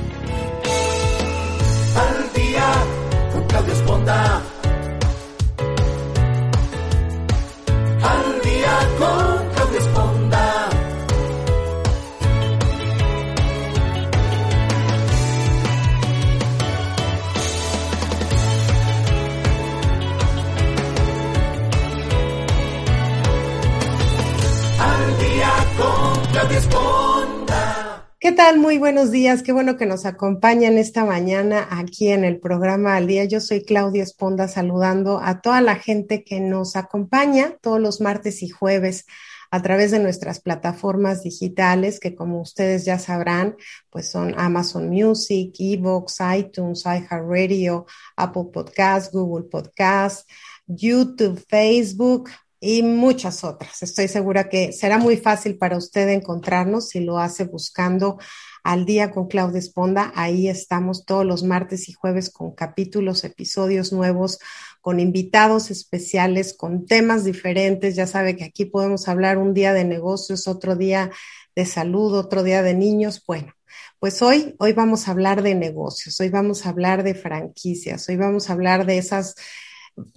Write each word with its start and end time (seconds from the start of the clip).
Tal? 28.47 28.61
Muy 28.61 28.79
buenos 28.79 29.11
días. 29.11 29.43
Qué 29.43 29.51
bueno 29.51 29.77
que 29.77 29.87
nos 29.87 30.07
acompañan 30.07 30.79
esta 30.79 31.05
mañana 31.05 31.67
aquí 31.69 32.11
en 32.11 32.25
el 32.25 32.39
programa 32.39 32.95
Al 32.95 33.09
Día. 33.09 33.25
Yo 33.25 33.41
soy 33.41 33.65
Claudia 33.65 34.05
Esponda 34.05 34.47
saludando 34.47 35.19
a 35.21 35.41
toda 35.41 35.61
la 35.61 35.75
gente 35.75 36.23
que 36.23 36.39
nos 36.39 36.77
acompaña 36.77 37.57
todos 37.61 37.81
los 37.81 38.01
martes 38.01 38.45
y 38.45 38.49
jueves 38.49 39.07
a 39.51 39.63
través 39.63 39.91
de 39.91 39.99
nuestras 39.99 40.39
plataformas 40.39 41.25
digitales, 41.25 41.99
que 41.99 42.15
como 42.15 42.41
ustedes 42.41 42.85
ya 42.85 43.01
sabrán, 43.01 43.57
pues 43.91 44.11
son 44.11 44.33
Amazon 44.39 44.91
Music, 44.91 45.53
Evox, 45.59 46.19
iTunes, 46.39 46.85
iHeartRadio, 46.85 47.87
Apple 48.17 48.51
Podcasts, 48.53 49.11
Google 49.13 49.49
Podcasts, 49.51 50.25
YouTube, 50.69 51.45
Facebook, 51.49 52.31
y 52.61 52.83
muchas 52.83 53.45
otras. 53.45 53.83
Estoy 53.83 54.09
segura 54.09 54.49
que 54.49 54.73
será 54.73 54.99
muy 54.99 55.17
fácil 55.17 55.59
para 55.59 55.77
usted 55.77 56.09
encontrarnos 56.09 56.89
si 56.89 57.01
lo 57.01 57.19
hace 57.19 57.45
buscando 57.45 58.19
al 58.65 58.85
día 58.85 59.11
con 59.11 59.29
Claudia 59.29 59.59
Esponda. 59.59 60.13
Ahí 60.15 60.49
estamos 60.49 61.05
todos 61.05 61.25
los 61.25 61.43
martes 61.43 61.89
y 61.89 61.93
jueves 61.93 62.31
con 62.31 62.53
capítulos, 62.53 63.25
episodios 63.25 63.93
nuevos, 63.93 64.39
con 64.81 65.01
invitados 65.01 65.71
especiales, 65.71 66.55
con 66.57 66.87
temas 66.87 67.25
diferentes. 67.25 67.95
Ya 67.95 68.07
sabe 68.07 68.37
que 68.37 68.45
aquí 68.45 68.65
podemos 68.65 69.09
hablar 69.09 69.39
un 69.39 69.55
día 69.55 69.73
de 69.73 69.85
negocios, 69.85 70.49
otro 70.49 70.77
día 70.77 71.11
de 71.55 71.67
salud, 71.67 72.15
otro 72.15 72.43
día 72.43 72.63
de 72.63 72.75
niños. 72.75 73.23
Bueno, 73.27 73.53
pues 73.99 74.23
hoy, 74.23 74.55
hoy 74.59 74.73
vamos 74.73 75.09
a 75.09 75.13
hablar 75.13 75.43
de 75.43 75.55
negocios, 75.55 76.21
hoy 76.21 76.29
vamos 76.29 76.67
a 76.67 76.71
hablar 76.71 77.03
de 77.03 77.15
franquicias, 77.15 78.09
hoy 78.09 78.17
vamos 78.17 78.49
a 78.49 78.53
hablar 78.53 78.87
de 78.87 78.99
esas 78.99 79.35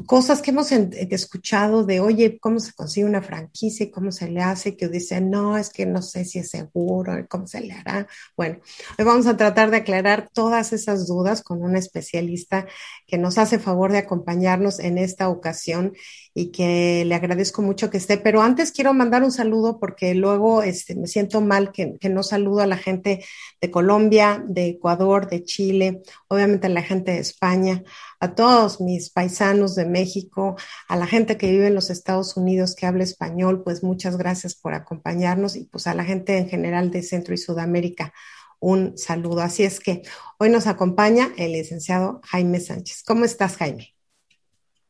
cosas 0.06 0.41
que 0.41 0.51
hemos 0.51 0.72
escuchado 0.72 1.85
de, 1.85 2.00
oye, 2.00 2.38
¿cómo 2.40 2.59
se 2.59 2.73
consigue 2.73 3.06
una 3.06 3.22
franquicia 3.22 3.85
y 3.85 3.91
cómo 3.91 4.12
se 4.12 4.29
le 4.29 4.41
hace? 4.41 4.75
Que 4.75 4.90
dicen, 4.90 5.29
no, 5.29 5.57
es 5.57 5.69
que 5.69 5.85
no 5.85 6.01
sé 6.01 6.25
si 6.25 6.40
es 6.40 6.50
seguro, 6.50 7.13
cómo 7.29 7.47
se 7.47 7.62
le 7.62 7.73
hará. 7.73 8.07
Bueno, 8.35 8.59
hoy 8.97 9.06
vamos 9.06 9.28
a 9.28 9.38
tratar 9.38 9.72
de 9.72 9.78
aclarar 9.78 10.29
todas 10.34 10.73
esas 10.73 11.07
dudas 11.07 11.41
con 11.44 11.62
un 11.62 11.75
especialista 11.78 12.67
que 13.09 13.18
nos 13.18 13.38
hace 13.38 13.59
favor 13.59 13.92
de 13.92 13.97
acompañarnos 13.97 14.80
en 14.80 14.97
esta 14.97 15.30
ocasión 15.30 15.94
y 16.34 16.52
que 16.52 17.03
le 17.06 17.16
agradezco 17.16 17.62
mucho 17.62 17.90
que 17.90 17.97
esté. 17.97 18.18
Pero 18.18 18.42
antes 18.42 18.72
quiero 18.72 18.94
mandar 18.94 19.24
un 19.24 19.31
saludo 19.31 19.80
porque 19.80 20.14
luego 20.16 20.64
este, 20.64 20.96
me 20.96 21.08
siento 21.08 21.42
mal 21.42 21.72
que, 21.72 21.97
que 22.00 22.09
no 22.09 22.24
saludo 22.24 22.62
a 22.62 22.68
la 22.68 22.78
gente 22.78 23.25
de 23.59 23.72
Colombia, 23.72 24.44
de 24.47 24.68
Ecuador, 24.68 25.30
de 25.30 25.44
Chile, 25.44 26.02
obviamente 26.28 26.68
a 26.68 26.70
la 26.70 26.84
gente 26.84 27.12
de 27.12 27.20
España 27.20 27.84
a 28.20 28.36
todos 28.36 28.81
mis 28.81 29.09
paisanos 29.09 29.76
de 29.76 29.86
México, 29.86 30.58
a 30.88 30.96
la 30.97 31.08
gente 31.08 31.38
que 31.38 31.50
vive 31.50 31.68
en 31.68 31.76
los 31.76 31.90
Estados 31.90 32.36
Unidos 32.36 32.76
que 32.76 32.86
habla 32.86 33.03
español, 33.03 33.64
pues 33.64 33.84
muchas 33.84 34.18
gracias 34.18 34.56
por 34.56 34.74
acompañarnos 34.74 35.56
y 35.56 35.66
pues 35.66 35.88
a 35.88 35.94
la 35.94 36.03
gente 36.03 36.38
en 36.38 36.50
general 36.50 36.91
de 36.91 37.02
Centro 37.02 37.34
y 37.34 37.38
Sudamérica 37.38 38.14
un 38.59 38.97
saludo. 38.97 39.42
Así 39.42 39.64
es 39.64 39.80
que 39.80 40.03
hoy 40.38 40.50
nos 40.50 40.68
acompaña 40.68 41.30
el 41.38 41.53
licenciado 41.53 42.22
Jaime 42.25 42.59
Sánchez. 42.59 43.03
¿Cómo 43.06 43.25
estás, 43.25 43.58
Jaime? 43.58 43.94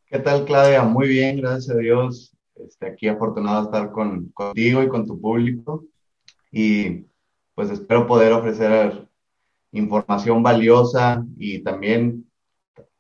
¿Qué 0.06 0.20
tal, 0.20 0.46
Claudia? 0.46 0.84
Muy 0.84 1.08
bien, 1.08 1.38
gracias 1.42 1.76
a 1.76 1.80
Dios. 1.80 2.36
Este, 2.56 2.88
aquí 2.88 3.08
afortunado 3.08 3.62
de 3.62 3.66
estar 3.66 3.92
con, 3.92 4.30
contigo 4.30 4.84
y 4.84 4.88
con 4.88 5.06
tu 5.06 5.20
público. 5.20 5.86
Y 6.52 7.06
pues 7.54 7.70
espero 7.70 8.08
poder 8.08 8.34
ofrecer 8.34 9.08
información 9.72 10.42
valiosa 10.42 11.24
y 11.38 11.62
también 11.62 12.30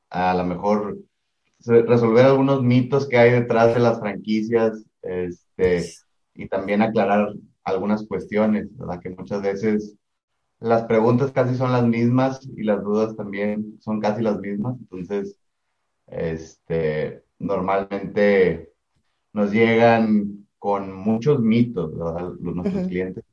a 0.09 0.33
lo 0.33 0.45
mejor 0.45 0.99
resolver 1.65 2.25
algunos 2.25 2.63
mitos 2.63 3.07
que 3.07 3.17
hay 3.17 3.31
detrás 3.31 3.73
de 3.73 3.79
las 3.79 3.99
franquicias 3.99 4.85
este, 5.01 5.89
y 6.33 6.47
también 6.47 6.81
aclarar 6.81 7.33
algunas 7.63 8.05
cuestiones, 8.07 8.75
¿verdad? 8.77 8.99
Que 8.99 9.09
muchas 9.09 9.41
veces 9.41 9.95
las 10.59 10.83
preguntas 10.83 11.31
casi 11.31 11.55
son 11.55 11.71
las 11.71 11.85
mismas 11.85 12.41
y 12.55 12.63
las 12.63 12.83
dudas 12.83 13.15
también 13.15 13.79
son 13.79 13.99
casi 13.99 14.21
las 14.21 14.39
mismas. 14.39 14.77
Entonces, 14.79 15.37
este, 16.07 17.23
normalmente 17.39 18.73
nos 19.33 19.51
llegan 19.51 20.47
con 20.57 20.93
muchos 20.93 21.39
mitos, 21.39 21.97
¿verdad? 21.97 22.31
Nuestros 22.39 22.87
clientes. 22.87 23.23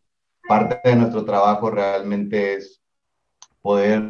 Parte 0.49 0.81
de 0.88 0.96
nuestro 0.96 1.25
trabajo 1.25 1.70
realmente 1.70 2.55
es 2.55 2.81
poder 3.61 4.08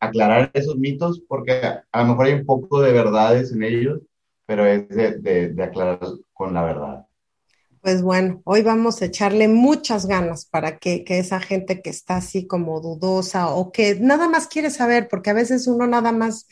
aclarar 0.00 0.50
esos 0.54 0.76
mitos 0.76 1.22
porque 1.28 1.52
a 1.92 2.02
lo 2.02 2.08
mejor 2.08 2.26
hay 2.26 2.34
un 2.34 2.46
poco 2.46 2.80
de 2.80 2.92
verdades 2.92 3.52
en 3.52 3.62
ellos, 3.62 4.00
pero 4.46 4.66
es 4.66 4.88
de, 4.88 5.50
de, 5.50 5.62
aclarar 5.62 6.00
con 6.32 6.54
la 6.54 6.64
verdad. 6.64 7.06
Pues 7.82 8.02
bueno, 8.02 8.40
hoy 8.44 8.62
vamos 8.62 9.00
a 9.00 9.06
echarle 9.06 9.48
muchas 9.48 10.06
ganas 10.06 10.44
para 10.46 10.78
que, 10.78 11.04
que, 11.04 11.18
esa 11.18 11.40
gente 11.40 11.80
que 11.80 11.90
está 11.90 12.16
así 12.16 12.46
como 12.46 12.80
dudosa 12.80 13.48
o 13.48 13.70
que 13.72 13.96
nada 14.00 14.28
más 14.28 14.46
quiere 14.46 14.70
saber, 14.70 15.08
porque 15.08 15.30
a 15.30 15.34
veces 15.34 15.66
uno 15.66 15.86
nada 15.86 16.12
más, 16.12 16.48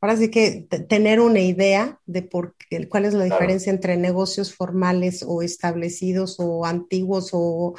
ahora 0.00 0.16
sí 0.16 0.30
que 0.30 0.66
tener 0.88 1.20
una 1.20 1.40
idea 1.40 2.00
de 2.06 2.22
por 2.22 2.54
qué, 2.56 2.88
cuál 2.88 3.04
es 3.04 3.14
la 3.14 3.26
claro. 3.26 3.40
diferencia 3.40 3.70
entre 3.70 3.96
negocios 3.96 4.54
formales 4.54 5.24
o 5.26 5.42
establecidos 5.42 6.36
o 6.38 6.64
antiguos 6.64 7.30
o 7.32 7.74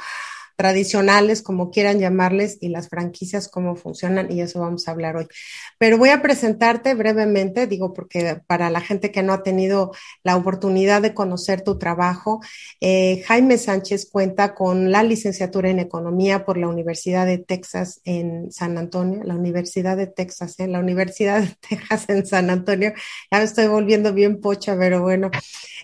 tradicionales, 0.56 1.42
como 1.42 1.70
quieran 1.70 1.98
llamarles, 1.98 2.58
y 2.60 2.68
las 2.68 2.88
franquicias, 2.88 3.48
cómo 3.48 3.76
funcionan, 3.76 4.30
y 4.30 4.40
eso 4.40 4.60
vamos 4.60 4.88
a 4.88 4.92
hablar 4.92 5.16
hoy. 5.16 5.26
Pero 5.78 5.98
voy 5.98 6.10
a 6.10 6.22
presentarte 6.22 6.94
brevemente, 6.94 7.66
digo, 7.66 7.92
porque 7.92 8.40
para 8.46 8.70
la 8.70 8.80
gente 8.80 9.10
que 9.10 9.22
no 9.22 9.32
ha 9.32 9.42
tenido 9.42 9.92
la 10.22 10.36
oportunidad 10.36 11.02
de 11.02 11.14
conocer 11.14 11.62
tu 11.62 11.78
trabajo, 11.78 12.40
eh, 12.80 13.22
Jaime 13.26 13.58
Sánchez 13.58 14.08
cuenta 14.10 14.54
con 14.54 14.90
la 14.90 15.02
licenciatura 15.02 15.70
en 15.70 15.78
Economía 15.78 16.44
por 16.44 16.56
la 16.56 16.68
Universidad 16.68 17.26
de 17.26 17.38
Texas 17.38 18.00
en 18.04 18.50
San 18.52 18.78
Antonio, 18.78 19.22
la 19.24 19.34
Universidad 19.34 19.96
de 19.96 20.06
Texas, 20.06 20.58
¿eh? 20.58 20.68
la 20.68 20.80
Universidad 20.80 21.42
de 21.42 21.56
Texas 21.68 22.04
en 22.08 22.26
San 22.26 22.50
Antonio. 22.50 22.92
Ya 23.30 23.38
me 23.38 23.44
estoy 23.44 23.66
volviendo 23.66 24.12
bien 24.12 24.40
pocha, 24.40 24.76
pero 24.78 25.02
bueno, 25.02 25.30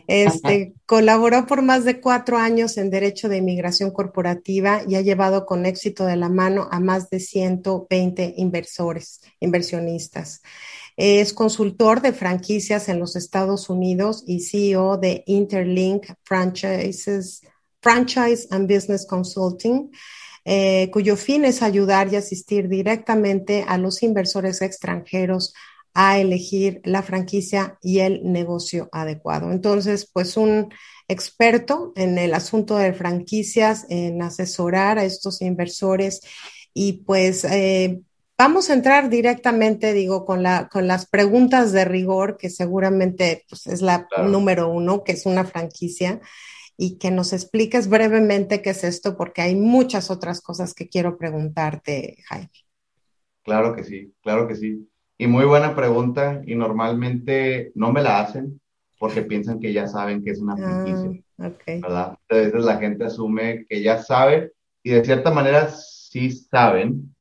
este, 0.09 0.73
colaboró 0.87 1.47
por 1.47 1.61
más 1.61 1.85
de 1.85 2.01
cuatro 2.01 2.39
años 2.39 2.79
en 2.79 2.89
Derecho 2.89 3.29
de 3.29 3.37
Inmigración 3.37 3.91
Corporativa 3.91 4.81
y 4.89 4.95
ha 4.95 5.03
llevado 5.03 5.45
con 5.45 5.67
éxito 5.67 6.07
de 6.07 6.17
la 6.17 6.31
mano 6.31 6.67
a 6.71 6.81
más 6.81 7.11
de 7.11 7.21
120 7.21 8.35
inversores, 8.39 9.21
inversionistas. 9.39 10.41
Es 10.97 11.35
consultor 11.35 12.01
de 12.01 12.15
franquicias 12.15 12.89
en 12.89 12.99
los 12.99 13.17
Estados 13.17 13.69
Unidos 13.69 14.25
y 14.27 14.41
CEO 14.41 14.97
de 14.97 15.25
Interlink 15.27 16.07
Franchises, 16.25 17.43
Franchise 17.83 18.49
and 18.51 18.67
Business 18.67 19.07
Consulting, 19.07 19.91
eh, 20.47 20.89
cuyo 20.91 21.17
fin 21.17 21.45
es 21.45 21.61
ayudar 21.61 22.11
y 22.11 22.17
asistir 22.17 22.69
directamente 22.71 23.63
a 23.69 23.77
los 23.77 24.03
inversores 24.03 24.63
extranjeros 24.63 25.53
a 25.95 26.19
elegir 26.19 26.81
la 26.85 27.03
franquicia 27.03 27.79
y 27.83 28.01
el 28.01 28.23
negocio 28.25 28.89
adecuado. 28.93 29.51
Entonces, 29.53 30.09
pues 30.13 30.37
un 30.37 30.73
experto 31.09 31.93
en 31.97 32.19
el 32.19 32.35
asunto 32.35 32.77
de 32.77 32.93
franquicias, 32.93 33.87
en 33.89 34.23
asesorar 34.23 34.99
a 34.99 35.05
estos 35.05 35.41
inversores 35.43 36.21
y 36.75 37.05
pues 37.05 37.45
eh, 37.45 38.01
vamos 38.39 38.71
a 38.71 38.75
entrar 38.75 39.11
directamente, 39.11 39.93
digo, 39.93 40.25
con, 40.25 40.43
la, 40.43 40.69
con 40.69 40.87
las 40.87 41.07
preguntas 41.07 41.73
de 41.73 41.85
rigor, 41.85 42.37
que 42.37 42.51
seguramente 42.51 43.45
pues, 43.49 43.67
es 43.67 43.83
la 43.83 44.07
claro. 44.07 44.29
número 44.29 44.69
uno, 44.71 45.03
que 45.03 45.13
es 45.13 45.27
una 45.27 45.45
franquicia, 45.45 46.21
y 46.81 46.97
que 46.97 47.11
nos 47.11 47.33
expliques 47.33 47.89
brevemente 47.89 48.63
qué 48.63 48.71
es 48.71 48.85
esto, 48.85 49.17
porque 49.17 49.43
hay 49.43 49.57
muchas 49.57 50.13
otras 50.13 50.41
cosas 50.41 50.75
que 50.75 50.89
quiero 50.89 51.19
preguntarte, 51.19 52.19
Jaime. 52.29 52.53
Claro 53.43 53.75
que 53.75 53.83
sí, 53.83 54.15
claro 54.23 54.47
que 54.47 54.55
sí. 54.55 54.89
Y 55.19 55.27
muy 55.27 55.45
buena 55.45 55.75
pregunta, 55.75 56.43
y 56.47 56.55
normalmente 56.55 57.73
no 57.75 57.93
me 57.93 58.03
la 58.03 58.21
hacen, 58.21 58.61
porque 58.99 59.23
piensan 59.23 59.59
que 59.59 59.73
ya 59.73 59.89
saben 59.89 60.23
que 60.23 60.31
es 60.31 60.41
una 60.41 60.57
franquicia. 60.57 61.21
Ah, 61.39 61.49
okay. 61.49 61.81
¿Verdad? 61.81 62.19
Entonces 62.29 62.65
la 62.65 62.79
gente 62.79 63.05
asume 63.05 63.67
que 63.69 63.83
ya 63.83 64.03
sabe 64.03 64.53
y 64.83 64.91
de 64.91 65.05
cierta 65.05 65.31
manera 65.31 65.69
sí 65.71 66.31
saben, 66.31 67.15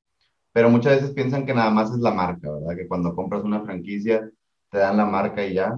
pero 0.51 0.69
muchas 0.69 0.95
veces 0.95 1.11
piensan 1.11 1.45
que 1.45 1.53
nada 1.53 1.69
más 1.69 1.91
es 1.91 1.99
la 1.99 2.11
marca, 2.11 2.51
¿verdad? 2.51 2.75
Que 2.75 2.87
cuando 2.87 3.15
compras 3.15 3.43
una 3.43 3.61
franquicia 3.61 4.29
te 4.69 4.77
dan 4.77 4.97
la 4.97 5.05
marca 5.05 5.45
y 5.45 5.53
ya, 5.53 5.77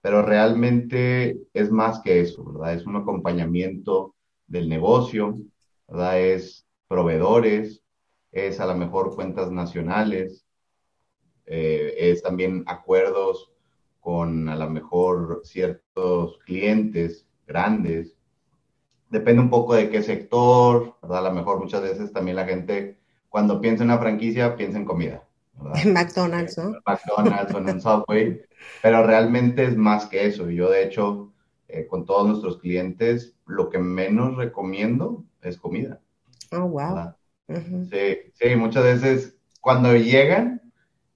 pero 0.00 0.22
realmente 0.22 1.38
es 1.52 1.70
más 1.70 2.00
que 2.00 2.20
eso, 2.20 2.44
¿verdad? 2.44 2.74
Es 2.74 2.86
un 2.86 2.96
acompañamiento 2.96 4.14
del 4.46 4.68
negocio, 4.68 5.38
¿verdad? 5.88 6.20
Es 6.20 6.66
proveedores, 6.88 7.82
es 8.32 8.60
a 8.60 8.66
lo 8.66 8.76
mejor 8.76 9.14
cuentas 9.14 9.50
nacionales, 9.50 10.44
eh, 11.46 11.94
es 11.98 12.22
también 12.22 12.64
acuerdos 12.66 13.50
con 14.00 14.48
a 14.48 14.56
lo 14.56 14.68
mejor 14.70 15.42
ciertos 15.44 16.38
clientes 16.44 17.26
grandes. 17.46 18.16
Depende 19.10 19.42
un 19.42 19.50
poco 19.50 19.74
de 19.74 19.90
qué 19.90 20.02
sector, 20.02 20.96
¿verdad? 21.02 21.18
A 21.18 21.28
lo 21.28 21.34
mejor 21.34 21.60
muchas 21.60 21.82
veces 21.82 22.12
también 22.12 22.36
la 22.36 22.46
gente 22.46 22.98
cuando 23.28 23.60
piensa 23.60 23.84
en 23.84 23.90
una 23.90 23.98
franquicia 23.98 24.56
piensa 24.56 24.78
en 24.78 24.84
comida. 24.84 25.24
En 25.74 25.92
McDonald's, 25.92 26.58
¿no? 26.58 26.72
McDonald's 26.86 27.54
o 27.54 27.58
en 27.58 27.70
un 27.70 27.80
Subway, 27.80 28.42
pero 28.82 29.06
realmente 29.06 29.64
es 29.64 29.76
más 29.76 30.06
que 30.06 30.26
eso. 30.26 30.50
Yo 30.50 30.70
de 30.70 30.84
hecho, 30.84 31.32
eh, 31.68 31.86
con 31.86 32.04
todos 32.04 32.26
nuestros 32.26 32.58
clientes, 32.58 33.34
lo 33.46 33.68
que 33.70 33.78
menos 33.78 34.36
recomiendo 34.36 35.24
es 35.42 35.58
comida. 35.58 36.00
Oh, 36.50 36.66
wow. 36.66 37.14
Uh 37.48 37.54
-huh. 37.54 37.90
Sí, 37.90 38.32
sí, 38.34 38.56
muchas 38.56 38.84
veces 38.84 39.36
cuando 39.60 39.94
llegan, 39.94 40.61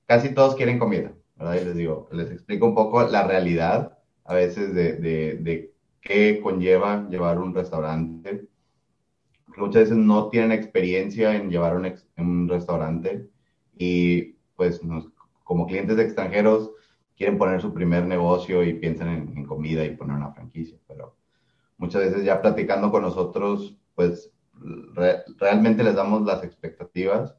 casi 0.06 0.34
todos 0.34 0.54
quieren 0.54 0.78
comida. 0.78 1.12
¿verdad? 1.36 1.60
Y 1.60 1.64
les 1.64 1.76
digo, 1.76 2.08
les 2.12 2.30
explico 2.30 2.66
un 2.66 2.74
poco 2.74 3.02
la 3.04 3.26
realidad 3.26 3.98
a 4.24 4.34
veces 4.34 4.74
de, 4.74 4.94
de, 4.94 5.36
de 5.36 5.74
qué 6.00 6.40
conlleva 6.42 7.06
llevar 7.08 7.38
un 7.38 7.54
restaurante. 7.54 8.48
Muchas 9.56 9.84
veces 9.84 9.96
no 9.96 10.28
tienen 10.28 10.52
experiencia 10.52 11.34
en 11.34 11.50
llevar 11.50 11.76
un, 11.76 11.86
ex, 11.86 12.06
un 12.16 12.48
restaurante 12.48 13.28
y 13.76 14.36
pues 14.54 14.80
como 15.44 15.66
clientes 15.66 15.98
extranjeros 15.98 16.72
quieren 17.16 17.38
poner 17.38 17.60
su 17.60 17.72
primer 17.72 18.04
negocio 18.04 18.62
y 18.62 18.74
piensan 18.74 19.08
en, 19.08 19.44
comida 19.44 19.84
y 19.84 19.96
poner 19.96 20.16
una 20.16 20.32
franquicia, 20.32 20.78
pero 20.86 21.16
muchas 21.78 22.02
veces 22.02 22.24
ya 22.24 22.42
platicando 22.42 22.90
con 22.90 23.02
nosotros, 23.02 23.78
pues 23.94 24.30
re, 24.94 25.22
realmente 25.38 25.82
les 25.82 25.94
damos 25.94 26.22
las 26.22 26.44
expectativas 26.44 27.34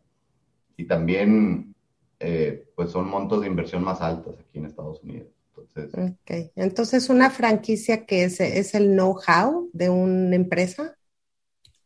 y 0.77 0.85
también 0.85 1.75
eh, 2.19 2.67
pues 2.75 2.91
son 2.91 3.09
montos 3.09 3.41
de 3.41 3.47
inversión 3.47 3.83
más 3.83 4.01
altos 4.01 4.35
aquí 4.39 4.59
en 4.59 4.65
Estados 4.65 5.01
Unidos. 5.03 5.27
Entonces, 5.57 6.15
okay. 6.21 6.51
Entonces, 6.55 7.09
¿una 7.09 7.29
franquicia 7.29 8.05
que 8.05 8.23
es, 8.23 8.39
es 8.39 8.73
el 8.73 8.93
know-how 8.93 9.69
de 9.73 9.89
una 9.89 10.35
empresa? 10.35 10.95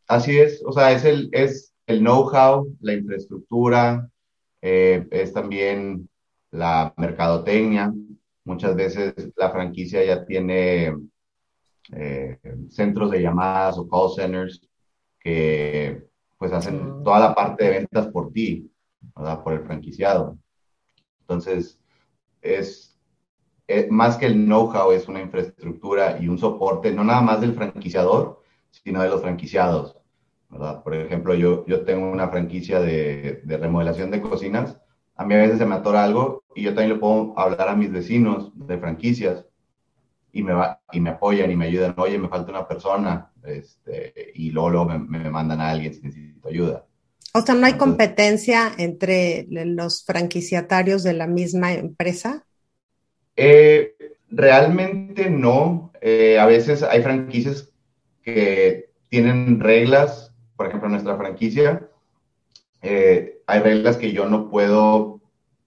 Así 0.08 0.38
es, 0.38 0.62
o 0.66 0.74
sea, 0.74 0.92
es 0.92 1.06
el, 1.06 1.30
es 1.32 1.74
el 1.88 2.00
know-how, 2.00 2.76
la 2.82 2.94
infraestructura, 2.94 4.10
eh, 4.62 5.08
es 5.10 5.34
también 5.34 6.10
la 6.52 6.94
mercadotecnia. 6.98 7.94
Muchas 8.44 8.76
veces 8.76 9.14
la 9.36 9.52
franquicia 9.52 10.04
ya 10.04 10.26
tiene 10.26 10.96
eh, 11.94 12.40
centros 12.70 13.12
de 13.12 13.22
llamadas 13.22 13.78
o 13.78 13.88
call 13.88 14.12
centers 14.16 14.62
que 15.20 16.04
pues 16.38 16.52
hacen 16.52 16.82
oh. 16.82 17.04
toda 17.04 17.20
la 17.20 17.36
parte 17.36 17.64
de 17.64 17.70
ventas 17.70 18.08
por 18.08 18.32
ti. 18.32 18.70
¿Verdad? 19.16 19.44
por 19.44 19.54
el 19.54 19.62
franquiciado. 19.62 20.38
Entonces, 21.22 21.80
es, 22.42 23.00
es 23.68 23.90
más 23.90 24.18
que 24.18 24.26
el 24.26 24.34
know-how, 24.46 24.92
es 24.92 25.08
una 25.08 25.22
infraestructura 25.22 26.20
y 26.20 26.28
un 26.28 26.38
soporte, 26.38 26.92
no 26.92 27.04
nada 27.04 27.22
más 27.22 27.42
del 27.42 27.54
franquiciador, 27.54 28.42
sino 28.70 29.02
de 29.02 29.10
los 29.10 29.22
franquiciados. 29.22 29.98
¿verdad? 30.50 30.84
Por 30.84 30.94
ejemplo, 30.96 31.34
yo, 31.34 31.66
yo 31.66 31.86
tengo 31.86 32.12
una 32.12 32.28
franquicia 32.30 32.80
de, 32.80 33.42
de 33.44 33.58
remodelación 33.58 34.12
de 34.12 34.22
cocinas. 34.22 34.80
A 35.16 35.26
mí 35.26 35.34
a 35.36 35.40
veces 35.40 35.60
se 35.60 35.66
me 35.66 35.76
atora 35.76 36.04
algo 36.04 36.44
y 36.56 36.64
yo 36.64 36.74
también 36.74 36.94
le 36.94 37.00
puedo 37.00 37.38
hablar 37.40 37.70
a 37.70 37.76
mis 37.76 37.92
vecinos 37.92 38.52
de 38.56 38.78
franquicias 38.78 39.48
y 40.34 40.44
me, 40.44 40.54
va, 40.54 40.82
y 40.92 41.00
me 41.00 41.12
apoyan 41.12 41.52
y 41.52 41.56
me 41.56 41.66
ayudan. 41.66 41.96
Oye, 41.98 42.18
me 42.18 42.28
falta 42.30 42.52
una 42.52 42.68
persona 42.68 43.32
este, 43.44 44.32
y 44.36 44.52
luego, 44.52 44.70
luego 44.72 44.86
me, 44.88 45.00
me 45.00 45.30
mandan 45.30 45.62
a 45.62 45.70
alguien 45.70 45.94
si 45.94 46.02
necesito 46.02 46.50
ayuda. 46.50 46.86
O 47.34 47.42
sea, 47.42 47.56
¿no 47.56 47.66
hay 47.66 47.74
competencia 47.74 48.72
entre 48.78 49.48
los 49.50 50.04
franquiciatarios 50.04 51.04
de 51.04 51.14
la 51.14 51.28
misma 51.28 51.72
empresa? 51.74 52.46
Eh, 53.38 53.96
realmente 54.30 55.30
no. 55.30 55.94
Eh, 56.02 56.38
a 56.38 56.46
veces 56.46 56.84
hay 56.84 57.02
franquicias 57.02 57.72
que 58.22 58.90
tienen 59.08 59.60
reglas, 59.62 60.34
por 60.58 60.68
ejemplo, 60.68 60.90
nuestra 60.90 61.16
franquicia, 61.16 61.88
eh, 62.82 63.42
hay 63.48 63.60
reglas 63.60 63.98
que 63.98 64.12
yo 64.12 64.28
no 64.28 64.50
puedo 64.50 65.22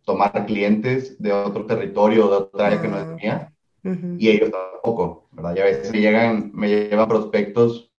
tomar 0.04 0.44
clientes 0.46 1.20
de 1.22 1.32
otro 1.32 1.64
territorio 1.64 2.26
o 2.26 2.30
de 2.30 2.36
otra 2.36 2.66
área 2.66 2.78
ah. 2.78 2.82
que 2.82 2.88
no 2.88 2.98
es 2.98 3.06
mía, 3.06 3.52
uh 3.84 3.88
-huh. 3.88 4.16
y 4.18 4.28
ellos 4.28 4.50
tampoco, 4.50 5.28
¿verdad? 5.32 5.56
Y 5.56 5.60
a 5.60 5.64
veces 5.64 5.90
me 5.90 6.00
llegan, 6.00 6.50
me 6.52 6.68
llevan 6.68 7.08
prospectos 7.08 7.90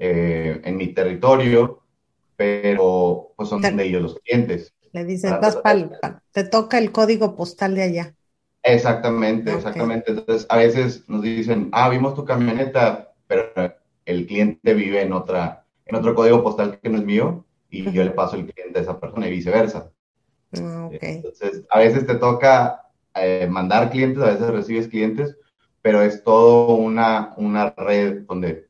en 0.00 0.76
mi 0.76 0.88
territorio 0.94 1.82
pero 2.38 3.32
pues 3.36 3.48
son 3.48 3.60
te, 3.60 3.72
de 3.72 3.84
ellos 3.84 4.00
los 4.00 4.20
clientes. 4.20 4.72
Le 4.92 5.04
dicen, 5.04 5.38
vas 5.42 5.56
pal, 5.56 5.98
te 6.30 6.44
toca 6.44 6.78
el 6.78 6.92
código 6.92 7.34
postal 7.34 7.74
de 7.74 7.82
allá. 7.82 8.14
Exactamente, 8.62 9.50
okay. 9.50 9.58
exactamente. 9.58 10.12
Entonces, 10.12 10.46
a 10.48 10.56
veces 10.56 11.02
nos 11.08 11.22
dicen, 11.22 11.68
ah, 11.72 11.88
vimos 11.88 12.14
tu 12.14 12.24
camioneta, 12.24 13.12
pero 13.26 13.50
el 14.06 14.26
cliente 14.26 14.72
vive 14.72 15.02
en 15.02 15.12
otra, 15.12 15.64
en 15.84 15.96
otro 15.96 16.14
código 16.14 16.44
postal 16.44 16.78
que 16.78 16.88
no 16.88 16.98
es 16.98 17.04
mío, 17.04 17.44
y 17.70 17.82
uh 17.82 17.86
-huh. 17.86 17.92
yo 17.92 18.04
le 18.04 18.12
paso 18.12 18.36
el 18.36 18.46
cliente 18.46 18.78
a 18.78 18.82
esa 18.82 19.00
persona 19.00 19.26
y 19.26 19.32
viceversa. 19.32 19.90
Uh, 20.52 20.86
okay. 20.86 21.16
Entonces, 21.16 21.64
a 21.70 21.80
veces 21.80 22.06
te 22.06 22.14
toca 22.14 22.88
eh, 23.16 23.48
mandar 23.50 23.90
clientes, 23.90 24.22
a 24.22 24.30
veces 24.30 24.48
recibes 24.48 24.86
clientes, 24.86 25.36
pero 25.82 26.02
es 26.02 26.22
todo 26.22 26.76
una, 26.76 27.34
una 27.36 27.70
red 27.70 28.22
donde 28.28 28.68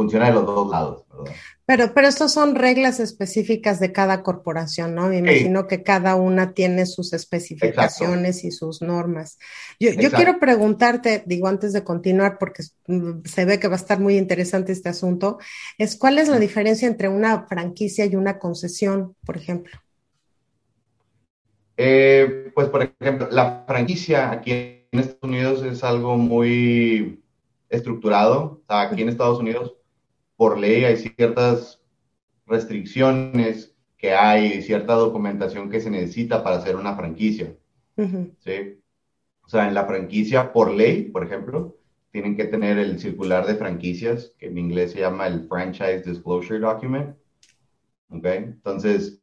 funciona 0.00 0.26
de 0.28 0.32
los 0.32 0.46
dos 0.46 0.70
lados, 0.70 1.04
¿verdad? 1.10 1.32
Pero, 1.70 1.94
pero 1.94 2.08
estas 2.08 2.32
son 2.32 2.56
reglas 2.56 2.98
específicas 2.98 3.78
de 3.78 3.92
cada 3.92 4.24
corporación, 4.24 4.96
¿no? 4.96 5.06
Me 5.06 5.18
imagino 5.18 5.68
que 5.68 5.84
cada 5.84 6.16
una 6.16 6.52
tiene 6.52 6.84
sus 6.84 7.12
especificaciones 7.12 8.42
y 8.42 8.50
sus 8.50 8.82
normas. 8.82 9.38
Yo, 9.78 9.92
yo, 9.92 10.10
quiero 10.10 10.40
preguntarte, 10.40 11.22
digo, 11.26 11.46
antes 11.46 11.72
de 11.72 11.84
continuar, 11.84 12.38
porque 12.40 12.64
mm, 12.88 13.20
se 13.24 13.44
ve 13.44 13.60
que 13.60 13.68
va 13.68 13.74
a 13.74 13.76
estar 13.76 14.00
muy 14.00 14.16
interesante 14.16 14.72
este 14.72 14.88
asunto, 14.88 15.38
es 15.78 15.94
cuál 15.94 16.18
es 16.18 16.26
la 16.26 16.40
diferencia 16.40 16.88
entre 16.88 17.08
una 17.08 17.46
franquicia 17.46 18.04
y 18.04 18.16
una 18.16 18.40
concesión, 18.40 19.14
por 19.24 19.36
ejemplo. 19.36 19.78
Eh, 21.76 22.50
pues, 22.52 22.68
por 22.68 22.82
ejemplo, 22.82 23.28
la 23.30 23.62
franquicia 23.68 24.32
aquí 24.32 24.50
en 24.90 24.98
Estados 24.98 25.22
Unidos 25.22 25.62
es 25.62 25.84
algo 25.84 26.16
muy 26.16 27.22
estructurado. 27.68 28.60
aquí 28.66 29.02
en 29.02 29.08
Estados 29.08 29.38
Unidos 29.38 29.76
por 30.40 30.58
ley 30.58 30.84
hay 30.84 30.96
ciertas 30.96 31.82
restricciones 32.46 33.76
que 33.98 34.14
hay, 34.14 34.62
cierta 34.62 34.94
documentación 34.94 35.68
que 35.68 35.82
se 35.82 35.90
necesita 35.90 36.42
para 36.42 36.56
hacer 36.56 36.76
una 36.76 36.96
franquicia. 36.96 37.54
¿sí? 38.38 38.80
O 39.42 39.48
sea, 39.50 39.68
en 39.68 39.74
la 39.74 39.84
franquicia 39.84 40.54
por 40.54 40.72
ley, 40.72 41.10
por 41.10 41.24
ejemplo, 41.24 41.76
tienen 42.10 42.36
que 42.36 42.46
tener 42.46 42.78
el 42.78 42.98
circular 42.98 43.46
de 43.46 43.56
franquicias, 43.56 44.34
que 44.38 44.46
en 44.46 44.56
inglés 44.56 44.92
se 44.92 45.00
llama 45.00 45.26
el 45.26 45.46
Franchise 45.46 46.04
Disclosure 46.06 46.60
Document. 46.60 47.14
¿Ok? 48.08 48.24
Entonces, 48.24 49.20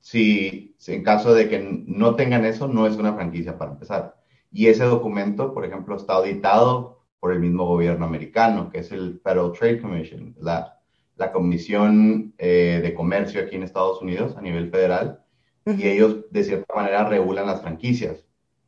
si, 0.00 0.74
si, 0.78 0.94
en 0.94 1.04
caso 1.04 1.34
de 1.34 1.46
que 1.50 1.84
no 1.86 2.16
tengan 2.16 2.46
eso, 2.46 2.68
no 2.68 2.86
es 2.86 2.96
una 2.96 3.12
franquicia 3.12 3.58
para 3.58 3.72
empezar. 3.72 4.16
Y 4.50 4.68
ese 4.68 4.84
documento, 4.84 5.52
por 5.52 5.66
ejemplo, 5.66 5.94
está 5.94 6.14
auditado 6.14 7.03
por 7.20 7.32
el 7.32 7.40
mismo 7.40 7.66
gobierno 7.66 8.04
americano, 8.04 8.70
que 8.70 8.80
es 8.80 8.92
el 8.92 9.20
Federal 9.22 9.52
Trade 9.52 9.80
Commission, 9.80 10.34
la, 10.40 10.78
la 11.16 11.32
Comisión 11.32 12.34
eh, 12.38 12.80
de 12.82 12.94
Comercio 12.94 13.42
aquí 13.42 13.56
en 13.56 13.62
Estados 13.62 14.02
Unidos 14.02 14.36
a 14.36 14.42
nivel 14.42 14.70
federal, 14.70 15.20
y 15.66 15.88
ellos 15.88 16.30
de 16.30 16.44
cierta 16.44 16.74
manera 16.74 17.08
regulan 17.08 17.46
las 17.46 17.62
franquicias. 17.62 18.26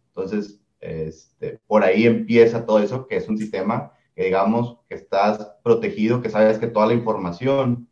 Entonces, 0.09 0.63
este, 0.81 1.61
por 1.67 1.85
ahí 1.85 2.07
empieza 2.07 2.65
todo 2.65 2.79
eso, 2.79 3.07
que 3.07 3.17
es 3.17 3.29
un 3.29 3.37
sistema 3.37 3.93
que 4.15 4.25
digamos 4.25 4.79
que 4.89 4.95
estás 4.95 5.57
protegido, 5.63 6.23
que 6.23 6.31
sabes 6.31 6.59
que 6.59 6.69
toda 6.69 6.87
la 6.87 6.95
información 6.95 7.89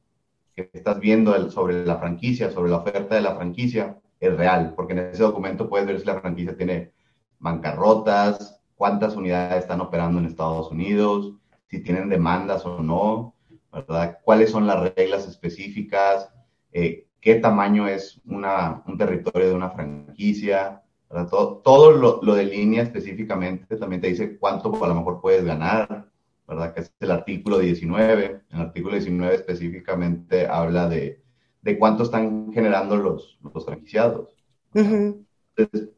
que 0.54 0.70
estás 0.72 1.00
viendo 1.00 1.50
sobre 1.50 1.84
la 1.84 1.98
franquicia, 1.98 2.50
sobre 2.50 2.70
la 2.70 2.78
oferta 2.78 3.14
de 3.14 3.20
la 3.20 3.34
franquicia, 3.34 3.98
es 4.20 4.34
real, 4.34 4.72
porque 4.74 4.94
en 4.94 5.00
ese 5.00 5.22
documento 5.22 5.68
puedes 5.68 5.86
ver 5.86 6.00
si 6.00 6.06
la 6.06 6.20
franquicia 6.20 6.56
tiene 6.56 6.92
bancarrotas, 7.38 8.60
cuántas 8.76 9.16
unidades 9.16 9.62
están 9.62 9.80
operando 9.80 10.18
en 10.18 10.26
Estados 10.26 10.70
Unidos, 10.70 11.32
si 11.66 11.82
tienen 11.82 12.08
demandas 12.08 12.64
o 12.66 12.82
no, 12.82 13.34
¿verdad? 13.72 14.18
¿Cuáles 14.22 14.50
son 14.50 14.66
las 14.66 14.94
reglas 14.94 15.26
específicas? 15.26 16.32
Eh, 16.72 17.06
¿Qué 17.20 17.36
tamaño 17.36 17.88
es 17.88 18.20
una, 18.26 18.82
un 18.86 18.98
territorio 18.98 19.48
de 19.48 19.54
una 19.54 19.70
franquicia? 19.70 20.82
Todo, 21.30 21.58
todo 21.58 21.92
lo, 21.92 22.20
lo, 22.22 22.34
de 22.34 22.44
línea 22.44 22.82
específicamente 22.82 23.76
también 23.76 24.00
te 24.02 24.08
dice 24.08 24.36
cuánto 24.36 24.84
a 24.84 24.88
lo 24.88 24.94
mejor 24.94 25.20
puedes 25.20 25.44
ganar, 25.44 26.10
¿verdad? 26.46 26.74
Que 26.74 26.80
es 26.80 26.92
el 26.98 27.10
artículo 27.10 27.58
19. 27.58 28.42
El 28.50 28.60
artículo 28.60 28.94
19 28.94 29.34
específicamente 29.34 30.46
habla 30.46 30.88
de, 30.88 31.22
de 31.62 31.78
cuánto 31.78 32.02
están 32.02 32.52
generando 32.52 32.96
los, 32.96 33.38
los 33.54 33.64
franquiciados. 33.64 34.36
Entonces, 34.74 35.90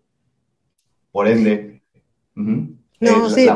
por 1.11 1.29
ende, 1.29 1.76
no, 2.37 2.77
eh, 3.01 3.31
sí, 3.35 3.49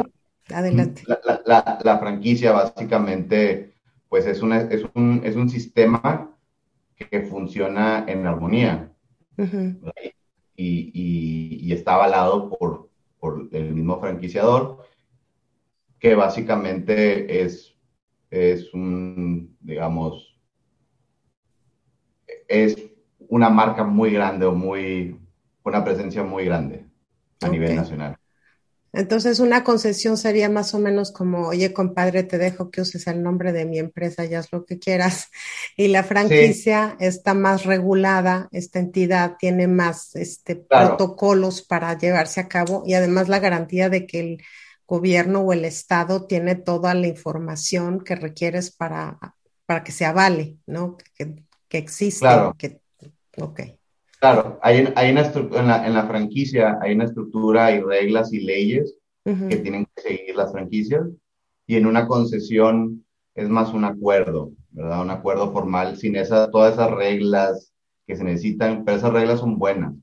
adelante. 0.52 1.02
La, 1.44 1.98
franquicia 1.98 2.52
básicamente, 2.52 3.74
pues 4.08 4.26
es, 4.26 4.42
una, 4.42 4.62
es, 4.62 4.84
un, 4.94 5.20
es 5.24 5.36
un 5.36 5.48
sistema 5.48 6.36
que 6.96 7.22
funciona 7.22 8.04
en 8.08 8.26
armonía. 8.26 8.92
Y, 10.56 10.90
y, 10.92 11.72
está 11.72 11.94
avalado 11.94 12.50
por, 12.50 12.90
por 13.18 13.48
el 13.52 13.74
mismo 13.74 13.98
franquiciador, 13.98 14.84
que 15.98 16.14
básicamente 16.14 17.42
es, 17.42 17.74
es 18.30 18.74
un, 18.74 19.56
digamos, 19.60 20.38
es 22.48 22.76
una 23.28 23.48
marca 23.48 23.84
muy 23.84 24.10
grande 24.10 24.44
o 24.44 24.52
muy, 24.52 25.18
una 25.62 25.82
presencia 25.84 26.22
muy 26.22 26.44
grande 26.44 26.84
a 27.40 27.48
nivel 27.48 27.76
nacional. 27.76 28.19
Entonces, 28.92 29.38
una 29.38 29.62
concesión 29.62 30.16
sería 30.16 30.48
más 30.48 30.74
o 30.74 30.80
menos 30.80 31.12
como, 31.12 31.48
oye, 31.48 31.72
compadre, 31.72 32.24
te 32.24 32.38
dejo 32.38 32.70
que 32.70 32.80
uses 32.80 33.06
el 33.06 33.22
nombre 33.22 33.52
de 33.52 33.64
mi 33.64 33.78
empresa 33.78 34.24
ya 34.24 34.40
haz 34.40 34.52
lo 34.52 34.64
que 34.64 34.78
quieras. 34.78 35.28
Y 35.76 35.88
la 35.88 36.02
franquicia 36.02 36.96
está 37.00 37.32
más 37.32 37.64
regulada, 37.64 38.48
esta 38.52 38.80
entidad 38.80 39.36
tiene 39.38 39.66
más 39.66 40.14
este, 40.16 40.56
protocolos 40.56 41.62
para 41.62 41.96
llevarse 41.96 42.40
a 42.40 42.48
cabo 42.48 42.82
y 42.84 42.94
además 42.94 43.28
la 43.28 43.38
garantía 43.38 43.88
de 43.88 44.06
que 44.06 44.20
el 44.20 44.42
gobierno 44.86 45.40
o 45.40 45.52
el 45.52 45.64
Estado 45.64 46.26
tiene 46.26 46.56
toda 46.56 46.92
la 46.94 47.06
información 47.06 48.00
que 48.00 48.16
requieres 48.16 48.72
para, 48.72 49.18
para 49.64 49.84
que 49.84 49.92
se 49.92 50.04
avale, 50.04 50.56
¿no? 50.66 50.98
Que, 51.16 51.36
que 51.68 51.78
existe. 51.78 52.20
Claro. 52.20 52.54
Que, 52.58 52.80
ok. 53.38 53.60
Claro, 54.20 54.58
hay, 54.62 54.92
hay 54.96 55.12
una 55.12 55.22
en 55.22 55.66
la, 55.66 55.86
en 55.86 55.94
la 55.94 56.06
franquicia 56.06 56.78
hay 56.82 56.94
una 56.94 57.04
estructura 57.04 57.72
y 57.72 57.80
reglas 57.80 58.32
y 58.32 58.40
leyes 58.40 58.94
que 59.24 59.56
tienen 59.56 59.86
que 59.94 60.02
seguir 60.02 60.36
las 60.36 60.52
franquicias 60.52 61.06
y 61.66 61.76
en 61.76 61.86
una 61.86 62.06
concesión 62.06 63.04
es 63.34 63.48
más 63.48 63.72
un 63.72 63.84
acuerdo, 63.84 64.52
¿verdad? 64.72 65.00
Un 65.00 65.10
acuerdo 65.10 65.52
formal 65.52 65.96
sin 65.96 66.16
esa, 66.16 66.50
todas 66.50 66.74
esas 66.74 66.90
reglas 66.90 67.72
que 68.06 68.16
se 68.16 68.24
necesitan, 68.24 68.84
pero 68.84 68.98
esas 68.98 69.12
reglas 69.12 69.40
son 69.40 69.58
buenas, 69.58 69.94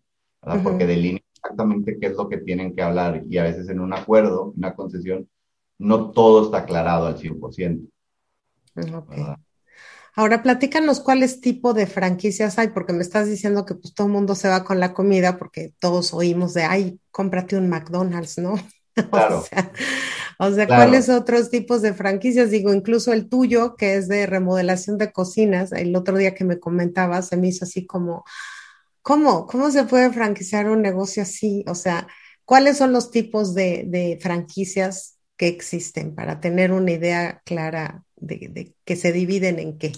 ¿verdad? 0.42 0.64
Porque 0.64 0.88
delinean 0.88 1.24
exactamente 1.36 1.98
qué 2.00 2.08
es 2.08 2.14
lo 2.14 2.28
que 2.28 2.38
tienen 2.38 2.74
que 2.74 2.82
hablar 2.82 3.24
y 3.30 3.38
a 3.38 3.44
veces 3.44 3.70
en 3.70 3.80
un 3.80 3.94
acuerdo, 3.94 4.54
una 4.58 4.74
concesión, 4.74 5.30
no 5.78 6.10
todo 6.12 6.46
está 6.46 6.60
aclarado 6.60 7.06
al 7.06 7.18
100%. 7.18 7.88
Okay. 8.76 9.26
Ahora, 10.18 10.42
platícanos 10.42 11.00
cuáles 11.00 11.42
tipo 11.42 11.76
de 11.76 11.86
franquicias 11.86 12.58
hay, 12.58 12.70
porque 12.70 12.92
me 12.92 13.04
estás 13.04 13.28
diciendo 13.28 13.68
que 13.68 13.76
pues 13.76 13.94
todo 13.94 14.08
el 14.08 14.14
mundo 14.14 14.34
se 14.34 14.50
va 14.50 14.64
con 14.64 14.80
la 14.80 14.92
comida, 14.96 15.38
porque 15.38 15.76
todos 15.80 16.12
oímos 16.12 16.56
de, 16.56 16.64
ay, 16.64 17.00
cómprate 17.12 17.56
un 17.56 17.70
McDonald's, 17.70 18.40
¿no? 18.40 18.56
Claro. 19.12 19.46
o 20.40 20.52
sea, 20.52 20.66
¿cuáles 20.66 21.08
otros 21.08 21.52
tipos 21.52 21.84
de 21.84 21.94
franquicias? 21.94 22.50
Digo, 22.50 22.74
incluso 22.74 23.14
el 23.14 23.30
tuyo, 23.30 23.76
que 23.76 23.94
es 23.94 24.08
de 24.08 24.26
remodelación 24.26 24.98
de 24.98 25.12
cocinas, 25.12 25.72
el 25.72 25.96
otro 25.96 26.18
día 26.18 26.34
que 26.34 26.44
me 26.44 26.60
comentabas, 26.60 27.28
se 27.28 27.38
me 27.38 27.50
hizo 27.50 27.66
así 27.66 27.86
como, 27.86 28.26
¿cómo? 29.04 29.46
¿Cómo 29.46 29.70
se 29.70 29.84
puede 29.84 30.12
franquiciar 30.12 30.68
un 30.68 30.82
negocio 30.82 31.22
así? 31.22 31.64
O 31.68 31.76
sea, 31.76 32.08
¿cuáles 32.44 32.78
son 32.78 32.92
los 32.92 33.12
tipos 33.12 33.54
de, 33.54 33.84
de 33.86 34.18
franquicias 34.20 35.20
que 35.38 35.48
existen 35.48 36.16
para 36.16 36.40
tener 36.40 36.72
una 36.72 36.90
idea 36.90 37.44
clara 37.46 38.04
de, 38.16 38.50
de 38.52 38.76
que 38.84 38.96
se 38.96 39.12
dividen 39.12 39.60
en 39.60 39.78
qué? 39.78 39.94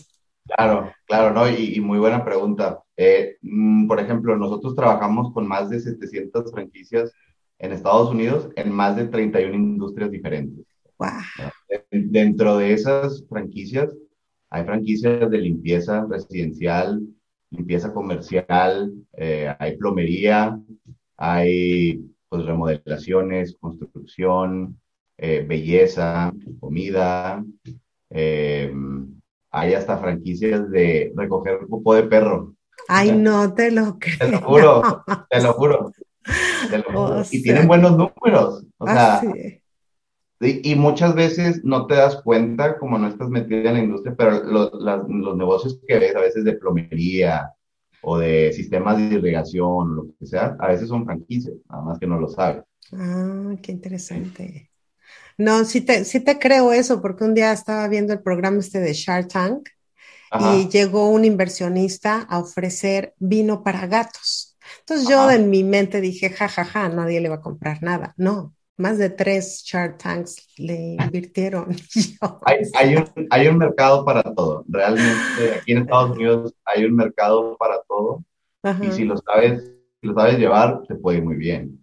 Claro, 0.55 0.91
claro, 1.05 1.33
¿no? 1.33 1.49
Y, 1.49 1.79
muy 1.79 1.99
buena 1.99 2.23
pregunta. 2.23 2.81
Eh, 2.97 3.37
mm, 3.41 3.87
por 3.87 3.99
ejemplo, 3.99 4.35
nosotros 4.35 4.75
trabajamos 4.75 5.33
con 5.33 5.47
más 5.47 5.69
de 5.69 5.79
700 5.79 6.51
franquicias 6.51 7.11
en 7.59 7.71
Estados 7.71 8.09
Unidos 8.11 8.49
en 8.55 8.71
más 8.71 8.95
de 8.95 9.07
31 9.07 9.55
industrias 9.55 10.11
diferentes. 10.11 10.65
Wow. 10.97 11.09
Dentro 11.91 12.57
de 12.57 12.73
esas 12.73 13.25
franquicias 13.29 13.95
hay 14.49 14.65
franquicias 14.65 15.29
de 15.29 15.37
limpieza 15.37 16.05
residencial, 16.09 17.01
limpieza 17.51 17.93
comercial, 17.93 18.91
eh, 19.13 19.53
hay 19.59 19.77
plomería, 19.77 20.59
hay 21.17 22.03
pues, 22.27 22.45
remodelaciones, 22.45 23.55
construcción, 23.59 24.79
eh, 25.17 25.45
belleza, 25.47 26.33
comida, 26.59 27.43
eh, 28.09 28.73
hay 29.51 29.73
hasta 29.73 29.97
franquicias 29.97 30.69
de 30.69 31.11
recoger 31.15 31.59
popo 31.67 31.95
de 31.95 32.03
perro. 32.03 32.55
Ay, 32.87 33.11
no 33.17 33.53
te 33.53 33.71
lo 33.71 33.97
creo. 33.99 34.17
Te 34.19 34.31
lo 34.31 34.39
juro, 34.39 34.81
te 35.29 35.41
lo 35.41 35.53
juro. 35.53 37.23
y 37.31 37.41
tienen 37.41 37.67
buenos 37.67 37.91
números. 37.97 38.65
O 38.77 38.87
sea, 38.87 39.21
y, 40.41 40.75
muchas 40.75 41.15
veces 41.15 41.61
no 41.65 41.85
te 41.85 41.95
das 41.95 42.21
cuenta, 42.23 42.77
como 42.77 42.97
no 42.97 43.07
estás 43.07 43.29
metida 43.29 43.69
en 43.69 43.73
la 43.73 43.83
industria, 43.83 44.15
pero 44.17 44.43
los, 44.43 44.71
los 44.73 45.37
negocios 45.37 45.79
que 45.85 45.99
ves 45.99 46.15
a 46.15 46.21
veces 46.21 46.45
de 46.45 46.53
plomería 46.53 47.53
o 48.01 48.17
de 48.17 48.53
sistemas 48.53 48.97
de 48.97 49.15
irrigación, 49.17 49.67
o 49.67 49.85
lo 49.85 50.07
que 50.17 50.25
sea, 50.25 50.55
a 50.59 50.67
veces 50.69 50.87
son 50.87 51.05
franquicias, 51.05 51.55
nada 51.69 51.83
más 51.83 51.99
que 51.99 52.07
no 52.07 52.17
lo 52.17 52.29
sabes. 52.29 52.63
Ah, 52.93 53.53
qué 53.61 53.73
interesante. 53.73 54.68
No, 55.39 55.63
sí 55.63 55.79
te, 55.81 56.03
sí 56.03 56.19
te 56.19 56.37
creo 56.37 56.73
eso, 56.73 57.01
porque 57.01 57.23
un 57.23 57.33
día 57.33 57.53
estaba 57.53 57.87
viendo 57.87 58.11
el 58.11 58.21
programa 58.21 58.59
este 58.59 58.81
de 58.81 58.93
Shark 58.93 59.29
Tank 59.29 59.69
y 60.41 60.67
llegó 60.67 61.09
un 61.09 61.23
inversionista 61.23 62.21
a 62.29 62.39
ofrecer 62.39 63.13
vino 63.19 63.63
para 63.63 63.87
gatos. 63.87 64.57
Entonces 64.81 65.07
yo 65.07 65.31
en 65.31 65.49
mi 65.49 65.63
mente 65.63 66.01
dije, 66.01 66.29
ja, 66.29 66.49
ja, 66.49 66.65
ja, 66.65 66.89
nadie 66.89 67.21
le 67.21 67.29
va 67.29 67.35
a 67.35 67.41
comprar 67.41 67.81
nada. 67.81 68.13
No, 68.17 68.53
más 68.75 68.97
de 68.97 69.09
tres 69.09 69.63
Shark 69.65 69.97
Tanks 69.97 70.35
le 70.57 70.97
invirtieron. 70.99 71.73
hay, 72.75 72.95
un, 72.97 73.05
hay 73.29 73.47
un 73.47 73.57
mercado 73.57 74.03
para 74.03 74.21
todo. 74.23 74.65
Realmente 74.67 75.53
aquí 75.55 75.71
en 75.71 75.77
Estados 75.79 76.17
Unidos 76.17 76.53
hay 76.65 76.83
un 76.83 76.95
mercado 76.95 77.55
para 77.57 77.81
todo. 77.87 78.23
Y 78.81 78.91
si 78.91 79.05
lo 79.05 79.15
sabes, 79.17 79.71
lo 80.01 80.13
sabes 80.13 80.37
llevar, 80.37 80.83
te 80.85 80.95
puede 80.95 81.19
ir 81.19 81.23
muy 81.23 81.37
bien. 81.37 81.81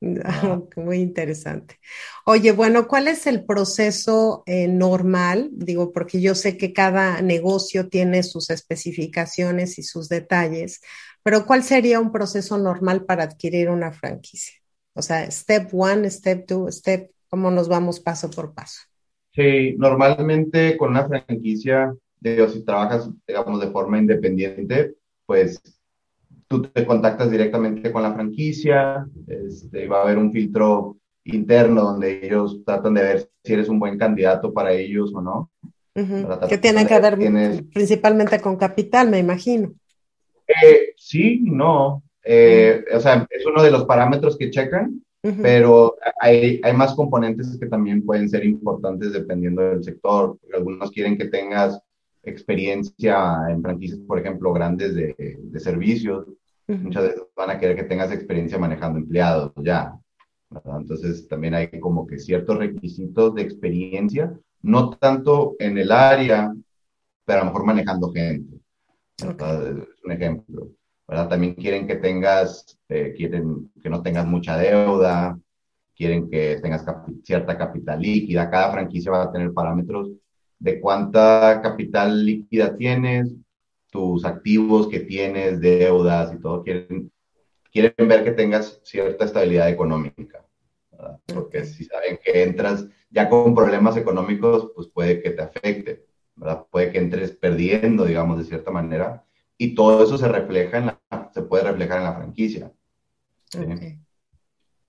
Muy 0.76 0.98
interesante. 0.98 1.78
Oye, 2.24 2.52
bueno, 2.52 2.88
¿cuál 2.88 3.08
es 3.08 3.26
el 3.26 3.44
proceso 3.44 4.42
eh, 4.46 4.66
normal? 4.68 5.50
Digo, 5.52 5.92
porque 5.92 6.20
yo 6.20 6.34
sé 6.34 6.56
que 6.56 6.72
cada 6.72 7.20
negocio 7.20 7.88
tiene 7.88 8.22
sus 8.22 8.50
especificaciones 8.50 9.78
y 9.78 9.82
sus 9.82 10.08
detalles, 10.08 10.80
pero 11.22 11.44
¿cuál 11.44 11.62
sería 11.62 12.00
un 12.00 12.12
proceso 12.12 12.56
normal 12.56 13.04
para 13.04 13.24
adquirir 13.24 13.68
una 13.68 13.92
franquicia? 13.92 14.54
O 14.94 15.02
sea, 15.02 15.30
step 15.30 15.68
one, 15.72 16.10
step 16.10 16.46
two, 16.46 16.70
step, 16.72 17.10
¿cómo 17.28 17.50
nos 17.50 17.68
vamos 17.68 18.00
paso 18.00 18.30
por 18.30 18.54
paso? 18.54 18.80
Sí, 19.32 19.74
normalmente 19.78 20.76
con 20.76 20.90
una 20.90 21.06
franquicia, 21.06 21.94
digo, 22.18 22.48
si 22.48 22.64
trabajas, 22.64 23.08
digamos, 23.26 23.60
de 23.60 23.70
forma 23.70 23.98
independiente, 23.98 24.94
pues 25.24 25.60
tú 26.50 26.62
te 26.62 26.84
contactas 26.84 27.30
directamente 27.30 27.92
con 27.92 28.02
la 28.02 28.12
franquicia, 28.12 29.06
este, 29.28 29.86
va 29.86 30.00
a 30.00 30.02
haber 30.02 30.18
un 30.18 30.32
filtro 30.32 30.96
interno 31.22 31.82
donde 31.82 32.26
ellos 32.26 32.60
tratan 32.66 32.94
de 32.94 33.02
ver 33.02 33.30
si 33.44 33.52
eres 33.52 33.68
un 33.68 33.78
buen 33.78 33.96
candidato 33.96 34.52
para 34.52 34.72
ellos 34.72 35.12
o 35.14 35.20
no. 35.20 35.50
Que 36.48 36.58
tiene 36.58 36.86
que 36.86 36.98
ver 36.98 37.16
principalmente 37.72 38.40
con 38.40 38.56
capital, 38.56 39.10
me 39.10 39.20
imagino. 39.20 39.72
Eh, 40.48 40.92
sí, 40.96 41.40
no. 41.44 42.02
Eh, 42.24 42.84
o 42.94 42.98
sea, 42.98 43.28
es 43.30 43.46
uno 43.46 43.62
de 43.62 43.70
los 43.70 43.84
parámetros 43.84 44.36
que 44.36 44.50
checan, 44.50 45.00
pero 45.22 45.96
hay, 46.20 46.60
hay, 46.64 46.72
más 46.72 46.94
componentes 46.94 47.56
que 47.60 47.66
también 47.66 48.04
pueden 48.04 48.28
ser 48.28 48.44
importantes 48.44 49.12
dependiendo 49.12 49.62
del 49.62 49.84
sector. 49.84 50.36
Algunos 50.52 50.90
quieren 50.90 51.16
que 51.16 51.26
tengas 51.26 51.80
experiencia 52.22 53.46
en 53.48 53.62
franquicias, 53.62 54.00
por 54.00 54.18
ejemplo, 54.18 54.52
grandes 54.52 54.94
de, 54.94 55.38
de 55.38 55.60
servicios. 55.60 56.26
Muchas 56.66 57.02
veces 57.02 57.22
van 57.34 57.50
a 57.50 57.58
querer 57.58 57.74
que 57.74 57.82
tengas 57.82 58.12
experiencia 58.12 58.56
manejando 58.56 58.98
empleados 58.98 59.52
ya. 59.56 59.92
Entonces 60.78 61.26
también 61.26 61.54
hay 61.54 61.68
como 61.80 62.06
que 62.06 62.18
ciertos 62.18 62.58
requisitos 62.58 63.34
de 63.34 63.42
experiencia, 63.42 64.32
no 64.62 64.90
tanto 64.90 65.56
en 65.58 65.78
el 65.78 65.90
área, 65.90 66.54
pero 67.24 67.40
a 67.40 67.44
lo 67.44 67.50
mejor 67.50 67.66
manejando 67.66 68.12
gente. 68.12 68.56
Es 69.16 70.04
un 70.04 70.12
ejemplo. 70.12 70.68
¿verdad? 71.08 71.28
También 71.28 71.54
quieren 71.54 71.88
que 71.88 71.96
tengas, 71.96 72.78
eh, 72.88 73.14
quieren 73.16 73.72
que 73.82 73.90
no 73.90 74.00
tengas 74.00 74.26
mucha 74.26 74.56
deuda, 74.56 75.36
quieren 75.94 76.30
que 76.30 76.60
tengas 76.62 76.84
cierta 77.24 77.58
capital 77.58 78.00
líquida. 78.00 78.48
Cada 78.48 78.70
franquicia 78.70 79.10
va 79.10 79.24
a 79.24 79.32
tener 79.32 79.52
parámetros 79.52 80.10
de 80.60 80.78
cuánta 80.78 81.60
capital 81.62 82.24
líquida 82.24 82.76
tienes, 82.76 83.34
tus 83.90 84.24
activos 84.24 84.86
que 84.86 85.00
tienes, 85.00 85.60
deudas 85.60 86.32
y 86.32 86.38
todo, 86.38 86.62
quieren, 86.62 87.10
quieren 87.72 88.08
ver 88.08 88.22
que 88.22 88.30
tengas 88.32 88.80
cierta 88.84 89.24
estabilidad 89.24 89.68
económica. 89.68 90.46
Porque 91.26 91.64
si 91.64 91.84
saben 91.84 92.18
que 92.22 92.42
entras 92.42 92.86
ya 93.10 93.28
con 93.28 93.54
problemas 93.54 93.96
económicos, 93.96 94.70
pues 94.74 94.86
puede 94.88 95.22
que 95.22 95.30
te 95.30 95.42
afecte, 95.42 96.06
¿verdad? 96.36 96.66
Puede 96.70 96.92
que 96.92 96.98
entres 96.98 97.32
perdiendo, 97.32 98.04
digamos, 98.04 98.38
de 98.38 98.44
cierta 98.44 98.70
manera. 98.70 99.24
Y 99.56 99.74
todo 99.74 100.04
eso 100.04 100.18
se 100.18 100.28
refleja 100.28 100.78
en 100.78 100.86
la, 100.86 101.30
se 101.32 101.42
puede 101.42 101.64
reflejar 101.64 101.98
en 101.98 102.04
la 102.04 102.14
franquicia. 102.14 102.72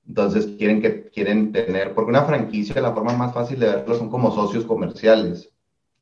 Entonces 0.06 0.48
quieren 0.58 0.82
que 0.82 1.10
quieren 1.10 1.54
tener, 1.54 1.94
porque 1.94 2.10
una 2.10 2.25
franquicia, 2.25 2.82
la 2.82 2.94
forma 2.94 3.13
más 3.13 3.34
fácil 3.34 3.60
de 3.60 3.68
verlo 3.68 3.96
son 3.96 4.10
como 4.10 4.32
socios 4.32 4.66
comerciales, 4.66 5.50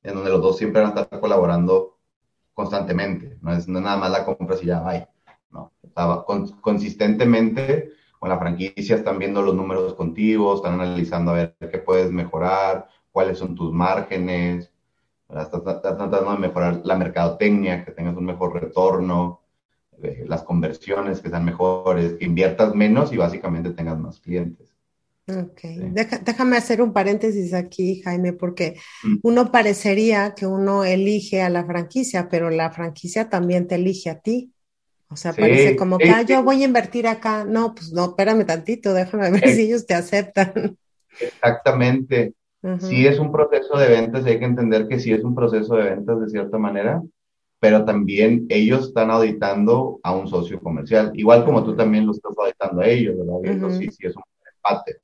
en 0.10 0.16
donde 0.16 0.32
los 0.32 0.42
dos 0.42 0.58
siempre 0.58 0.82
van 0.82 0.98
a 0.98 1.02
estar 1.02 1.20
colaborando 1.20 1.98
constantemente, 2.54 3.38
no 3.42 3.54
es, 3.54 3.68
nada 3.68 3.98
más 3.98 4.12
la 4.12 4.26
compra 4.26 4.58
y 4.62 4.66
ya 4.66 4.82
va. 4.82 5.08
No, 5.52 5.72
consistentemente 6.62 7.92
con 8.20 8.30
la 8.30 8.38
franquicia 8.38 8.96
están 8.96 9.18
viendo 9.18 9.42
los 9.42 9.56
números 9.56 9.94
contigo, 9.96 10.56
están 10.56 10.74
analizando 10.74 11.32
a 11.32 11.36
ver 11.36 11.56
qué 11.60 11.78
puedes 11.78 12.12
mejorar, 12.12 12.88
cuáles 13.12 13.38
son 13.38 13.56
tus 13.56 13.72
márgenes, 13.72 14.72
están 15.30 15.64
tratando 15.64 16.32
de 16.32 16.38
mejorar 16.38 16.82
la 16.84 16.96
mercadotecnia, 16.96 17.86
que 17.86 17.92
tengas 17.92 18.18
un 18.18 18.26
mejor 18.26 18.54
retorno, 18.62 19.42
eh, 20.02 20.26
las 20.28 20.44
conversiones 20.44 21.22
que 21.22 21.30
sean 21.30 21.46
mejores, 21.46 22.14
que 22.14 22.26
inviertas 22.26 22.76
menos 22.76 23.14
y 23.14 23.18
básicamente 23.18 23.72
tengas 23.72 23.98
más 24.00 24.20
clientes. 24.20 24.69
Ok, 25.30 25.62
déjame 26.26 26.58
hacer 26.58 26.82
un 26.82 26.92
paréntesis 26.92 27.54
aquí, 27.54 28.02
Jaime, 28.02 28.34
porque 28.34 28.78
mm. 29.04 29.18
uno 29.22 29.52
parecería 29.52 30.34
que 30.34 30.48
uno 30.48 30.84
elige 30.84 31.42
a 31.42 31.50
la 31.50 31.66
franquicia, 31.66 32.30
pero 32.30 32.50
la 32.50 32.72
franquicia 32.72 33.30
también 33.30 33.68
te 33.68 33.76
elige 33.76 34.10
a 34.10 34.20
ti. 34.20 34.52
O 35.12 35.16
sea, 35.16 35.34
parece 35.34 35.76
como 35.76 35.98
que 35.98 36.10
ah, 36.10 36.22
yo 36.22 36.44
voy 36.44 36.62
a 36.62 36.66
invertir 36.66 37.08
acá. 37.08 37.44
No, 37.44 37.74
pues 37.76 37.92
no, 37.92 38.06
espérame 38.06 38.46
tantito, 38.46 38.94
déjame 38.94 39.32
ver 39.32 39.50
si 39.50 39.64
ellos 39.64 39.86
te 39.86 39.94
aceptan. 39.94 40.78
Exactamente. 41.20 42.34
Si 42.80 43.08
es 43.08 43.20
un 43.20 43.32
proceso 43.32 43.78
de 43.78 43.88
ventas, 43.88 44.26
hay 44.26 44.38
que 44.38 44.46
entender 44.46 44.88
que 44.88 45.00
sí 45.00 45.14
es 45.14 45.24
un 45.24 45.34
proceso 45.34 45.76
de 45.76 45.92
ventas 45.92 46.20
de 46.20 46.30
cierta 46.30 46.58
manera, 46.58 47.02
pero 47.60 47.86
también 47.86 48.46
ellos 48.50 48.88
están 48.88 49.12
auditando 49.12 50.00
a 50.04 50.14
un 50.14 50.28
socio 50.28 50.60
comercial, 50.60 51.12
igual 51.16 51.46
como 51.46 51.64
tú 51.64 51.76
también 51.76 52.06
lo 52.06 52.12
estás 52.12 52.34
auditando 52.38 52.82
a 52.82 52.88
ellos, 52.88 53.16
¿verdad? 53.18 53.70
Si, 53.80 53.90
si 53.92 54.08
es 54.08 54.16
un 54.16 54.24
empate. 54.56 54.98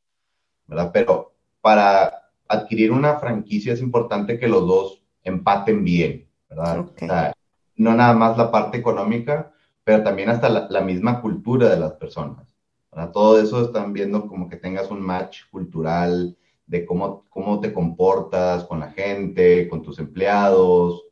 ¿Verdad? 0.67 0.91
Pero 0.93 1.33
para 1.61 2.29
adquirir 2.47 2.91
una 2.91 3.19
franquicia 3.19 3.73
es 3.73 3.81
importante 3.81 4.39
que 4.39 4.47
los 4.47 4.67
dos 4.67 5.03
empaten 5.23 5.83
bien, 5.83 6.27
¿verdad? 6.49 6.79
O 6.79 6.93
sea, 6.97 7.33
no 7.75 7.93
nada 7.93 8.13
más 8.13 8.37
la 8.37 8.51
parte 8.51 8.77
económica, 8.77 9.51
pero 9.83 10.03
también 10.03 10.29
hasta 10.29 10.49
la, 10.49 10.81
misma 10.81 11.21
cultura 11.21 11.69
de 11.69 11.79
las 11.79 11.93
personas. 11.93 12.45
¿verdad? 12.91 13.11
Todo 13.11 13.39
eso 13.39 13.65
están 13.65 13.93
viendo 13.93 14.27
como 14.27 14.49
que 14.49 14.57
tengas 14.57 14.89
un 14.89 15.01
match 15.01 15.41
cultural 15.51 16.37
de 16.65 16.85
cómo, 16.85 17.25
cómo 17.29 17.59
te 17.59 17.73
comportas 17.73 18.63
con 18.63 18.79
la 18.79 18.91
gente, 18.91 19.67
con 19.69 19.83
tus 19.83 19.99
empleados, 19.99 21.03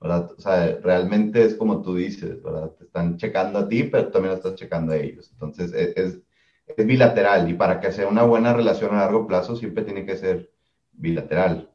¿verdad? 0.00 0.30
O 0.36 0.40
sea, 0.40 0.78
realmente 0.82 1.44
es 1.44 1.54
como 1.54 1.82
tú 1.82 1.96
dices, 1.96 2.42
¿verdad? 2.42 2.70
Te 2.72 2.84
están 2.84 3.16
checando 3.16 3.58
a 3.58 3.68
ti, 3.68 3.84
pero 3.84 4.08
también 4.10 4.32
lo 4.32 4.36
estás 4.36 4.54
checando 4.54 4.92
a 4.92 4.96
ellos. 4.96 5.30
Entonces, 5.32 5.72
e, 5.74 5.92
es, 5.96 6.20
es 6.76 6.86
bilateral 6.86 7.48
y 7.50 7.54
para 7.54 7.80
que 7.80 7.92
sea 7.92 8.08
una 8.08 8.22
buena 8.22 8.52
relación 8.52 8.94
a 8.94 9.00
largo 9.00 9.26
plazo 9.26 9.56
siempre 9.56 9.84
tiene 9.84 10.04
que 10.04 10.16
ser 10.16 10.50
bilateral. 10.92 11.70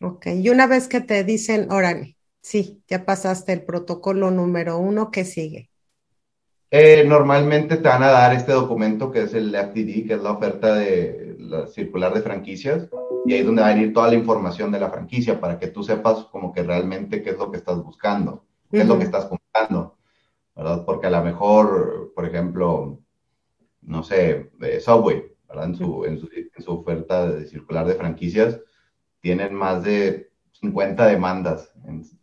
Ok, 0.00 0.26
y 0.26 0.50
una 0.50 0.66
vez 0.66 0.88
que 0.88 1.00
te 1.00 1.24
dicen, 1.24 1.70
órale, 1.70 2.16
sí, 2.42 2.82
ya 2.86 3.04
pasaste 3.04 3.52
el 3.52 3.62
protocolo 3.62 4.30
número 4.30 4.78
uno, 4.78 5.10
¿qué 5.10 5.24
sigue? 5.24 5.70
Eh, 6.70 7.04
normalmente 7.06 7.76
te 7.76 7.88
van 7.88 8.02
a 8.02 8.10
dar 8.10 8.34
este 8.34 8.52
documento 8.52 9.10
que 9.10 9.22
es 9.22 9.34
el 9.34 9.54
FDD, 9.54 10.06
que 10.06 10.14
es 10.14 10.22
la 10.22 10.32
oferta 10.32 10.74
de 10.74 11.36
la 11.38 11.66
circular 11.68 12.12
de 12.12 12.22
franquicias, 12.22 12.88
y 13.24 13.32
ahí 13.32 13.40
es 13.40 13.46
donde 13.46 13.62
va 13.62 13.68
a 13.68 13.74
venir 13.74 13.92
toda 13.92 14.08
la 14.08 14.14
información 14.14 14.70
de 14.72 14.80
la 14.80 14.90
franquicia 14.90 15.40
para 15.40 15.58
que 15.58 15.68
tú 15.68 15.82
sepas 15.82 16.24
como 16.24 16.52
que 16.52 16.62
realmente 16.62 17.22
qué 17.22 17.30
es 17.30 17.38
lo 17.38 17.50
que 17.50 17.58
estás 17.58 17.82
buscando, 17.82 18.44
qué 18.70 18.80
es 18.80 18.86
lo 18.86 18.98
que 18.98 19.04
estás 19.04 19.26
comprando, 19.26 19.96
¿verdad? 20.54 20.84
Porque 20.84 21.06
a 21.06 21.10
lo 21.10 21.22
mejor, 21.22 22.12
por 22.14 22.26
ejemplo, 22.26 22.98
no 23.86 24.02
sé, 24.02 24.50
Subway, 24.80 25.24
¿verdad? 25.48 25.64
En 25.66 25.76
su, 25.76 26.04
en 26.04 26.18
su, 26.18 26.72
oferta 26.72 27.28
de 27.28 27.46
circular 27.46 27.86
de 27.86 27.94
franquicias, 27.94 28.60
tienen 29.20 29.54
más 29.54 29.82
de 29.82 30.30
50 30.52 31.06
demandas 31.06 31.72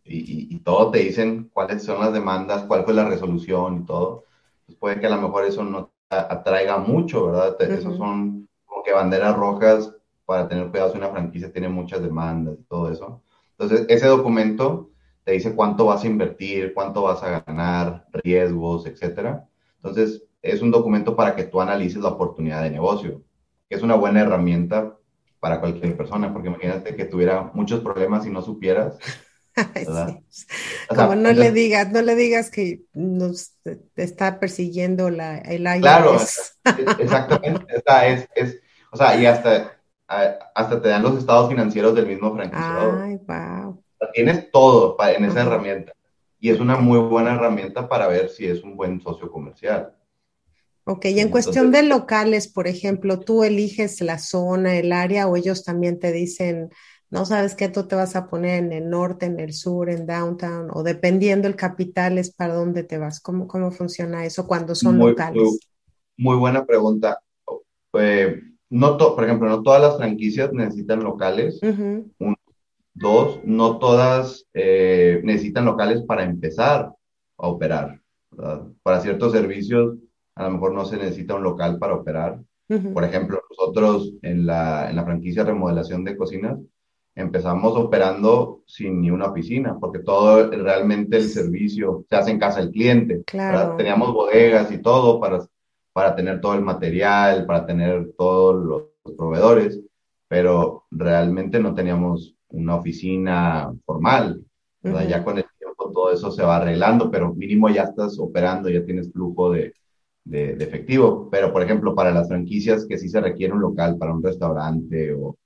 y, 0.04 0.54
y, 0.54 0.58
todo 0.60 0.90
te 0.90 0.98
dicen 0.98 1.50
cuáles 1.52 1.82
son 1.82 2.00
las 2.00 2.12
demandas, 2.12 2.64
cuál 2.64 2.84
fue 2.84 2.94
la 2.94 3.08
resolución 3.08 3.82
y 3.82 3.86
todo. 3.86 4.24
Pues 4.66 4.78
puede 4.78 5.00
que 5.00 5.06
a 5.06 5.10
lo 5.10 5.22
mejor 5.22 5.44
eso 5.44 5.64
no 5.64 5.92
atraiga 6.10 6.78
mucho, 6.78 7.26
¿verdad? 7.26 7.60
Esos 7.60 7.96
son 7.96 8.48
como 8.66 8.82
que 8.82 8.92
banderas 8.92 9.36
rojas 9.36 9.94
para 10.24 10.48
tener 10.48 10.70
cuidado 10.70 10.92
si 10.92 10.98
una 10.98 11.10
franquicia 11.10 11.52
tiene 11.52 11.68
muchas 11.68 12.02
demandas 12.02 12.56
y 12.58 12.64
todo 12.64 12.90
eso. 12.90 13.22
Entonces, 13.58 13.86
ese 13.88 14.06
documento 14.06 14.90
te 15.24 15.32
dice 15.32 15.54
cuánto 15.54 15.86
vas 15.86 16.04
a 16.04 16.06
invertir, 16.06 16.74
cuánto 16.74 17.02
vas 17.02 17.22
a 17.22 17.40
ganar, 17.40 18.06
riesgos, 18.12 18.86
etcétera. 18.86 19.48
Entonces, 19.76 20.24
es 20.44 20.60
un 20.60 20.70
documento 20.70 21.16
para 21.16 21.34
que 21.34 21.44
tú 21.44 21.60
analices 21.60 22.02
la 22.02 22.10
oportunidad 22.10 22.62
de 22.62 22.70
negocio, 22.70 23.22
que 23.68 23.76
es 23.76 23.82
una 23.82 23.94
buena 23.94 24.20
herramienta 24.20 24.94
para 25.40 25.58
cualquier 25.58 25.96
persona, 25.96 26.32
porque 26.32 26.48
imagínate 26.48 26.94
que 26.94 27.06
tuviera 27.06 27.50
muchos 27.54 27.80
problemas 27.80 28.26
y 28.26 28.30
no 28.30 28.42
supieras. 28.42 28.98
Como 30.94 31.14
no 31.14 31.32
le 31.32 31.50
digas, 31.50 31.90
no 31.92 32.02
le 32.02 32.14
digas 32.14 32.50
que 32.50 32.82
nos 32.92 33.56
está 33.96 34.38
persiguiendo 34.38 35.10
la, 35.10 35.38
el 35.38 35.62
IRS. 35.62 35.80
Claro, 35.80 36.16
exactamente. 36.98 37.82
o 38.90 38.96
sea, 38.96 39.18
y 39.18 39.26
hasta, 39.26 39.80
hasta 40.06 40.82
te 40.82 40.88
dan 40.88 41.02
los 41.02 41.18
estados 41.18 41.48
financieros 41.48 41.94
del 41.94 42.06
mismo 42.06 42.34
franquiciador. 42.34 43.00
Ay, 43.02 43.18
wow. 43.26 43.82
tienes 44.12 44.50
todo 44.50 44.96
en 45.00 45.24
esa 45.24 45.42
herramienta. 45.42 45.92
Y 46.38 46.50
es 46.50 46.60
una 46.60 46.76
muy 46.76 46.98
buena 46.98 47.34
herramienta 47.34 47.88
para 47.88 48.08
ver 48.08 48.28
si 48.28 48.46
es 48.46 48.62
un 48.62 48.76
buen 48.76 49.00
socio 49.00 49.30
comercial. 49.30 49.94
Ok, 50.86 51.06
y 51.06 51.20
en 51.20 51.30
cuestión 51.30 51.70
de 51.70 51.82
locales, 51.82 52.46
por 52.46 52.66
ejemplo, 52.66 53.18
¿tú 53.18 53.42
eliges 53.42 54.02
la 54.02 54.18
zona, 54.18 54.76
el 54.76 54.92
área 54.92 55.26
o 55.26 55.36
ellos 55.36 55.64
también 55.64 55.98
te 55.98 56.12
dicen, 56.12 56.68
no 57.08 57.24
sabes 57.24 57.54
qué, 57.54 57.70
tú 57.70 57.86
te 57.86 57.96
vas 57.96 58.16
a 58.16 58.26
poner 58.28 58.62
en 58.62 58.72
el 58.72 58.90
norte, 58.90 59.24
en 59.24 59.40
el 59.40 59.54
sur, 59.54 59.88
en 59.88 60.06
downtown, 60.06 60.68
o 60.74 60.82
dependiendo 60.82 61.48
el 61.48 61.56
capital 61.56 62.18
es 62.18 62.34
para 62.34 62.54
dónde 62.54 62.82
te 62.82 62.98
vas? 62.98 63.20
¿Cómo, 63.20 63.46
cómo 63.46 63.70
funciona 63.70 64.26
eso 64.26 64.46
cuando 64.46 64.74
son 64.74 64.98
locales? 64.98 65.58
Muy, 66.18 66.36
buena 66.36 66.66
pregunta. 66.66 67.18
Eh, 67.94 68.42
no 68.68 68.98
por 68.98 69.24
ejemplo, 69.24 69.48
no 69.48 69.62
todas 69.62 69.80
las 69.80 69.96
franquicias 69.96 70.52
necesitan 70.52 71.02
locales. 71.02 71.60
dos, 72.92 73.40
no 73.44 73.78
todas 73.78 74.44
eh, 74.52 75.22
necesitan 75.24 75.64
locales 75.64 76.02
para 76.02 76.24
empezar 76.24 76.92
a 77.38 77.48
operar. 77.48 78.00
Para 78.82 79.00
ciertos 79.00 79.32
servicios 79.32 79.96
a 80.36 80.44
lo 80.44 80.50
mejor 80.50 80.72
no 80.72 80.84
se 80.84 80.96
necesita 80.96 81.34
un 81.34 81.42
local 81.42 81.78
para 81.78 81.94
operar. 81.94 82.40
Por 82.92 83.04
ejemplo, 83.04 83.42
nosotros 83.50 84.14
en 84.22 84.46
la, 84.46 84.88
en 84.88 84.96
la 84.96 85.04
franquicia 85.04 85.44
remodelación 85.44 86.02
de 86.02 86.16
cocinas 86.16 86.58
empezamos 87.14 87.76
operando 87.76 88.62
sin 88.66 89.00
ni 89.00 89.10
una 89.10 89.26
oficina, 89.26 89.76
porque 89.78 90.00
todo 90.00 90.50
realmente 90.50 91.18
el 91.18 91.28
servicio 91.28 92.04
se 92.08 92.16
hace 92.16 92.30
en 92.32 92.38
casa 92.38 92.60
del 92.60 92.70
cliente. 92.70 93.22
Claro. 93.24 93.76
Teníamos 93.76 94.12
bodegas 94.12 94.72
y 94.72 94.78
todo 94.78 95.20
para, 95.20 95.46
para 95.92 96.16
tener 96.16 96.40
todo 96.40 96.54
el 96.54 96.62
material, 96.62 97.46
para 97.46 97.66
tener 97.66 98.12
todos 98.18 98.64
los 99.04 99.14
proveedores, 99.16 99.80
pero 100.26 100.84
realmente 100.90 101.60
no 101.60 101.74
teníamos 101.74 102.34
una 102.48 102.76
oficina 102.76 103.72
formal. 103.84 104.42
Ya 104.82 105.24
con 105.24 105.38
el 105.38 105.46
tiempo 105.58 105.92
todo 105.92 106.12
eso 106.12 106.30
se 106.30 106.42
va 106.42 106.56
arreglando, 106.56 107.10
pero 107.10 107.34
mínimo 107.34 107.70
ya 107.70 107.84
estás 107.84 108.18
operando, 108.18 108.68
ya 108.68 108.84
tienes 108.84 109.10
flujo 109.12 109.52
de, 109.52 109.72
de, 110.24 110.52
efectivo. 110.52 111.28
Pero, 111.30 111.52
por 111.52 111.62
ejemplo, 111.62 111.94
para 111.94 112.12
las 112.12 112.28
franquicias 112.28 112.86
que 112.86 112.98
sí 112.98 113.08
se 113.08 113.20
requiere 113.20 113.52
un 113.52 113.60
local 113.60 113.96
para 113.98 114.14
un 114.14 114.22
restaurante 114.22 115.12
o 115.12 115.36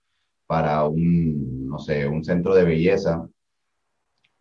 para 0.47 0.87
un, 0.87 1.67
no 1.69 1.79
sé, 1.79 2.07
un 2.07 2.25
centro 2.25 2.55
de 2.55 2.65
belleza, 2.65 3.29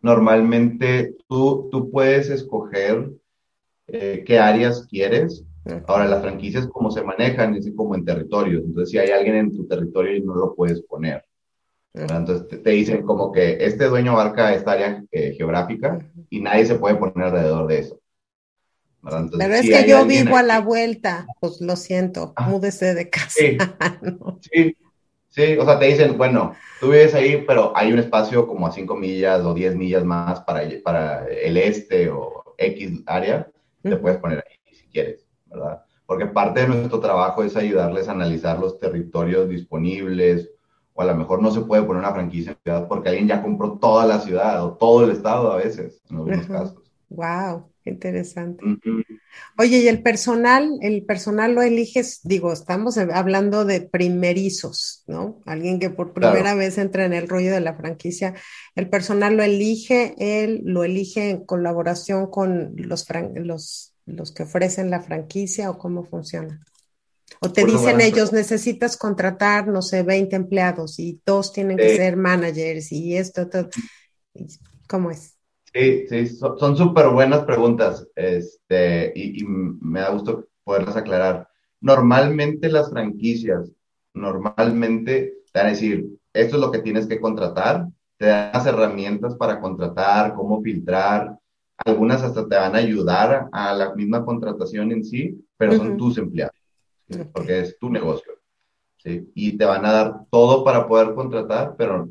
normalmente 0.00 1.14
tú, 1.28 1.68
tú 1.70 1.90
puedes 1.90 2.30
escoger 2.30 3.10
eh, 3.88 4.22
qué 4.26 4.38
áreas 4.38 4.86
quieres. 4.86 5.44
Ahora, 5.86 6.06
las 6.06 6.22
franquicias, 6.22 6.66
como 6.68 6.90
se 6.90 7.02
manejan, 7.02 7.54
es 7.54 7.70
como 7.76 7.94
en 7.94 8.04
territorios. 8.04 8.64
Entonces, 8.64 8.90
si 8.90 8.98
hay 8.98 9.10
alguien 9.10 9.36
en 9.36 9.54
tu 9.54 9.66
territorio 9.66 10.16
y 10.16 10.22
no 10.22 10.34
lo 10.34 10.54
puedes 10.54 10.80
poner. 10.82 11.24
Entonces, 11.92 12.62
te, 12.62 12.70
dicen 12.70 13.02
como 13.02 13.32
que 13.32 13.58
este 13.60 13.86
dueño 13.86 14.12
abarca 14.12 14.54
esta 14.54 14.72
área 14.72 15.04
eh, 15.10 15.34
geográfica 15.36 15.98
y 16.30 16.40
nadie 16.40 16.64
se 16.64 16.76
puede 16.76 16.96
poner 16.96 17.26
alrededor 17.26 17.66
de 17.66 17.78
eso. 17.80 18.00
Pero 19.38 19.54
es 19.54 19.62
que 19.62 19.88
yo 19.88 20.04
vivo 20.06 20.36
a 20.36 20.42
la 20.42 20.60
vuelta, 20.60 21.26
pues 21.40 21.60
lo 21.60 21.76
siento, 21.76 22.32
ah. 22.36 22.48
múdese 22.48 22.94
de 22.94 23.10
casa. 23.10 23.34
Sí, 24.50 24.76
sí, 25.28 25.56
o 25.56 25.64
sea, 25.64 25.78
te 25.78 25.86
dicen, 25.86 26.16
bueno, 26.16 26.54
tú 26.80 26.90
vives 26.90 27.14
ahí, 27.14 27.44
pero 27.46 27.72
hay 27.76 27.92
un 27.92 27.98
espacio 27.98 28.46
como 28.46 28.66
a 28.66 28.72
5 28.72 28.94
millas 28.96 29.42
o 29.42 29.54
10 29.54 29.76
millas 29.76 30.04
más 30.04 30.40
para, 30.40 30.62
para 30.82 31.26
el 31.26 31.56
este 31.56 32.08
o 32.08 32.54
X 32.56 33.02
área, 33.06 33.50
te 33.82 33.96
puedes 33.96 34.18
poner 34.18 34.44
ahí 34.46 34.74
si 34.74 34.86
quieres, 34.88 35.26
¿verdad? 35.46 35.82
Porque 36.06 36.26
parte 36.26 36.60
de 36.60 36.68
nuestro 36.68 37.00
trabajo 37.00 37.42
es 37.42 37.56
ayudarles 37.56 38.08
a 38.08 38.12
analizar 38.12 38.58
los 38.58 38.78
territorios 38.78 39.48
disponibles, 39.48 40.50
o 40.94 41.02
a 41.02 41.04
lo 41.04 41.14
mejor 41.14 41.40
no 41.40 41.50
se 41.50 41.60
puede 41.60 41.82
poner 41.82 42.02
una 42.02 42.12
franquicia 42.12 42.52
en 42.52 42.58
ciudad 42.64 42.88
porque 42.88 43.10
alguien 43.10 43.28
ya 43.28 43.40
compró 43.40 43.78
toda 43.78 44.04
la 44.04 44.18
ciudad 44.18 44.64
o 44.64 44.72
todo 44.72 45.04
el 45.04 45.12
estado 45.12 45.52
a 45.52 45.56
veces, 45.56 46.02
en 46.10 46.16
algunos 46.16 46.46
casos. 46.46 46.82
Wow, 47.08 47.70
interesante. 47.88 48.64
Oye, 49.56 49.78
¿y 49.78 49.88
el 49.88 50.02
personal? 50.02 50.78
¿El 50.80 51.04
personal 51.04 51.54
lo 51.54 51.62
eliges? 51.62 52.20
Digo, 52.24 52.52
estamos 52.52 52.98
hablando 52.98 53.64
de 53.64 53.80
primerizos, 53.80 55.04
¿no? 55.06 55.40
Alguien 55.46 55.78
que 55.78 55.90
por 55.90 56.12
primera 56.12 56.54
vez 56.54 56.78
entra 56.78 57.04
en 57.04 57.12
el 57.12 57.28
rollo 57.28 57.52
de 57.52 57.60
la 57.60 57.74
franquicia. 57.74 58.34
¿El 58.74 58.88
personal 58.88 59.36
lo 59.36 59.42
elige? 59.42 60.14
¿Él 60.18 60.62
lo 60.64 60.84
elige 60.84 61.30
en 61.30 61.44
colaboración 61.44 62.30
con 62.30 62.74
los, 62.76 63.06
los, 63.34 63.94
los 64.06 64.32
que 64.32 64.42
ofrecen 64.44 64.90
la 64.90 65.00
franquicia 65.00 65.70
o 65.70 65.78
cómo 65.78 66.04
funciona? 66.04 66.64
O 67.40 67.52
te 67.52 67.64
dicen 67.64 68.00
ellos, 68.00 68.32
necesitas 68.32 68.96
contratar, 68.96 69.68
no 69.68 69.82
sé, 69.82 70.02
20 70.02 70.34
empleados 70.34 70.98
y 70.98 71.20
dos 71.24 71.52
tienen 71.52 71.76
que 71.76 71.96
ser 71.96 72.16
managers 72.16 72.90
y 72.90 73.16
esto, 73.16 73.48
todo. 73.48 73.68
¿Cómo 74.88 75.10
es? 75.10 75.37
Sí, 75.78 76.06
sí, 76.08 76.26
son 76.26 76.76
súper 76.76 77.08
buenas 77.10 77.44
preguntas 77.44 78.04
este, 78.16 79.12
y, 79.14 79.44
me 79.44 80.00
da 80.00 80.10
gusto 80.10 80.48
poderlas 80.64 80.96
aclarar. 80.96 81.48
Normalmente 81.80 82.68
las 82.68 82.90
franquicias, 82.90 83.70
normalmente 84.12 85.34
te 85.52 85.58
van 85.58 85.66
a 85.68 85.70
decir, 85.70 86.08
esto 86.32 86.56
es 86.56 86.60
lo 86.60 86.72
que 86.72 86.80
tienes 86.80 87.06
que 87.06 87.20
contratar, 87.20 87.86
te 88.16 88.26
dan 88.26 88.50
las 88.52 88.66
herramientas 88.66 89.36
para 89.36 89.60
contratar, 89.60 90.34
cómo 90.34 90.60
filtrar, 90.62 91.38
algunas 91.84 92.24
hasta 92.24 92.48
te 92.48 92.56
van 92.56 92.74
a 92.74 92.78
ayudar 92.78 93.48
a 93.52 93.72
la 93.72 93.94
misma 93.94 94.24
contratación 94.24 94.90
en 94.90 95.04
sí, 95.04 95.46
pero 95.56 95.74
son 95.74 95.96
tus 95.96 96.18
empleados, 96.18 96.56
porque 97.32 97.60
es 97.60 97.78
tu 97.78 97.88
negocio. 97.88 98.32
¿sí? 98.96 99.30
Y 99.32 99.56
te 99.56 99.64
van 99.64 99.86
a 99.86 99.92
dar 99.92 100.20
todo 100.28 100.64
para 100.64 100.88
poder 100.88 101.14
contratar, 101.14 101.76
pero 101.78 102.08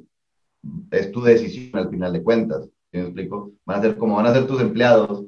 es 0.90 1.12
tu 1.12 1.22
decisión 1.22 1.78
al 1.78 1.90
final 1.90 2.14
de 2.14 2.24
cuentas 2.24 2.70
me 2.92 3.02
explico? 3.02 3.52
Van 3.66 3.80
a 3.80 3.82
ser 3.82 3.98
como 3.98 4.16
van 4.16 4.28
a 4.28 4.34
ser 4.34 4.48
tus 4.48 4.62
empleados, 4.62 5.26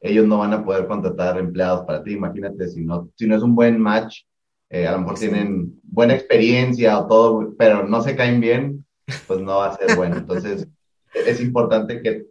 ellos 0.00 0.26
no 0.26 0.38
van 0.38 0.52
a 0.52 0.64
poder 0.64 0.86
contratar 0.86 1.38
empleados 1.38 1.84
para 1.84 2.02
ti. 2.02 2.12
Imagínate 2.12 2.68
si 2.68 2.84
no, 2.84 3.10
si 3.14 3.26
no 3.26 3.36
es 3.36 3.42
un 3.42 3.54
buen 3.54 3.80
match, 3.80 4.22
eh, 4.68 4.86
a 4.86 4.92
lo 4.92 5.00
mejor 5.00 5.18
tienen 5.18 5.80
buena 5.82 6.14
experiencia 6.14 6.98
o 6.98 7.06
todo, 7.06 7.54
pero 7.56 7.86
no 7.86 8.02
se 8.02 8.16
caen 8.16 8.40
bien, 8.40 8.84
pues 9.26 9.40
no 9.40 9.58
va 9.58 9.68
a 9.68 9.76
ser 9.76 9.96
bueno. 9.96 10.16
Entonces, 10.16 10.68
es 11.14 11.40
importante 11.40 12.02
que 12.02 12.26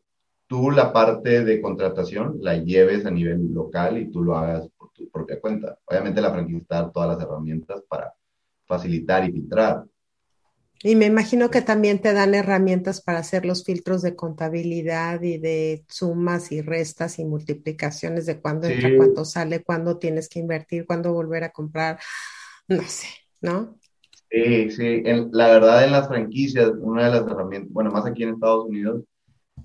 tú 0.47 0.71
la 0.71 0.93
parte 0.93 1.43
de 1.43 1.61
contratación 1.61 2.37
la 2.41 2.57
lleves 2.57 3.05
a 3.05 3.11
nivel 3.11 3.53
local 3.53 3.97
y 3.97 4.11
tú 4.11 4.23
lo 4.23 4.37
hagas 4.37 4.69
por 4.77 4.91
tu 4.91 5.09
propia 5.09 5.39
cuenta. 5.39 5.77
Obviamente 5.85 6.21
la 6.21 6.31
franquicia 6.31 6.91
todas 6.93 7.17
las 7.17 7.25
herramientas 7.25 7.83
para 7.87 8.13
facilitar 8.65 9.27
y 9.27 9.31
filtrar, 9.31 9.85
y 10.87 10.95
me 10.95 11.07
imagino 11.07 11.49
que 11.49 11.63
también 11.63 11.99
te 11.99 12.13
dan 12.13 12.35
herramientas 12.35 13.01
para 13.01 13.17
hacer 13.17 13.43
los 13.43 13.63
filtros 13.63 14.03
de 14.03 14.15
contabilidad 14.15 15.19
y 15.23 15.39
de 15.39 15.83
sumas 15.87 16.51
y 16.51 16.61
restas 16.61 17.17
y 17.17 17.25
multiplicaciones 17.25 18.27
de 18.27 18.39
cuándo 18.39 18.67
entra, 18.67 18.95
cuánto 18.95 19.25
sale, 19.25 19.63
cuándo 19.63 19.97
tienes 19.97 20.29
que 20.29 20.37
invertir, 20.37 20.85
cuándo 20.85 21.11
volver 21.11 21.43
a 21.43 21.49
comprar, 21.49 21.97
no 22.67 22.83
sé, 22.83 23.07
¿no? 23.41 23.79
Sí, 24.29 24.69
sí. 24.69 25.01
la 25.31 25.47
verdad, 25.47 25.85
en 25.85 25.91
las 25.91 26.07
franquicias, 26.07 26.69
una 26.77 27.05
de 27.05 27.19
las 27.19 27.31
herramientas, 27.31 27.73
bueno, 27.73 27.89
más 27.89 28.05
aquí 28.05 28.21
en 28.21 28.35
Estados 28.35 28.67
Unidos, 28.67 29.01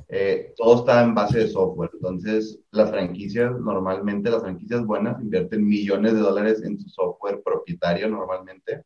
eh, 0.08 0.54
todo 0.56 0.78
está 0.78 1.04
en 1.04 1.14
base 1.14 1.40
de 1.40 1.48
software. 1.48 1.90
Entonces, 1.92 2.60
las 2.70 2.88
franquicias, 2.88 3.60
normalmente 3.60 4.30
las 4.30 4.40
franquicias 4.40 4.86
buenas 4.86 5.20
invierten 5.20 5.68
millones 5.68 6.14
de 6.14 6.20
dólares 6.20 6.62
en 6.62 6.80
su 6.80 6.88
software 6.88 7.42
propietario 7.44 8.08
normalmente 8.08 8.84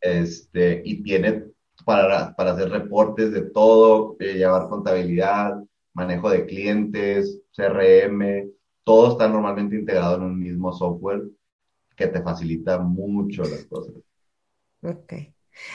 este, 0.00 0.82
y 0.84 1.02
tiene 1.02 1.44
para, 1.84 2.34
para 2.34 2.52
hacer 2.52 2.70
reportes 2.70 3.32
de 3.32 3.42
todo, 3.42 4.16
eh, 4.18 4.34
llevar 4.34 4.68
contabilidad, 4.68 5.54
manejo 5.94 6.30
de 6.30 6.46
clientes, 6.46 7.40
CRM, 7.54 8.50
todo 8.84 9.12
está 9.12 9.28
normalmente 9.28 9.76
integrado 9.76 10.16
en 10.16 10.22
un 10.22 10.38
mismo 10.38 10.72
software 10.72 11.22
que 11.96 12.06
te 12.06 12.22
facilita 12.22 12.78
mucho 12.78 13.42
las 13.42 13.64
cosas. 13.64 13.94
Ok. 14.82 15.14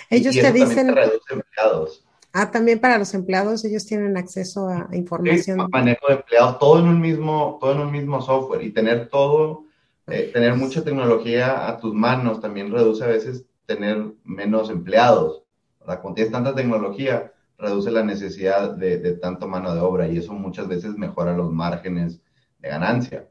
Ellos 0.09 0.33
te 0.33 0.51
dicen... 0.51 0.89
empleados. 1.29 2.05
Ah, 2.31 2.49
también 2.49 2.79
para 2.79 2.97
los 2.97 3.13
empleados 3.13 3.63
ellos 3.63 3.85
tienen 3.85 4.17
acceso 4.17 4.67
a 4.67 4.89
información. 4.93 5.69
manejo 5.71 6.07
de 6.07 6.15
empleados, 6.15 6.57
todo 6.57 6.79
en 6.79 6.87
un 6.87 6.99
mismo, 6.99 7.59
todo 7.61 7.73
en 7.73 7.79
un 7.79 7.91
mismo 7.91 8.21
software 8.21 8.63
y 8.63 8.71
tener 8.71 9.09
todo, 9.09 9.65
eh, 10.07 10.31
tener 10.33 10.55
mucha 10.55 10.83
tecnología 10.83 11.67
a 11.67 11.77
tus 11.77 11.93
manos 11.93 12.41
también 12.41 12.71
reduce 12.71 13.03
a 13.03 13.07
veces 13.07 13.45
tener 13.65 14.13
menos 14.23 14.69
empleados. 14.69 15.43
Cuando 15.79 16.13
tienes 16.13 16.31
tanta 16.31 16.55
tecnología, 16.55 17.33
reduce 17.57 17.91
la 17.91 18.03
necesidad 18.03 18.75
de, 18.75 18.97
de 18.97 19.13
tanto 19.13 19.47
mano 19.47 19.73
de 19.73 19.81
obra 19.81 20.07
y 20.07 20.17
eso 20.17 20.33
muchas 20.33 20.67
veces 20.67 20.95
mejora 20.97 21.35
los 21.35 21.51
márgenes 21.51 22.21
de 22.59 22.69
ganancia 22.69 23.27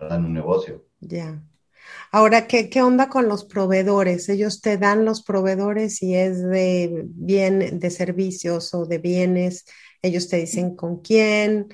en 0.00 0.24
un 0.24 0.32
negocio. 0.32 0.84
Ya. 1.00 1.42
Ahora, 2.10 2.46
¿qué, 2.46 2.70
¿qué, 2.70 2.82
onda 2.82 3.08
con 3.08 3.28
los 3.28 3.44
proveedores? 3.44 4.28
Ellos 4.28 4.60
te 4.60 4.78
dan 4.78 5.04
los 5.04 5.22
proveedores 5.22 6.02
y 6.02 6.14
es 6.14 6.42
de 6.42 7.04
bien, 7.06 7.78
de 7.78 7.90
servicios 7.90 8.74
o 8.74 8.86
de 8.86 8.98
bienes. 8.98 9.64
Ellos 10.02 10.28
te 10.28 10.36
dicen 10.38 10.74
con 10.74 11.00
quién, 11.00 11.68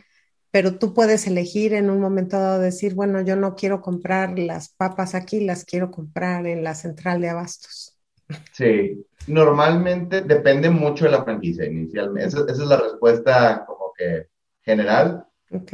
pero 0.55 0.79
tú 0.79 0.95
puedes 0.95 1.27
elegir 1.27 1.75
en 1.75 1.91
un 1.91 1.99
momento 1.99 2.39
dado 2.39 2.61
decir, 2.61 2.95
bueno, 2.95 3.21
yo 3.23 3.35
no 3.35 3.57
quiero 3.57 3.81
comprar 3.81 4.39
las 4.39 4.69
papas 4.69 5.17
aquí, 5.17 5.41
las 5.41 5.65
quiero 5.65 5.91
comprar 5.91 6.47
en 6.47 6.63
la 6.63 6.77
central 6.77 7.21
de 7.21 7.29
abastos. 7.29 7.99
Sí, 8.53 9.05
normalmente 9.27 10.21
depende 10.21 10.71
mucho 10.71 11.07
de 11.07 11.11
la 11.11 11.25
franquicia 11.25 11.67
inicialmente. 11.67 12.29
Esa, 12.29 12.45
es 12.49 12.59
la 12.59 12.77
respuesta 12.77 13.65
como 13.67 13.93
que 13.99 14.29
general, 14.63 15.27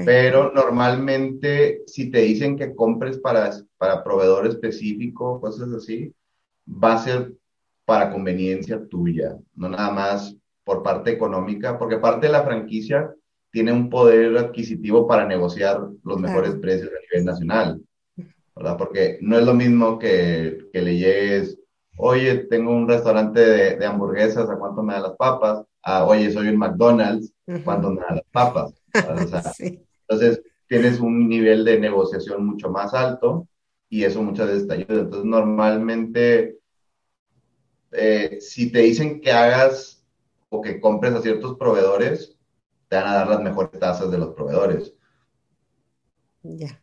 Pero 0.07 0.51
normalmente, 0.51 1.83
si 1.87 2.11
te 2.11 2.21
dicen 2.21 2.57
que 2.57 2.75
compres 2.75 3.19
para, 3.19 3.51
para 3.77 4.03
proveedor 4.03 4.47
específico, 4.47 5.43
cosas 5.43 5.71
así, 5.75 6.11
va 6.67 6.95
a 6.95 7.05
ser 7.05 7.35
para 7.85 8.11
conveniencia 8.11 8.83
tuya, 8.89 9.37
no 9.57 9.69
nada 9.69 9.91
más 9.91 10.35
por 10.65 10.83
parte 10.83 11.11
económica, 11.11 11.79
porque 11.79 11.99
parte 11.99 12.29
de 12.29 12.33
la 12.33 12.45
franquicia 12.45 13.15
tiene 13.51 13.73
un 13.73 13.91
poder 13.91 14.37
adquisitivo 14.39 15.07
para 15.07 15.27
negociar 15.27 15.81
los 16.05 16.21
mejores 16.21 16.55
precios 16.57 16.91
a 16.91 17.01
nivel 17.01 17.25
nacional, 17.25 17.83
¿verdad? 18.55 18.77
Porque 18.77 19.19
no 19.21 19.39
es 19.39 19.45
lo 19.45 19.55
mismo 19.55 19.99
que, 19.99 20.69
que 20.73 20.83
le 20.83 20.97
llegues, 20.97 21.59
oye, 21.97 22.47
tengo 22.49 22.73
un 22.73 22.89
restaurante 22.89 23.41
de, 23.41 23.87
hamburguesas, 23.87 24.49
¿a 24.49 24.57
cuánto 24.57 24.83
me 24.83 24.95
dan 24.95 25.03
las 25.03 25.17
papas? 25.17 25.65
Ah, 25.83 26.05
oye, 26.05 26.31
soy 26.33 26.49
un 26.49 26.57
McDonald's, 26.57 27.33
¿cuánto 27.65 27.91
me 27.91 28.01
dan 28.01 28.17
las 28.17 28.27
papas? 28.33 28.75
Entonces, 30.09 30.43
tienes 30.67 31.01
un 31.01 31.29
nivel 31.29 31.65
de 31.65 31.79
negociación 31.79 32.47
mucho 32.47 32.71
más 32.71 32.95
alto 32.95 33.47
y 33.89 34.05
eso 34.05 34.23
muchas 34.23 34.49
veces 34.49 34.69
te 34.69 34.75
ayuda. 34.75 35.01
Entonces, 35.03 35.25
normalmente, 35.25 36.59
eh, 37.93 38.39
si 38.41 38.71
te 38.71 38.81
dicen 38.81 39.21
que 39.21 39.33
hagas 39.33 40.05
o 40.49 40.61
que 40.61 40.81
compres 40.81 41.15
a 41.15 41.23
ciertos 41.23 41.57
proveedores, 41.57 42.37
te 42.91 42.97
van 42.97 43.07
a 43.07 43.15
dar 43.15 43.29
las 43.29 43.41
mejores 43.41 43.79
tasas 43.79 44.11
de 44.11 44.19
los 44.19 44.35
proveedores. 44.35 44.93
Ya. 46.43 46.83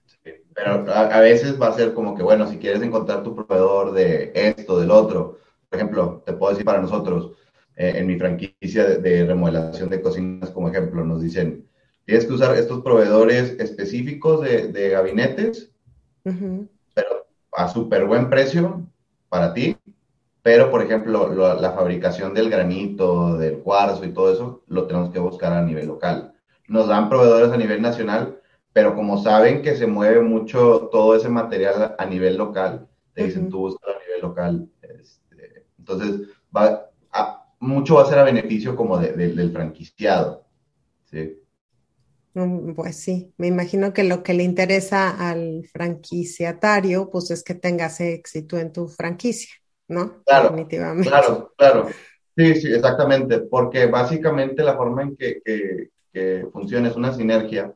Pero 0.55 0.89
a, 0.91 1.19
veces 1.19 1.61
va 1.61 1.67
a 1.67 1.73
ser 1.73 1.93
como 1.93 2.15
que, 2.15 2.23
bueno, 2.23 2.47
si 2.47 2.57
quieres 2.57 2.81
encontrar 2.81 3.23
tu 3.23 3.35
proveedor 3.35 3.91
de 3.91 4.31
esto, 4.33 4.79
del 4.79 4.89
otro, 4.89 5.39
por 5.69 5.77
ejemplo, 5.77 6.23
te 6.25 6.31
puedo 6.31 6.51
decir 6.51 6.65
para 6.65 6.81
nosotros, 6.81 7.33
eh, 7.75 7.93
en 7.97 8.07
mi 8.07 8.17
franquicia 8.17 8.85
de, 8.85 9.25
remodelación 9.25 9.89
de 9.89 10.01
cocinas, 10.01 10.49
como 10.51 10.69
ejemplo, 10.69 11.03
nos 11.03 11.21
dicen, 11.21 11.67
tienes 12.05 12.25
que 12.25 12.33
usar 12.33 12.55
estos 12.55 12.81
proveedores 12.81 13.59
específicos 13.59 14.41
de, 14.41 14.89
gabinetes, 14.89 15.71
pero 16.23 17.27
a 17.51 17.67
súper 17.67 18.05
buen 18.05 18.29
precio 18.29 18.87
para 19.27 19.53
ti, 19.53 19.75
pero, 20.47 20.71
por 20.71 20.81
ejemplo, 20.81 21.33
la 21.60 21.73
fabricación 21.73 22.33
del 22.33 22.49
granito, 22.49 23.38
del 23.38 23.57
cuarzo 23.57 24.05
y 24.05 24.13
todo 24.13 24.31
eso, 24.31 24.63
lo 24.67 24.88
tenemos 24.88 25.10
que 25.10 25.19
buscar 25.19 25.51
a 25.51 25.62
nivel 25.62 25.88
local. 25.88 26.36
Nos 26.69 26.88
dan 26.88 27.10
proveedores 27.10 27.51
a 27.51 27.57
nivel 27.57 27.81
nacional, 27.81 28.39
pero 28.71 28.95
como 28.95 29.21
saben 29.21 29.62
que 29.62 29.75
se 29.75 29.88
mueve 29.88 30.21
mucho 30.21 30.88
todo 30.89 31.17
ese 31.17 31.27
material 31.27 31.95
a 31.97 32.05
nivel 32.05 32.38
local, 32.38 32.88
te 33.13 33.25
dicen 33.25 33.49
tú 33.49 33.57
busca 33.57 33.91
a 33.91 33.99
nivel 33.99 34.21
local. 34.21 34.69
Este, 34.81 35.65
entonces, 35.79 36.29
va 36.55 36.91
mucho 37.60 37.95
va 37.95 38.03
a 38.03 38.05
ser 38.05 38.19
a 38.19 38.23
beneficio 38.23 38.73
como 38.73 38.97
del 38.99 39.51
franquiciado. 39.51 40.45
¿sí? 41.12 41.41
Mm, 42.36 42.73
pues 42.73 42.95
sí, 42.95 43.33
me 43.36 43.47
imagino 43.47 43.91
que 43.91 44.05
lo 44.05 44.23
que 44.23 44.33
le 44.33 44.43
interesa 44.43 45.10
al 45.10 45.65
franquiciatario, 45.73 47.10
pues 47.10 47.31
es 47.31 47.43
que 47.43 47.53
tengas 47.53 47.99
éxito 47.99 48.57
en 48.57 48.71
tu 48.71 48.88
franquicia. 48.88 49.53
¿No? 49.88 50.23
Claro, 50.26 50.50
Definitivamente. 50.50 51.10
Claro, 51.10 51.54
claro. 51.58 51.88
Sí, 52.36 52.56
sí, 52.56 52.67
exactamente, 52.71 53.39
porque 53.39 53.88
básicamente 53.88 54.63
la 54.63 54.76
forma 54.76 55.04
en 55.04 55.17
que, 55.17 55.89
funciona 56.52 56.89
es 56.89 56.95
una 56.95 57.13
sinergia 57.13 57.71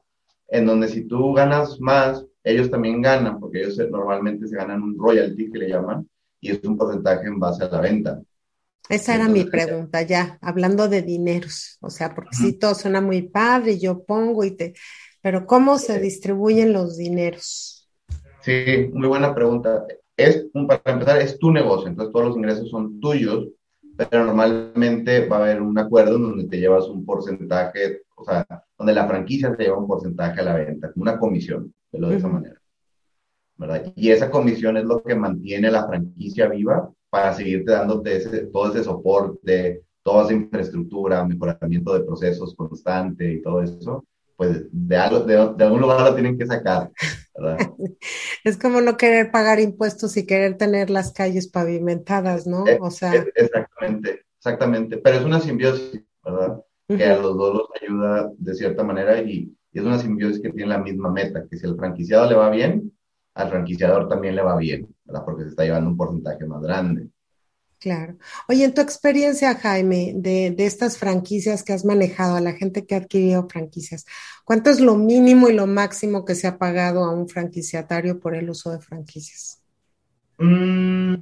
en 0.47 0.65
donde 0.65 0.88
si 0.88 1.08
tú 1.08 1.34
ganas 1.34 1.80
más, 1.80 2.26
ellos 2.43 2.69
también 2.69 3.02
ganan, 3.02 3.39
porque 3.39 3.60
ellos 3.60 3.78
normalmente 3.89 4.47
se 4.47 4.56
ganan 4.56 4.82
un 4.82 4.97
royalty 4.97 5.52
que 5.52 5.60
le 5.60 5.69
llaman, 5.69 6.08
y 6.39 6.52
es 6.52 6.63
un 6.63 6.78
porcentaje 6.78 7.28
en 7.28 7.39
base 7.39 7.63
a 7.63 7.69
la 7.69 7.82
venta. 7.82 8.21
Esa 8.89 9.15
era 9.15 9.28
mi 9.28 9.45
pregunta 9.45 10.02
ya, 10.02 10.38
hablando 10.41 10.88
de 10.88 11.04
dineros, 11.04 11.78
o 11.82 11.89
sea, 11.89 12.13
porque 12.13 12.36
si 12.36 12.54
todo 12.54 12.74
suena 12.74 13.00
muy 13.00 13.21
padre, 13.21 13.80
yo 13.80 14.04
pongo 14.04 14.43
y 14.43 14.52
te, 14.52 14.74
pero 15.21 15.45
¿cómo 15.45 15.78
se 15.78 16.00
distribuyen 16.00 16.74
los 16.74 16.97
dineros? 16.97 17.88
Sí, 18.41 18.89
muy 18.91 19.08
buena 19.08 19.34
pregunta 19.34 19.86
es, 20.17 20.47
para 20.67 20.82
empezar, 20.86 21.21
es 21.21 21.39
tu 21.39 21.52
negocio, 21.52 21.88
entonces 21.88 22.12
todos 22.13 22.28
los 22.28 22.38
ingresos 22.38 22.69
son 22.69 23.00
tuyos, 23.00 23.47
pero 23.97 24.26
normalmente 24.26 25.28
va 25.28 25.38
a 25.38 25.39
haber 25.41 25.62
un 25.62 25.78
acuerdo 25.78 26.15
en 26.15 26.24
donde 26.24 26.47
te 26.47 26.60
llevas 26.60 26.88
un 26.88 27.06
porcentaje, 27.06 28.02
o 28.15 28.24
sea, 28.24 28.45
donde 28.78 28.93
la 28.93 29.08
franquicia 29.08 29.56
te 29.56 29.63
lleva 29.63 29.78
un 29.78 29.88
porcentaje 29.88 30.41
a 30.41 30.43
la 30.43 30.54
venta, 30.54 30.91
una 30.95 31.19
comisión, 31.19 31.74
de, 31.91 32.08
de 32.08 32.15
esa 32.15 32.28
manera. 32.28 32.62
¿verdad? 33.58 33.93
Y 33.95 34.10
esa 34.10 34.32
comisión 34.32 34.78
es 34.78 34.86
lo 34.86 35.04
que 35.04 35.13
mantiene 35.13 35.69
la 35.69 35.86
franquicia 35.86 36.47
viva 36.47 36.91
para 37.10 37.34
seguirte 37.34 37.71
dándote 37.71 38.17
ese, 38.17 38.47
todo 38.47 38.71
ese 38.71 38.84
soporte, 38.84 39.84
toda 40.02 40.24
esa 40.24 40.34
infraestructura, 40.34 41.24
mejoramiento 41.26 41.93
de 41.93 42.04
procesos 42.04 42.56
constante 42.56 43.34
y 43.34 43.41
todo 43.41 43.62
eso, 43.62 44.04
pues 44.41 44.65
de, 44.71 44.97
algo, 44.97 45.19
de, 45.19 45.38
algún 45.38 45.82
lugar 45.82 46.01
lo 46.01 46.15
tienen 46.15 46.36
que 46.36 46.47
sacar, 46.47 46.89
¿verdad? 47.38 47.60
es 48.43 48.58
como 48.58 48.82
no 48.82 48.97
querer 48.97 49.30
pagar 49.30 49.60
impuestos 49.60 50.17
y 50.17 50.25
querer 50.25 50.58
tener 50.58 50.89
las 50.89 51.12
calles 51.13 51.47
pavimentadas, 51.47 52.47
¿no? 52.47 52.67
Eh, 52.67 52.80
o 52.82 52.89
sea. 52.89 53.13
Eh, 53.13 53.32
exactamente, 53.36 54.25
exactamente. 54.36 54.97
Pero 54.97 55.17
es 55.17 55.25
una 55.25 55.39
simbiosis, 55.39 56.01
¿verdad? 56.25 56.60
Que 56.88 57.06
a 57.06 57.17
los 57.17 57.38
dos 57.38 57.54
los 57.54 57.67
ayuda 57.80 58.32
de 58.36 58.56
cierta 58.56 58.84
manera 58.84 59.21
y, 59.21 59.56
y, 59.71 59.80
es 59.80 59.86
una 59.86 59.99
simbiosis 59.99 60.41
que 60.41 60.49
tiene 60.49 60.69
la 60.69 60.80
misma 60.80 61.12
meta, 61.12 61.45
que 61.47 61.56
si 61.56 61.67
al 61.67 61.75
franquiciado 61.75 62.27
le 62.27 62.36
va 62.36 62.49
bien, 62.49 62.91
al 63.36 63.47
franquiciador 63.47 64.10
también 64.10 64.36
le 64.36 64.41
va 64.41 64.58
bien, 64.58 64.88
¿verdad? 65.06 65.23
Porque 65.23 65.43
se 65.43 65.49
está 65.49 65.65
llevando 65.65 65.91
un 65.91 65.97
porcentaje 65.97 66.47
más 66.47 66.63
grande. 66.63 67.10
Claro. 67.81 68.15
Oye, 68.47 68.63
en 68.63 68.75
tu 68.75 68.81
experiencia, 68.81 69.55
Jaime, 69.55 70.13
de, 70.15 70.53
estas 70.59 70.99
franquicias 70.99 71.63
que 71.63 71.73
has 71.73 71.83
manejado, 71.83 72.35
a 72.35 72.39
la 72.39 72.53
gente 72.53 72.85
que 72.85 72.93
ha 72.93 72.99
adquirido 72.99 73.49
franquicias, 73.49 74.05
¿cuánto 74.45 74.69
es 74.69 74.79
lo 74.79 74.95
mínimo 74.95 75.49
y 75.49 75.53
lo 75.53 75.65
máximo 75.65 76.23
que 76.23 76.35
se 76.35 76.45
ha 76.45 76.59
pagado 76.59 77.03
a 77.03 77.11
un 77.11 77.27
franquiciatario 77.27 78.19
por 78.19 78.35
el 78.35 78.51
uso 78.51 78.71
de 78.71 78.79
franquicias? 78.79 79.63
Mm, 80.37 81.15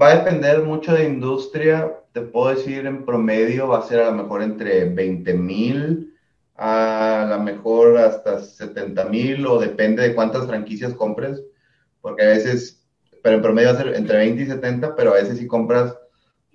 va 0.00 0.12
a 0.12 0.18
depender 0.18 0.62
mucho 0.62 0.94
de 0.94 1.08
industria. 1.08 1.92
Te 2.12 2.20
puedo 2.20 2.54
decir, 2.54 2.86
en 2.86 3.04
promedio 3.04 3.66
va 3.66 3.80
a 3.80 3.88
ser 3.88 3.98
a 3.98 4.12
lo 4.12 4.22
mejor 4.22 4.42
entre 4.42 4.84
20 4.84 5.34
mil 5.34 6.14
a 6.56 7.26
lo 7.28 7.42
mejor 7.42 7.98
hasta 7.98 8.40
70 8.40 9.06
mil 9.06 9.44
o 9.44 9.58
depende 9.58 10.02
de 10.02 10.14
cuántas 10.14 10.46
franquicias 10.46 10.94
compres, 10.94 11.42
porque 12.00 12.22
a 12.22 12.28
veces 12.28 12.83
pero 13.24 13.36
en 13.36 13.42
promedio 13.42 13.68
va 13.68 13.74
a 13.74 13.82
ser 13.82 13.94
entre 13.94 14.18
20 14.18 14.42
y 14.42 14.46
70, 14.46 14.94
pero 14.94 15.12
a 15.12 15.14
veces 15.14 15.38
si 15.38 15.46
compras 15.46 15.96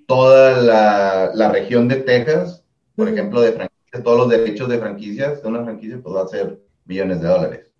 toda 0.05 0.61
la, 0.61 1.31
la 1.33 1.51
región 1.51 1.87
de 1.87 1.95
Texas, 1.95 2.63
por 2.95 3.09
ejemplo, 3.09 3.41
de 3.41 3.53
franquicias, 3.53 4.03
todos 4.03 4.19
los 4.19 4.29
derechos 4.29 4.69
de 4.69 4.77
franquicias 4.77 5.41
de 5.41 5.49
una 5.49 5.63
franquicia, 5.63 5.99
pues 5.99 6.15
va 6.15 6.21
a 6.21 6.27
ser 6.27 6.59
millones 6.85 7.21
de 7.21 7.27
dólares. 7.27 7.73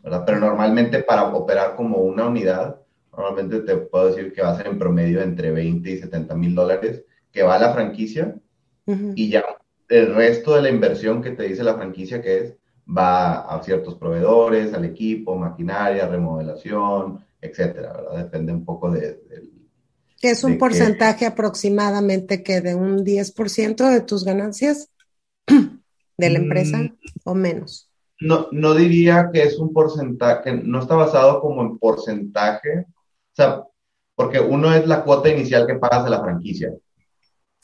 ¿verdad? 0.00 0.22
Pero 0.24 0.38
normalmente 0.38 1.02
para 1.02 1.24
operar 1.34 1.74
como 1.74 1.96
una 2.02 2.28
unidad, 2.28 2.76
normalmente 3.10 3.62
te 3.62 3.78
puedo 3.78 4.06
decir 4.06 4.32
que 4.32 4.42
va 4.42 4.50
a 4.50 4.56
ser 4.56 4.68
en 4.68 4.78
promedio 4.78 5.20
entre 5.20 5.50
20 5.50 5.90
y 5.90 5.98
70 5.98 6.36
mil 6.36 6.54
dólares 6.54 7.02
que 7.32 7.42
va 7.42 7.56
a 7.56 7.58
la 7.58 7.72
franquicia 7.72 8.36
y 8.86 9.28
ya 9.28 9.44
el 9.88 10.14
resto 10.14 10.54
de 10.54 10.62
la 10.62 10.68
inversión 10.68 11.20
que 11.20 11.32
te 11.32 11.42
dice 11.42 11.64
la 11.64 11.74
franquicia 11.74 12.22
que 12.22 12.38
es, 12.38 12.56
va 12.86 13.40
a 13.40 13.60
ciertos 13.64 13.96
proveedores, 13.96 14.72
al 14.72 14.84
equipo, 14.84 15.34
maquinaria, 15.34 16.06
remodelación, 16.06 17.24
etcétera, 17.44 17.92
¿verdad? 17.92 18.24
Depende 18.24 18.52
un 18.52 18.64
poco 18.64 18.90
de... 18.90 19.20
¿Qué 20.20 20.30
es 20.30 20.42
un 20.42 20.56
porcentaje 20.56 21.26
aproximadamente 21.26 22.42
que 22.42 22.62
de 22.62 22.74
un 22.74 23.04
10% 23.04 23.90
de 23.90 24.00
tus 24.00 24.24
ganancias 24.24 24.88
de 25.46 26.30
la 26.30 26.38
empresa 26.38 26.78
mm. 26.78 26.96
o 27.24 27.34
menos? 27.34 27.90
No, 28.20 28.48
no 28.52 28.74
diría 28.74 29.28
que 29.32 29.42
es 29.42 29.58
un 29.58 29.72
porcentaje, 29.72 30.54
no 30.54 30.80
está 30.80 30.94
basado 30.94 31.40
como 31.40 31.60
en 31.62 31.78
porcentaje, 31.78 32.86
o 32.86 33.34
sea, 33.34 33.64
porque 34.14 34.40
uno 34.40 34.72
es 34.72 34.86
la 34.86 35.04
cuota 35.04 35.28
inicial 35.28 35.66
que 35.66 35.74
pagas 35.74 36.04
de 36.04 36.10
la 36.10 36.22
franquicia. 36.22 36.72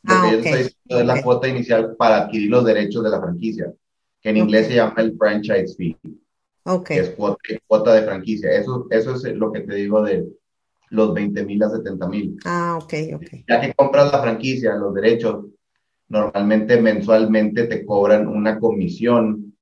Ah, 0.04 0.30
es 0.34 0.76
la 0.88 1.22
cuota 1.22 1.48
inicial 1.48 1.94
para 1.96 2.22
adquirir 2.22 2.50
los 2.50 2.64
derechos 2.64 3.04
de 3.04 3.10
la 3.10 3.20
franquicia, 3.20 3.72
que 4.20 4.30
en 4.30 4.38
inglés 4.38 4.66
se 4.66 4.74
llama 4.74 4.94
el 4.98 5.16
franchise 5.16 5.74
fee. 5.76 5.96
Okay. 6.64 6.98
es 6.98 7.10
cuota, 7.66 7.94
de 7.94 8.02
franquicia. 8.02 8.50
Eso, 8.50 8.86
eso 8.90 9.14
es 9.14 9.24
lo 9.34 9.52
que 9.52 9.60
te 9.60 9.74
digo 9.74 10.02
de 10.02 10.26
los 10.90 11.14
20 11.14 11.44
mil 11.44 11.62
a 11.62 11.70
70 11.70 12.08
mil. 12.08 12.36
Ah, 12.44 12.78
ok, 12.82 12.94
ok. 13.14 13.44
Ya 13.48 13.60
que 13.60 13.72
compras 13.74 14.12
la 14.12 14.20
franquicia, 14.20 14.74
los 14.74 14.94
derechos, 14.94 15.46
normalmente 16.08 16.80
mensualmente 16.80 17.64
te 17.64 17.84
cobran 17.84 18.26
una 18.26 18.58
comisión 18.58 19.56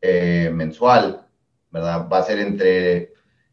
eh, 0.00 0.50
mensual, 0.52 1.26
¿verdad? 1.70 2.08
Va 2.12 2.18
a 2.18 2.24
ser 2.24 2.40
entre, 2.40 3.12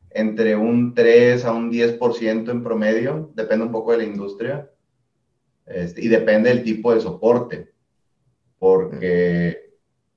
entre 0.10 0.56
un 0.56 0.94
3 0.96 1.46
a 1.46 1.54
un 1.54 1.72
10% 1.72 2.52
en 2.52 2.64
promedio, 2.64 3.32
depende 3.36 3.66
un 3.66 3.72
poco 3.72 3.92
de 3.92 4.00
la 4.00 4.04
industria, 4.06 4.70
este, 5.68 6.04
y 6.04 6.08
depende 6.08 6.50
del 6.50 6.64
tipo 6.64 6.94
de 6.94 7.02
soporte, 7.02 7.72
porque 8.58 9.69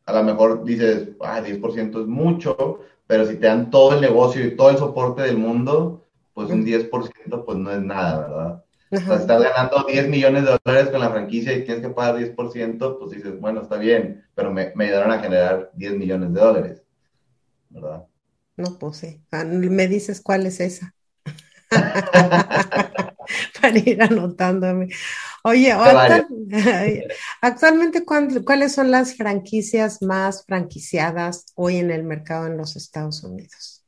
a 0.06 0.12
lo 0.12 0.22
mejor 0.24 0.64
dices, 0.64 1.10
ah, 1.20 1.40
10% 1.40 2.00
es 2.00 2.06
mucho, 2.06 2.80
pero 3.06 3.26
si 3.26 3.36
te 3.36 3.46
dan 3.46 3.70
todo 3.70 3.94
el 3.94 4.00
negocio 4.00 4.44
y 4.46 4.56
todo 4.56 4.70
el 4.70 4.78
soporte 4.78 5.22
del 5.22 5.38
mundo, 5.38 6.06
pues 6.34 6.50
un 6.50 6.64
10% 6.64 7.44
pues 7.44 7.58
no 7.58 7.70
es 7.70 7.82
nada, 7.82 8.28
¿verdad? 8.28 8.64
O 9.04 9.06
sea, 9.06 9.16
estás 9.16 9.42
ganando 9.42 9.84
10 9.88 10.08
millones 10.08 10.44
de 10.44 10.58
dólares 10.64 10.90
con 10.90 11.00
la 11.00 11.10
franquicia 11.10 11.52
y 11.54 11.64
tienes 11.64 11.82
que 11.82 11.92
pagar 11.92 12.16
10%, 12.16 12.98
pues 12.98 13.10
dices, 13.12 13.40
bueno, 13.40 13.62
está 13.62 13.76
bien, 13.76 14.24
pero 14.34 14.52
me, 14.52 14.72
me 14.74 14.84
ayudaron 14.86 15.12
a 15.12 15.18
generar 15.20 15.70
10 15.74 15.94
millones 15.94 16.32
de 16.32 16.40
dólares, 16.40 16.82
¿verdad? 17.70 18.06
No, 18.56 18.78
pues 18.78 18.96
sí. 18.98 19.22
Ah, 19.30 19.44
me 19.44 19.88
dices 19.88 20.20
cuál 20.20 20.46
es 20.46 20.60
esa. 20.60 20.94
Para 23.60 23.78
ir 23.78 24.02
anotándome. 24.02 24.88
Oye, 25.44 25.72
actualmente, 27.40 28.04
¿cuáles 28.04 28.72
son 28.72 28.90
las 28.90 29.16
franquicias 29.16 30.02
más 30.02 30.44
franquiciadas 30.46 31.46
hoy 31.54 31.76
en 31.76 31.90
el 31.90 32.04
mercado 32.04 32.46
en 32.46 32.56
los 32.56 32.76
Estados 32.76 33.24
Unidos? 33.24 33.84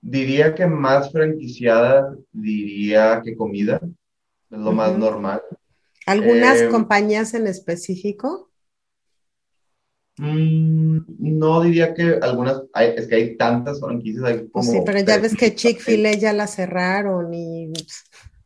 Diría 0.00 0.54
que 0.54 0.66
más 0.66 1.12
franquiciadas, 1.12 2.16
diría 2.32 3.20
que 3.24 3.36
comida, 3.36 3.80
es 4.50 4.58
lo 4.58 4.72
más 4.72 4.96
normal. 4.96 5.42
¿Algunas 6.06 6.60
eh, 6.60 6.68
compañías 6.68 7.34
en 7.34 7.46
específico? 7.46 8.49
Mm, 10.20 10.98
no 11.18 11.62
diría 11.62 11.94
que 11.94 12.18
algunas, 12.20 12.60
es 12.74 13.06
que 13.06 13.14
hay 13.14 13.36
tantas 13.38 13.80
franquicias. 13.80 14.22
Hay 14.22 14.38
pues 14.52 14.70
sí, 14.70 14.78
pero 14.84 15.00
ya 15.00 15.16
ves 15.16 15.34
que 15.34 15.54
Chick-fil-A 15.54 16.12
ya 16.12 16.34
la 16.34 16.46
cerraron 16.46 17.32
y 17.32 17.72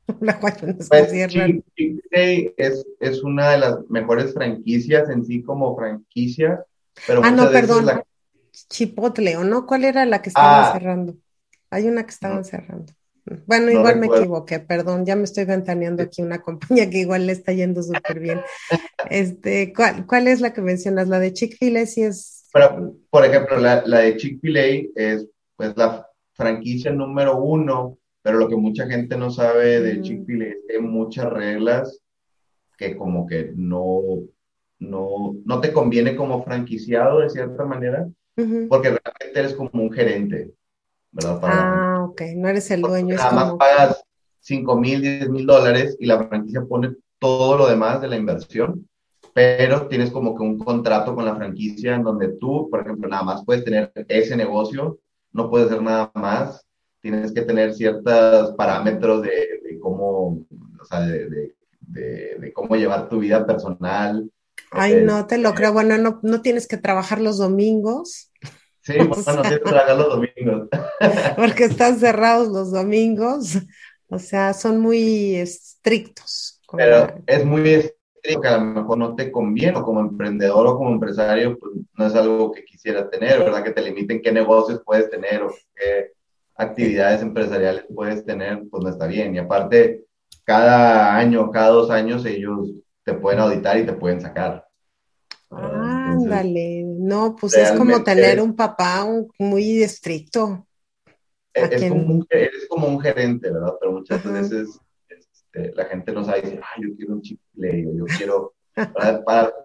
la 0.20 0.38
pues, 0.38 0.54
Chick-fil-A 0.56 2.52
es, 2.56 2.86
es 3.00 3.22
una 3.24 3.50
de 3.50 3.58
las 3.58 3.90
mejores 3.90 4.34
franquicias 4.34 5.10
en 5.10 5.24
sí 5.26 5.42
como 5.42 5.76
franquicia. 5.76 6.64
Pero 7.08 7.22
ah, 7.24 7.32
no, 7.32 7.50
perdón. 7.50 8.02
Chipotle, 8.68 9.36
¿o 9.36 9.42
no? 9.42 9.66
¿Cuál 9.66 9.82
era 9.82 10.06
la 10.06 10.22
que 10.22 10.28
estaban 10.28 10.64
ah. 10.66 10.72
cerrando? 10.74 11.16
Hay 11.70 11.88
una 11.88 12.04
que 12.04 12.10
estaban 12.10 12.44
cerrando. 12.44 12.92
Bueno, 13.46 13.70
igual 13.70 13.98
me 13.98 14.06
equivoqué, 14.06 14.60
perdón, 14.60 15.06
ya 15.06 15.16
me 15.16 15.24
estoy 15.24 15.44
ventaneando 15.44 16.02
aquí 16.02 16.22
una 16.22 16.42
compañía 16.42 16.90
que 16.90 16.98
igual 16.98 17.26
le 17.26 17.32
está 17.32 17.52
yendo 17.52 17.82
súper 17.82 18.20
bien. 18.20 18.40
Este, 19.10 19.72
¿cuál, 19.74 20.06
¿cuál, 20.06 20.28
es 20.28 20.40
la 20.40 20.52
que 20.52 20.60
mencionas? 20.60 21.08
¿La 21.08 21.18
de 21.18 21.32
Chick-fil-A? 21.32 21.86
Sí 21.86 22.02
es... 22.02 22.48
Pero, 22.52 22.94
por 23.10 23.24
ejemplo, 23.24 23.58
la, 23.58 23.82
la 23.86 24.00
de 24.00 24.16
Chick-fil-A 24.16 24.90
es 24.94 25.26
pues 25.56 25.76
la 25.76 26.06
franquicia 26.32 26.92
número 26.92 27.38
uno, 27.38 27.98
pero 28.22 28.38
lo 28.38 28.48
que 28.48 28.56
mucha 28.56 28.86
gente 28.86 29.16
no 29.16 29.30
sabe 29.30 29.80
de 29.80 29.94
mm. 29.94 30.02
Chick-fil-A 30.02 30.46
es 30.46 30.56
que 30.66 30.76
hay 30.76 30.82
muchas 30.82 31.32
reglas 31.32 32.00
que 32.76 32.96
como 32.96 33.26
que 33.26 33.52
no, 33.54 34.00
no, 34.78 35.36
no 35.44 35.60
te 35.60 35.72
conviene 35.72 36.16
como 36.16 36.42
franquiciado 36.44 37.20
de 37.20 37.30
cierta 37.30 37.64
manera, 37.64 38.08
porque 38.68 38.88
realmente 38.88 39.38
eres 39.38 39.54
como 39.54 39.70
un 39.74 39.92
gerente, 39.92 40.50
¿verdad? 41.14 41.40
ah 41.42 42.06
ok, 42.08 42.22
no 42.36 42.48
eres 42.48 42.70
el 42.70 42.82
dueño. 42.82 43.16
Nada 43.16 43.32
más 43.32 43.54
pagas 43.54 44.04
5 44.40 44.76
mil, 44.78 45.00
10 45.00 45.30
mil 45.30 45.46
dólares 45.46 45.96
y 45.98 46.06
la 46.06 46.22
franquicia 46.28 46.62
pone 46.62 46.94
todo 47.18 47.56
lo 47.56 47.66
demás 47.66 48.02
de 48.02 48.08
la 48.08 48.16
inversión, 48.16 48.86
pero 49.32 49.88
tienes 49.88 50.10
como 50.10 50.36
que 50.36 50.42
un 50.42 50.58
contrato 50.58 51.14
con 51.14 51.24
la 51.24 51.34
franquicia 51.34 51.94
en 51.94 52.02
donde 52.02 52.36
tú, 52.38 52.68
por 52.70 52.80
ejemplo, 52.80 53.08
nada 53.08 53.22
más 53.22 53.44
puedes 53.44 53.64
tener 53.64 53.90
ese 54.08 54.36
negocio, 54.36 54.98
no 55.32 55.48
puedes 55.48 55.68
hacer 55.68 55.82
nada 55.82 56.10
más, 56.14 56.66
tienes 57.00 57.32
que 57.32 57.42
tener 57.42 57.74
ciertos 57.74 58.54
parámetros 58.54 59.22
de, 59.22 59.78
cómo, 59.80 60.44
o 60.80 60.84
sea, 60.88 61.00
de, 61.00 61.54
de, 61.80 62.52
cómo 62.52 62.76
llevar 62.76 63.08
tu 63.08 63.18
vida 63.18 63.46
personal. 63.46 64.30
Ay, 64.70 65.02
no 65.02 65.26
te 65.26 65.38
lo 65.38 65.54
creo. 65.54 65.72
Bueno, 65.72 65.96
no, 65.98 66.20
no 66.22 66.40
tienes 66.42 66.66
que 66.66 66.76
trabajar 66.76 67.20
los 67.20 67.38
domingos. 67.38 68.30
Sí, 68.84 68.92
tienes 68.92 69.48
que 69.48 69.58
trabajar 69.64 69.96
los 69.96 70.08
domingos. 70.08 70.68
Porque 71.36 71.64
están 71.64 71.98
cerrados 71.98 72.48
los 72.48 72.70
domingos. 72.70 73.58
O 74.08 74.18
sea, 74.18 74.52
son 74.52 74.80
muy 74.80 75.36
estrictos. 75.36 76.60
Pero 76.76 77.14
es 77.26 77.44
muy 77.44 77.68
estricto 77.70 78.40
que 78.40 78.48
a 78.48 78.58
lo 78.58 78.64
mejor 78.64 78.98
no 78.98 79.14
te 79.14 79.32
conviene, 79.32 79.80
como 79.82 80.00
emprendedor 80.00 80.66
o 80.66 80.76
como 80.76 80.90
empresario, 80.90 81.58
pues 81.58 81.72
no 81.94 82.06
es 82.06 82.14
algo 82.14 82.52
que 82.52 82.64
quisiera 82.64 83.08
tener, 83.08 83.38
¿verdad? 83.38 83.64
Que 83.64 83.70
te 83.70 83.82
limiten 83.82 84.20
qué 84.22 84.32
negocios 84.32 84.82
puedes 84.84 85.10
tener 85.10 85.42
o 85.42 85.54
qué 85.74 86.12
actividades 86.56 87.22
empresariales 87.22 87.84
puedes 87.94 88.24
tener, 88.24 88.64
pues 88.70 88.82
no 88.82 88.90
está 88.90 89.06
bien. 89.06 89.34
Y 89.34 89.38
aparte, 89.38 90.04
cada 90.44 91.16
año, 91.16 91.50
cada 91.50 91.68
dos 91.68 91.90
años, 91.90 92.24
ellos 92.26 92.70
te 93.02 93.14
pueden 93.14 93.40
auditar 93.40 93.78
y 93.78 93.86
te 93.86 93.92
pueden 93.94 94.20
sacar. 94.20 94.66
Ándale, 95.50 96.84
no, 97.04 97.36
pues 97.36 97.54
es 97.54 97.72
como 97.72 98.02
tener 98.02 98.40
un 98.40 98.56
papá 98.56 99.06
muy 99.38 99.82
estricto. 99.82 100.66
Es, 101.52 101.90
como 102.68 102.88
un, 102.88 103.00
gerente, 103.00 103.50
¿verdad? 103.50 103.74
Pero 103.78 103.92
muchas 103.92 104.24
veces 104.24 104.80
este, 105.08 105.72
la 105.74 105.84
gente 105.84 106.12
no 106.12 106.24
sabe, 106.24 106.42
dice, 106.42 106.60
ay, 106.62 106.82
yo 106.82 106.96
quiero 106.96 107.12
un 107.12 107.22
chip 107.22 107.38
yo 107.54 108.04
quiero, 108.16 108.54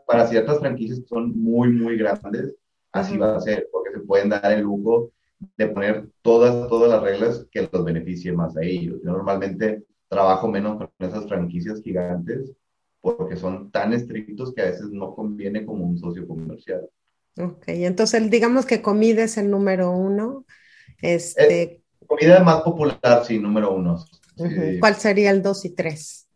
para, 0.06 0.28
ciertas 0.28 0.60
franquicias 0.60 1.00
que 1.00 1.08
son 1.08 1.32
muy, 1.36 1.70
muy 1.70 1.98
grandes, 1.98 2.56
así 2.92 3.18
va 3.18 3.38
a 3.38 3.42
ser, 3.42 3.68
porque 3.72 3.92
se 3.92 4.00
pueden 4.00 4.30
dar 4.30 4.52
el 4.52 4.62
lujo 4.62 5.12
de 5.58 5.68
poner 5.68 6.10
todas, 6.22 6.68
todas 6.68 6.92
las 6.92 7.02
reglas 7.02 7.48
que 7.52 7.70
los 7.72 7.86
beneficien 7.86 8.36
más 8.36 8.56
a 8.58 8.62
ellos. 8.62 9.00
Yo 9.02 9.12
normalmente 9.12 9.84
trabajo 10.10 10.50
menos 10.50 10.78
con 10.78 10.90
esas 11.00 11.26
franquicias 11.28 11.82
gigantes 11.82 12.54
porque 13.02 13.38
son 13.38 13.72
tan 13.72 13.94
estrictos 13.94 14.54
que 14.54 14.62
a 14.62 14.66
veces 14.66 14.92
no 14.92 15.16
conviene 15.16 15.66
como 15.66 15.86
un 15.86 15.98
socio 15.98 16.28
comercial. 16.28 16.88
Ok, 17.40 17.64
entonces 17.68 18.30
digamos 18.30 18.66
que 18.66 18.82
comida 18.82 19.24
es 19.24 19.38
el 19.38 19.50
número 19.50 19.92
uno. 19.92 20.46
Este... 21.02 21.82
comida 22.06 22.44
más 22.44 22.62
popular, 22.64 23.24
sí, 23.26 23.40
número 23.40 23.74
uno. 23.74 24.06
¿Cuál 24.80 24.96
sería 24.96 25.32
el 25.32 25.42
dos 25.42 25.64
y 25.64 25.70
tres? 25.70 26.28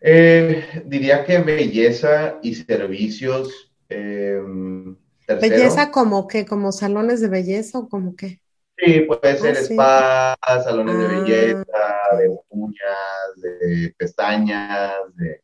Eh, 0.00 0.82
diría 0.86 1.24
que 1.24 1.38
belleza 1.38 2.38
y 2.42 2.54
servicios. 2.54 3.72
Em, 3.88 4.96
¿Belleza 5.26 5.90
como 5.90 6.26
qué? 6.26 6.44
¿Como 6.44 6.72
salones 6.72 7.20
de 7.20 7.28
belleza 7.28 7.78
o 7.78 7.88
como 7.88 8.16
qué? 8.16 8.40
Sí, 8.76 9.00
puede 9.00 9.36
ser 9.36 9.56
ah, 9.56 9.60
spa, 9.60 10.62
salones 10.62 10.98
de 10.98 11.04
ah. 11.04 11.08
belleza, 11.08 12.16
de 12.18 12.38
uñas, 12.48 13.36
de 13.36 13.94
pestañas, 13.96 14.94
de 15.16 15.42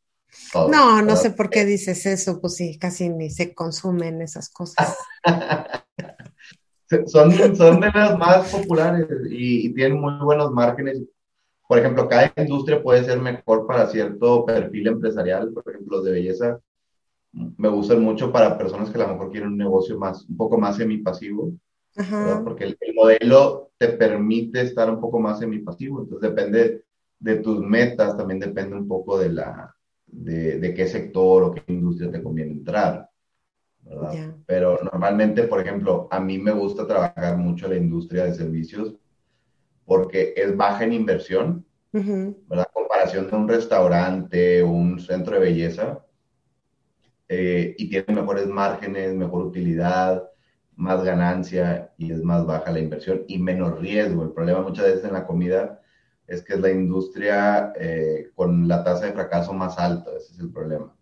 todo. 0.55 0.71
No, 0.71 1.03
no 1.03 1.17
sé 1.17 1.31
por 1.31 1.51
qué 1.51 1.64
dices 1.64 2.07
eso, 2.07 2.40
pues 2.40 2.55
sí, 2.57 2.79
casi 2.79 3.11
ni 3.11 3.29
se 3.29 3.53
consumen 3.55 4.23
esas 4.23 4.49
cosas. 4.49 4.97
son, 7.07 7.57
son 7.57 7.81
de 7.81 7.90
las 7.93 8.19
más 8.19 8.51
populares 8.51 9.07
y, 9.29 9.67
y, 9.67 9.75
tienen 9.75 10.01
muy 10.01 10.14
buenos 10.25 10.51
márgenes. 10.53 11.03
Por 11.69 11.79
ejemplo, 11.79 12.09
cada 12.09 12.33
industria 12.37 12.83
puede 12.83 13.05
ser 13.05 13.21
mejor 13.21 13.67
para 13.67 13.88
cierto 13.88 14.47
perfil 14.47 14.87
empresarial. 14.87 15.53
Por 15.53 15.69
ejemplo, 15.69 15.99
los 15.99 16.07
de 16.07 16.12
belleza 16.12 16.61
me 17.33 17.69
gustan 17.69 18.01
mucho 18.01 18.33
para 18.33 18.57
personas 18.57 18.90
que 18.90 19.03
a 19.03 19.07
lo 19.07 19.14
mejor 19.14 19.31
quieren 19.31 19.51
un 19.51 19.59
negocio 19.59 19.99
más, 19.99 20.25
un 20.29 20.37
poco 20.37 20.57
más 20.57 20.77
semipasivo 20.77 21.53
porque 22.45 22.64
el, 22.64 22.95
modelo 22.95 23.71
te 23.79 23.88
permite 23.88 24.62
estar 24.62 24.90
un 24.90 25.01
poco 25.01 25.21
más 25.21 25.38
semipasivo, 25.38 26.01
entonces 26.01 26.29
depende 26.29 26.85
de 27.21 27.37
tus 27.37 27.61
metas, 27.61 28.17
también 28.17 28.40
depende 28.40 28.77
un 28.77 28.88
poco 28.88 29.19
de, 29.19 29.31
la, 29.31 29.74
de, 30.14 30.74
qué 30.74 30.87
sector 30.87 31.42
o 31.42 31.53
qué 31.53 31.62
industria 31.68 32.11
te 32.11 32.22
conviene 32.22 32.53
entrar. 32.53 33.11
Pero 34.46 34.79
normalmente, 34.83 35.44
por 35.44 35.61
ejemplo, 35.61 36.09
a 36.11 36.18
mí 36.18 36.38
me 36.38 36.53
gusta 36.53 36.87
trabajar 36.87 37.37
mucho 37.37 37.66
en 37.66 37.72
la 37.72 37.79
industria 37.79 38.24
de 38.24 38.35
servicios 38.35 38.94
porque 39.85 40.33
es 40.37 40.57
baja 40.57 40.85
en 40.85 40.94
inversión, 40.94 41.66
¿verdad? 41.92 42.66
Comparación 42.72 43.29
de 43.29 43.37
un 43.37 43.48
restaurante 43.48 44.62
o 44.62 44.70
un 44.70 44.98
centro 44.98 45.35
de 45.35 45.40
belleza, 45.40 46.05
eh, 47.29 47.74
y 47.79 47.88
tiene 47.88 48.14
mejores 48.14 48.46
márgenes, 48.46 49.14
mejor 49.14 49.44
utilidad, 49.44 50.24
más 50.77 51.05
ganancia 51.05 51.92
y 51.96 52.12
es 52.12 52.22
más 52.22 52.46
baja 52.46 52.72
la 52.72 52.81
inversión 52.81 53.24
y 53.29 53.38
menos 53.38 53.79
riesgo. 53.79 54.22
El 54.22 54.33
problema 54.33 54.62
muchas 54.62 54.87
veces 54.87 55.05
en 55.05 55.12
la 55.12 55.27
comida 55.27 55.81
es 56.27 56.43
que 56.43 56.55
es 56.55 56.61
la 56.61 56.71
industria 56.71 57.73
eh, 57.79 58.31
con 58.35 58.67
la 58.67 58.83
tasa 58.83 59.07
de 59.07 59.13
fracaso 59.13 59.53
más 59.53 59.79
alta, 59.79 60.11
ese 60.17 60.33
es 60.33 60.39
el 60.41 60.51
problema. 60.51 60.95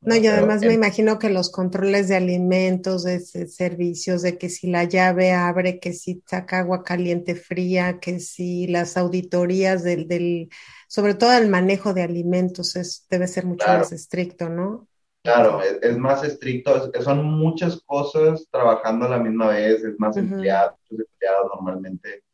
No, 0.00 0.16
y 0.16 0.26
además 0.26 0.62
me 0.62 0.72
imagino 0.72 1.20
que 1.20 1.30
los 1.30 1.50
controles 1.50 2.08
de 2.08 2.16
alimentos, 2.16 3.04
de 3.04 3.20
servicios, 3.20 4.22
de 4.22 4.36
que 4.36 4.48
si 4.48 4.68
la 4.68 4.82
llave 4.82 5.30
abre, 5.30 5.78
que 5.78 5.92
si 5.92 6.24
saca 6.26 6.58
agua 6.58 6.82
caliente 6.82 7.36
fría, 7.36 8.00
que 8.00 8.18
si 8.18 8.66
las 8.66 8.96
auditorías 8.96 9.84
del, 9.84 10.08
del 10.08 10.50
sobre 10.88 11.14
todo 11.14 11.32
el 11.34 11.48
manejo 11.48 11.94
de 11.94 12.02
alimentos 12.02 12.74
es, 12.74 13.06
debe 13.08 13.28
ser 13.28 13.46
mucho 13.46 13.66
más 13.68 13.92
estricto, 13.92 14.48
¿no? 14.48 14.88
Claro, 15.22 15.60
es, 15.62 15.96
más 15.96 16.24
estricto, 16.24 16.90
son 17.00 17.24
muchas 17.24 17.80
cosas 17.86 18.48
trabajando 18.50 19.06
a 19.06 19.10
la 19.10 19.18
misma 19.20 19.50
vez, 19.50 19.84
es 19.84 19.94
más 20.00 20.16
empleados, 20.16 20.74
empleados 20.90 21.48
normalmente 21.54 22.24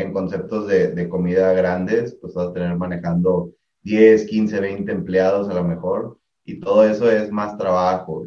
en 0.00 0.12
conceptos 0.12 0.66
de, 0.66 1.08
comida 1.08 1.52
grandes, 1.52 2.16
pues 2.20 2.34
vas 2.34 2.48
a 2.48 2.52
tener 2.52 2.76
manejando 2.76 3.52
10, 3.82 4.26
15, 4.26 4.60
20 4.60 4.92
empleados 4.92 5.48
a 5.48 5.54
lo 5.54 5.64
mejor, 5.64 6.18
y 6.44 6.60
todo 6.60 6.84
eso 6.84 7.10
es 7.10 7.30
más 7.30 7.56
trabajo. 7.56 8.24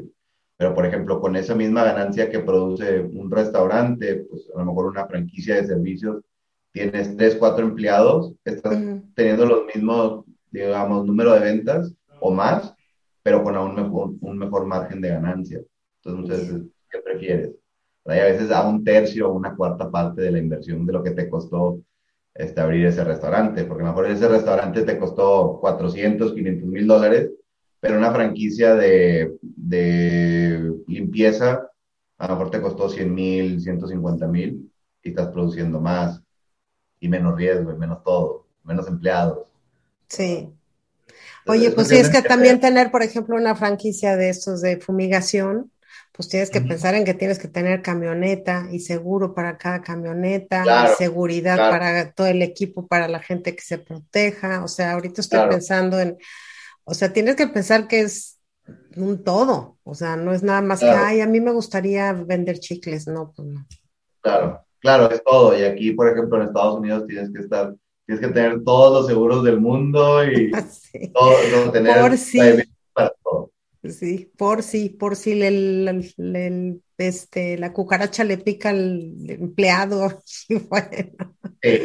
Pero, 0.58 0.74
por 0.74 0.86
ejemplo, 0.86 1.20
con 1.20 1.36
esa 1.36 1.56
misma 1.56 1.84
ganancia 1.84 2.30
que 2.30 2.40
produce 2.40 3.02
un 3.02 3.30
restaurante, 3.30 4.26
pues 4.30 4.50
a 4.56 4.60
lo 4.60 4.66
mejor 4.66 4.86
una 4.86 5.08
franquicia 5.08 5.56
de 5.56 5.66
servicios 5.66 6.24
tienes 6.72 7.16
tres, 7.16 7.36
cuatro 7.36 7.66
empleados, 7.66 8.34
estás 8.44 8.78
teniendo 9.16 9.46
los 9.46 9.66
mismos, 9.74 10.26
digamos, 10.52 11.06
número 11.06 11.34
de 11.34 11.40
ventas 11.40 11.94
o 12.20 12.32
más, 12.32 12.74
pero 13.22 13.44
con 13.44 13.56
aún 13.56 13.76
mejor, 13.76 14.12
un 14.22 14.38
mejor 14.38 14.66
margen 14.66 15.02
de 15.02 15.10
ganancia. 15.10 15.62
Entonces, 16.04 16.62
¿qué 16.90 17.00
prefieres? 17.00 17.52
A 18.06 18.14
veces 18.14 18.52
a 18.52 18.68
un 18.68 18.84
tercio 18.84 19.30
o 19.30 19.34
una 19.34 19.56
cuarta 19.56 19.90
parte 19.90 20.22
de 20.22 20.32
la 20.32 20.40
inversión 20.40 20.86
de 20.86 20.94
lo 20.94 21.04
que 21.04 21.12
te 21.12 21.30
costó 21.30 21.80
este, 22.34 22.60
abrir 22.60 22.86
ese 22.86 23.04
restaurante, 23.04 23.64
porque 23.64 23.84
a 23.84 23.86
lo 23.88 23.92
mejor 23.92 24.08
ese 24.08 24.28
restaurante 24.28 24.84
te 24.84 24.98
costó 24.98 25.60
400, 25.62 26.34
500 26.34 26.68
mil 26.68 26.88
dólares, 26.88 27.32
pero 27.80 27.98
una 27.98 28.12
franquicia 28.12 28.76
de, 28.76 29.38
de 29.42 30.74
limpieza 30.88 31.70
a 32.18 32.28
lo 32.28 32.36
mejor 32.36 32.52
te 32.52 32.62
costó 32.62 32.88
100 32.90 33.14
mil, 33.14 33.62
150 33.62 34.28
mil 34.28 34.72
y 35.02 35.10
estás 35.10 35.28
produciendo 35.28 35.82
más 35.82 36.22
y 37.00 37.10
menos 37.10 37.36
riesgo 37.36 37.74
y 37.74 37.76
menos 37.76 38.02
todo, 38.04 38.46
menos 38.64 38.88
empleados. 38.88 39.40
Sí. 40.08 40.50
Oye, 41.46 41.72
pues 41.72 41.90
sí, 41.90 41.98
es 41.98 42.10
que 42.10 42.22
también 42.22 42.62
tener, 42.62 42.92
por 42.92 43.04
ejemplo, 43.04 43.36
una 43.36 43.56
franquicia 43.56 44.16
de 44.16 44.30
estos 44.30 44.62
de 44.62 44.80
fumigación, 44.80 45.70
pues 46.14 46.30
tienes 46.30 46.52
que 46.52 46.62
pensar 46.62 46.94
en 46.94 47.06
que 47.06 47.16
tienes 47.16 47.40
que 47.40 47.48
tener 47.48 47.82
camioneta 47.82 48.68
y 48.72 48.80
seguro 48.80 49.34
para 49.34 49.58
cada 49.58 49.82
camioneta, 49.82 50.94
seguridad 50.96 51.58
para 51.58 52.12
todo 52.12 52.28
el 52.28 52.44
equipo, 52.44 52.88
para 52.88 53.08
la 53.08 53.20
gente 53.20 53.56
que 53.56 53.64
se 53.64 53.80
proteja. 53.80 54.64
O 54.64 54.68
sea, 54.68 54.92
ahorita 54.92 55.22
estoy 55.22 55.40
pensando 55.50 56.00
en, 56.00 56.20
o 56.84 56.94
sea, 56.94 57.12
tienes 57.12 57.36
que 57.36 57.48
pensar 57.48 57.88
que 57.88 58.02
es 58.02 58.40
un 58.96 59.24
todo. 59.24 59.80
O 59.84 59.96
sea, 59.96 60.16
no 60.16 60.34
es 60.34 60.44
nada 60.44 60.62
más 60.62 60.82
que, 60.82 60.90
ay, 60.90 61.20
a 61.22 61.28
mí 61.28 61.42
me 61.42 61.52
gustaría 61.52 62.14
vender 62.14 62.60
chicles. 62.60 63.08
No, 63.08 63.34
pues 63.36 63.48
no. 63.48 63.66
Claro, 64.22 64.64
claro, 64.80 65.10
es 65.10 65.24
todo. 65.24 65.58
Y 65.58 65.64
aquí, 65.64 65.94
por 65.94 66.10
ejemplo, 66.10 66.40
en 66.40 66.48
Estados 66.48 66.78
Unidos 66.78 67.08
tienes 67.08 67.32
que 67.34 67.40
estar, 67.40 67.74
tienes 68.06 68.24
que 68.24 68.32
tener 68.32 68.64
todos 68.64 68.94
los 68.94 69.08
seguros 69.08 69.44
del 69.44 69.60
mundo 69.60 70.24
y 70.24 70.52
todo, 71.14 71.72
tener 71.72 72.00
por 72.02 72.16
sí. 72.20 72.40
Sí, 73.84 74.32
por 74.38 74.64
sí, 74.64 74.90
por 74.90 75.18
si 75.18 75.42
el, 75.42 76.82
este, 76.98 77.58
la 77.58 77.74
cucaracha 77.74 78.24
le 78.24 78.38
pica 78.38 78.70
al 78.70 79.14
empleado. 79.28 80.22
Sí, 81.64 81.80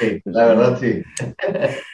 sí, 0.00 0.20
la 0.24 0.46
verdad 0.46 0.80
sí. 0.80 1.04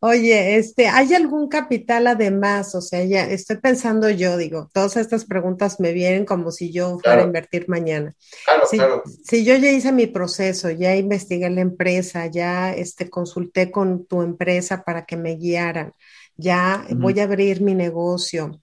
Oye, 0.00 0.56
este, 0.56 0.88
¿hay 0.88 1.12
algún 1.12 1.48
capital 1.48 2.06
además? 2.06 2.74
O 2.74 2.80
sea, 2.80 3.04
ya 3.04 3.24
estoy 3.24 3.56
pensando 3.56 4.08
yo, 4.08 4.36
digo, 4.36 4.70
todas 4.72 4.96
estas 4.96 5.24
preguntas 5.24 5.80
me 5.80 5.92
vienen 5.92 6.24
como 6.24 6.50
si 6.52 6.72
yo 6.72 6.98
fuera 7.02 7.22
a 7.22 7.26
invertir 7.26 7.68
mañana. 7.68 8.14
Claro, 8.44 8.66
si, 8.66 8.76
claro. 8.76 9.02
si 9.24 9.44
yo 9.44 9.56
ya 9.56 9.70
hice 9.70 9.92
mi 9.92 10.06
proceso, 10.06 10.70
ya 10.70 10.96
investigué 10.96 11.50
la 11.50 11.60
empresa, 11.60 12.26
ya 12.26 12.72
este, 12.72 13.10
consulté 13.10 13.70
con 13.70 14.06
tu 14.06 14.22
empresa 14.22 14.84
para 14.84 15.04
que 15.04 15.16
me 15.16 15.36
guiaran, 15.36 15.92
ya 16.36 16.86
voy 16.90 17.20
a 17.20 17.24
abrir 17.24 17.62
mi 17.62 17.74
negocio, 17.74 18.60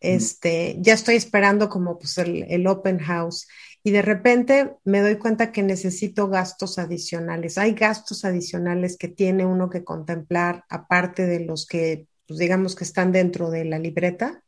este, 0.00 0.76
ya 0.80 0.94
estoy 0.94 1.16
esperando 1.16 1.68
como 1.68 1.98
pues 1.98 2.18
el, 2.18 2.44
el 2.48 2.66
open 2.66 2.98
house 2.98 3.46
y 3.82 3.90
de 3.90 4.02
repente 4.02 4.76
me 4.84 5.00
doy 5.00 5.16
cuenta 5.16 5.52
que 5.52 5.62
necesito 5.62 6.28
gastos 6.28 6.78
adicionales. 6.78 7.58
Hay 7.58 7.72
gastos 7.72 8.24
adicionales 8.24 8.96
que 8.98 9.08
tiene 9.08 9.46
uno 9.46 9.70
que 9.70 9.84
contemplar 9.84 10.64
aparte 10.68 11.26
de 11.26 11.44
los 11.46 11.66
que, 11.66 12.06
pues, 12.26 12.38
digamos 12.38 12.74
que 12.74 12.84
están 12.84 13.12
dentro 13.12 13.50
de 13.50 13.64
la 13.64 13.78
libreta. 13.78 14.42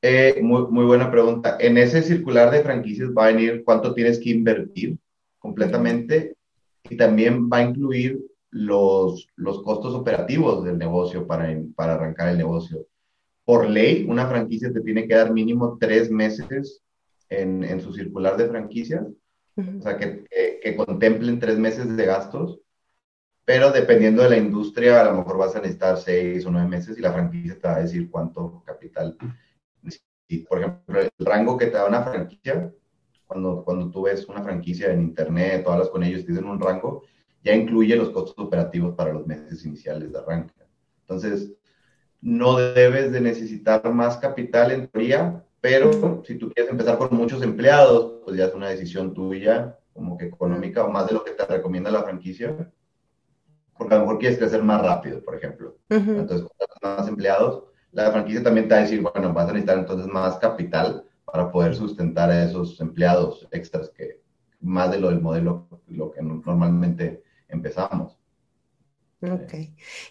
Eh, 0.00 0.40
muy, 0.40 0.66
muy, 0.70 0.84
buena 0.84 1.10
pregunta. 1.10 1.58
En 1.60 1.76
ese 1.76 2.02
circular 2.02 2.50
de 2.50 2.62
franquicias 2.62 3.10
va 3.10 3.26
a 3.26 3.32
venir 3.32 3.64
cuánto 3.64 3.92
tienes 3.92 4.20
que 4.20 4.30
invertir 4.30 4.96
completamente 5.38 6.36
y 6.88 6.96
también 6.96 7.50
va 7.52 7.58
a 7.58 7.62
incluir 7.64 8.18
los, 8.50 9.28
los 9.34 9.62
costos 9.62 9.94
operativos 9.94 10.64
del 10.64 10.78
negocio 10.78 11.26
para, 11.26 11.54
para 11.74 11.94
arrancar 11.94 12.28
el 12.28 12.38
negocio. 12.38 12.86
Por 13.48 13.66
ley, 13.66 14.04
una 14.06 14.26
franquicia 14.26 14.70
te 14.70 14.82
tiene 14.82 15.08
que 15.08 15.14
dar 15.14 15.32
mínimo 15.32 15.78
tres 15.80 16.10
meses 16.10 16.82
en, 17.30 17.64
en 17.64 17.80
su 17.80 17.94
circular 17.94 18.36
de 18.36 18.46
franquicias, 18.46 19.06
o 19.56 19.80
sea, 19.80 19.96
que, 19.96 20.26
que, 20.62 20.76
contemplen 20.76 21.40
tres 21.40 21.58
meses 21.58 21.96
de 21.96 22.04
gastos, 22.04 22.60
pero 23.46 23.72
dependiendo 23.72 24.22
de 24.22 24.28
la 24.28 24.36
industria, 24.36 25.00
a 25.00 25.04
lo 25.04 25.14
mejor 25.14 25.38
vas 25.38 25.56
a 25.56 25.60
necesitar 25.60 25.96
seis 25.96 26.44
o 26.44 26.50
nueve 26.50 26.68
meses 26.68 26.98
y 26.98 27.00
la 27.00 27.14
franquicia 27.14 27.58
te 27.58 27.68
va 27.68 27.76
a 27.76 27.80
decir 27.80 28.10
cuánto 28.10 28.62
capital. 28.66 29.16
Por 30.46 30.58
ejemplo, 30.58 31.00
el 31.00 31.10
rango 31.26 31.56
que 31.56 31.68
te 31.68 31.78
da 31.78 31.86
una 31.86 32.02
franquicia, 32.02 32.70
cuando, 33.26 33.64
cuando 33.64 33.90
tú 33.90 34.02
ves 34.02 34.28
una 34.28 34.42
franquicia 34.42 34.92
en 34.92 35.00
internet 35.00 35.64
o 35.66 35.72
hablas 35.72 35.88
con 35.88 36.02
ellos, 36.02 36.26
te 36.26 36.32
dicen 36.32 36.44
un 36.44 36.60
rango, 36.60 37.02
ya 37.42 37.54
incluye 37.54 37.96
los 37.96 38.10
costos 38.10 38.34
operativos 38.44 38.94
para 38.94 39.14
los 39.14 39.26
meses 39.26 39.64
iniciales 39.64 40.12
de 40.12 40.18
arranque. 40.18 40.52
Entonces, 41.00 41.54
no 42.20 42.56
debes 42.56 43.12
de 43.12 43.20
necesitar 43.20 43.82
más 43.92 44.16
capital 44.16 44.72
en 44.72 44.88
teoría, 44.88 45.44
pero 45.60 46.22
si 46.24 46.36
tú 46.36 46.50
quieres 46.50 46.70
empezar 46.70 46.98
con 46.98 47.16
muchos 47.16 47.42
empleados, 47.42 48.22
pues 48.24 48.36
ya 48.36 48.46
es 48.46 48.54
una 48.54 48.68
decisión 48.68 49.14
tuya, 49.14 49.78
como 49.92 50.16
que 50.16 50.26
económica 50.26 50.84
o 50.84 50.90
más 50.90 51.06
de 51.06 51.14
lo 51.14 51.24
que 51.24 51.32
te 51.32 51.44
recomienda 51.44 51.90
la 51.90 52.02
franquicia. 52.02 52.70
Porque 53.76 53.94
a 53.94 53.98
lo 53.98 54.04
mejor 54.04 54.18
quieres 54.18 54.38
crecer 54.38 54.62
más 54.62 54.82
rápido, 54.82 55.22
por 55.22 55.36
ejemplo. 55.36 55.76
Entonces, 55.88 56.46
más 56.82 57.08
empleados, 57.08 57.64
la 57.92 58.10
franquicia 58.10 58.42
también 58.42 58.68
te 58.68 58.74
va 58.74 58.80
a 58.80 58.84
decir, 58.84 59.00
bueno, 59.00 59.32
vas 59.32 59.48
a 59.48 59.52
necesitar 59.52 59.78
entonces 59.78 60.06
más 60.06 60.36
capital 60.38 61.04
para 61.24 61.50
poder 61.50 61.74
sustentar 61.74 62.30
a 62.30 62.44
esos 62.44 62.80
empleados 62.80 63.46
extras 63.50 63.90
que 63.90 64.20
más 64.60 64.90
de 64.90 64.98
lo 64.98 65.08
del 65.08 65.20
modelo, 65.20 65.68
lo 65.88 66.10
que 66.10 66.22
normalmente 66.22 67.22
empezamos. 67.48 68.18
Ok. 69.20 69.54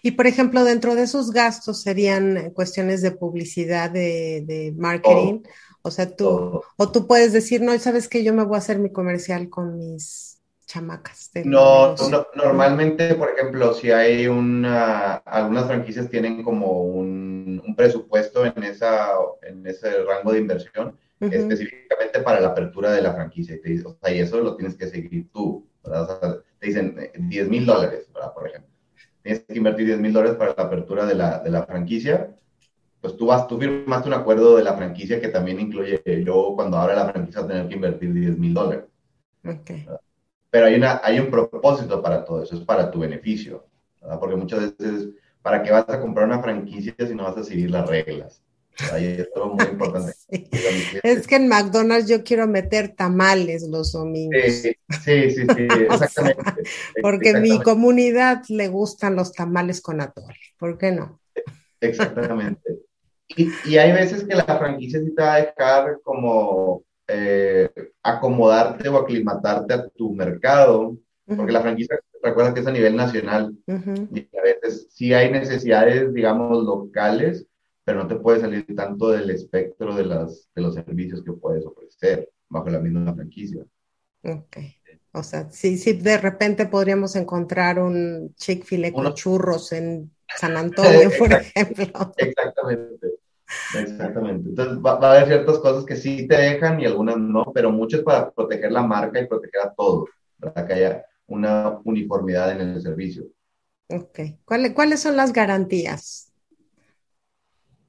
Y 0.02 0.12
por 0.12 0.28
ejemplo, 0.28 0.64
dentro 0.66 0.94
de 0.96 1.04
esos 1.04 1.32
gastos 1.32 1.82
serían 1.82 2.52
cuestiones 2.52 3.02
de 3.02 3.12
publicidad, 3.12 3.90
de, 3.90 4.74
marketing. 4.78 5.44
o 5.82 5.92
sea, 5.92 6.14
tú, 6.14 6.62
o 6.76 6.92
tú 6.92 7.08
puedes 7.08 7.32
decir, 7.32 7.62
no, 7.62 7.78
sabes 7.80 8.10
que 8.10 8.24
yo 8.24 8.34
me 8.34 8.44
voy 8.44 8.56
a 8.56 8.60
hacer 8.60 8.80
mi 8.80 8.92
comercial 8.92 9.50
con 9.50 9.78
mis 9.78 10.42
chamacas. 10.66 11.32
No, 11.46 11.96
normalmente, 12.36 13.16
por 13.16 13.30
ejemplo, 13.30 13.74
si 13.74 13.92
hay 13.92 14.28
una, 14.28 15.16
algunas 15.16 15.68
franquicias 15.68 16.10
tienen 16.10 16.44
como 16.44 16.84
un, 16.84 17.64
presupuesto 17.78 18.46
en, 18.46 18.64
esa, 18.64 19.12
en 19.44 19.66
ese 19.66 20.04
rango 20.04 20.34
de 20.34 20.40
inversión, 20.40 20.98
específicamente 21.22 22.20
para 22.22 22.42
la 22.42 22.50
apertura 22.50 22.92
de 22.92 23.02
la 23.02 23.14
franquicia. 23.14 23.56
Y, 23.56 23.62
te, 23.62 23.86
o 23.86 23.98
sea, 24.02 24.14
y 24.14 24.20
eso 24.20 24.42
lo 24.42 24.58
tienes 24.58 24.76
que 24.76 24.88
seguir 24.88 25.30
tú. 25.32 25.66
te 26.60 26.68
dicen 26.68 26.98
10 27.18 27.46
eh, 27.46 27.50
mil 27.50 27.66
dólares, 27.66 28.10
por 28.34 28.48
ejemplo 28.48 28.77
tienes 29.28 29.44
que 29.46 29.58
invertir 29.58 29.88
10 29.88 30.00
mil 30.00 30.14
dólares 30.14 30.38
para 30.38 30.54
la 30.56 30.64
apertura 30.64 31.06
de 31.06 31.16
la, 31.16 31.40
de 31.40 31.50
la, 31.50 31.66
franquicia, 31.66 32.34
pues 33.02 33.18
tú 33.18 33.26
vas, 33.26 33.46
tú 33.48 33.60
firmaste 33.60 34.08
un 34.08 34.14
acuerdo 34.14 34.56
de 34.56 34.64
la 34.64 34.74
franquicia 34.74 35.20
que 35.20 35.28
también 35.28 35.60
incluye, 35.60 36.02
yo 36.24 36.54
cuando 36.56 36.78
abra 36.78 36.96
la 36.96 37.12
franquicia 37.12 37.46
tener 37.46 37.68
que 37.68 37.76
invertir 37.76 38.14
10 38.14 38.38
mil 38.38 38.54
dólares. 38.54 38.86
Okay. 39.44 39.86
Pero 40.50 40.66
hay, 40.66 40.76
una, 40.76 41.02
hay 41.04 41.20
un 41.20 41.30
propósito 41.30 42.02
para 42.02 42.24
todo 42.24 42.42
eso, 42.42 42.56
es 42.56 42.62
para 42.62 42.90
tu 42.90 43.00
beneficio, 43.00 43.66
¿verdad? 44.02 44.18
porque 44.18 44.36
muchas 44.38 44.78
veces, 44.78 45.10
¿para 45.42 45.62
qué 45.62 45.72
vas 45.72 45.90
a 45.90 46.00
comprar 46.00 46.26
una 46.26 46.42
franquicia 46.42 46.96
si 46.98 47.14
no 47.14 47.26
vas 47.26 47.38
a 47.38 47.44
seguir 47.44 47.70
las 47.70 47.88
reglas? 47.88 48.42
Ahí 48.92 49.06
es 49.20 49.32
todo 49.34 49.54
muy 49.54 49.66
importante. 49.72 50.14
Es 51.04 51.28
que 51.28 51.36
en 51.36 51.48
McDonald's 51.48 52.10
yo 52.10 52.24
quiero 52.24 52.48
meter 52.48 52.96
tamales 52.96 53.68
los 53.68 53.92
domingos. 53.92 54.40
Sí, 54.44 54.76
sí, 55.04 55.32
sí, 55.32 55.68
exactamente. 55.90 56.44
Porque 57.02 57.34
mi 57.40 57.62
comunidad 57.62 58.44
le 58.50 58.68
gustan 58.68 59.16
los 59.16 59.34
tamales 59.34 59.82
con 59.82 60.02
atole. 60.02 60.36
¿Por 60.58 60.78
qué 60.78 60.92
no? 60.92 61.20
Exactamente. 61.82 62.80
Y, 63.30 63.52
y 63.66 63.78
hay 63.78 63.92
veces 63.92 64.24
que 64.24 64.36
la 64.36 64.46
franquicia 64.46 65.00
sí 65.00 65.14
te 65.14 65.22
va 65.22 65.34
a 65.36 65.42
dejar 65.42 66.00
como 66.02 66.84
eh, 67.08 67.70
acomodarte 68.04 68.90
o 68.90 68.98
aclimatarte 68.98 69.74
a 69.74 69.88
tu 69.90 70.14
mercado, 70.14 70.98
porque 71.26 71.52
la 71.52 71.62
franquicia, 71.62 72.00
recuerda 72.22 72.54
que 72.54 72.60
es 72.62 72.68
a 72.68 72.72
nivel 72.72 72.96
nacional, 72.96 73.56
y 73.66 74.28
a 74.38 74.42
veces 74.42 74.88
sí 74.92 75.14
hay 75.14 75.32
necesidades, 75.32 76.14
digamos, 76.14 76.64
locales, 76.64 77.46
pero 77.88 78.04
no 78.04 78.08
te 78.10 78.18
puede 78.18 78.42
salir 78.42 78.66
tanto 78.76 79.12
del 79.12 79.30
espectro 79.30 79.96
de, 79.96 80.04
las, 80.04 80.50
de 80.54 80.62
los 80.62 80.74
servicios 80.74 81.24
que 81.24 81.32
puedes 81.32 81.66
ofrecer 81.66 82.30
bajo 82.50 82.68
la 82.68 82.80
misma 82.80 83.16
franquicia. 83.16 83.64
Ok. 84.26 84.58
O 85.14 85.24
sea, 85.24 85.50
sí, 85.52 85.78
sí, 85.78 85.94
de 85.94 86.18
repente 86.18 86.66
podríamos 86.66 87.16
encontrar 87.16 87.80
un 87.80 88.36
Chick-fil-A 88.36 88.92
con 88.92 89.14
churros 89.14 89.72
en 89.72 90.12
San 90.36 90.58
Antonio, 90.58 91.10
por 91.18 91.32
ejemplo. 91.32 92.14
Exactamente. 92.18 93.08
Exactamente. 93.80 94.50
Entonces 94.50 94.80
va, 94.86 95.00
a 95.00 95.12
haber 95.14 95.28
ciertas 95.28 95.60
cosas 95.60 95.86
que 95.86 95.96
sí 95.96 96.28
te 96.28 96.36
dejan 96.36 96.82
y 96.82 96.86
algunas 96.86 97.18
no, 97.18 97.54
pero 97.54 97.72
muchas 97.72 98.02
para 98.02 98.30
proteger 98.32 98.74
la 98.74 98.84
marca 98.84 99.22
y 99.22 99.28
proteger 99.28 99.62
a 99.62 99.74
todos, 99.74 100.10
para 100.38 100.68
que 100.68 100.74
haya 100.74 101.06
una 101.26 101.80
uniformidad 101.86 102.52
en 102.52 102.68
el 102.68 102.82
servicio. 102.82 103.28
Ok. 103.88 104.20
¿Cuáles 104.44 105.00
son 105.00 105.16
las 105.16 105.32
garantías? 105.32 106.27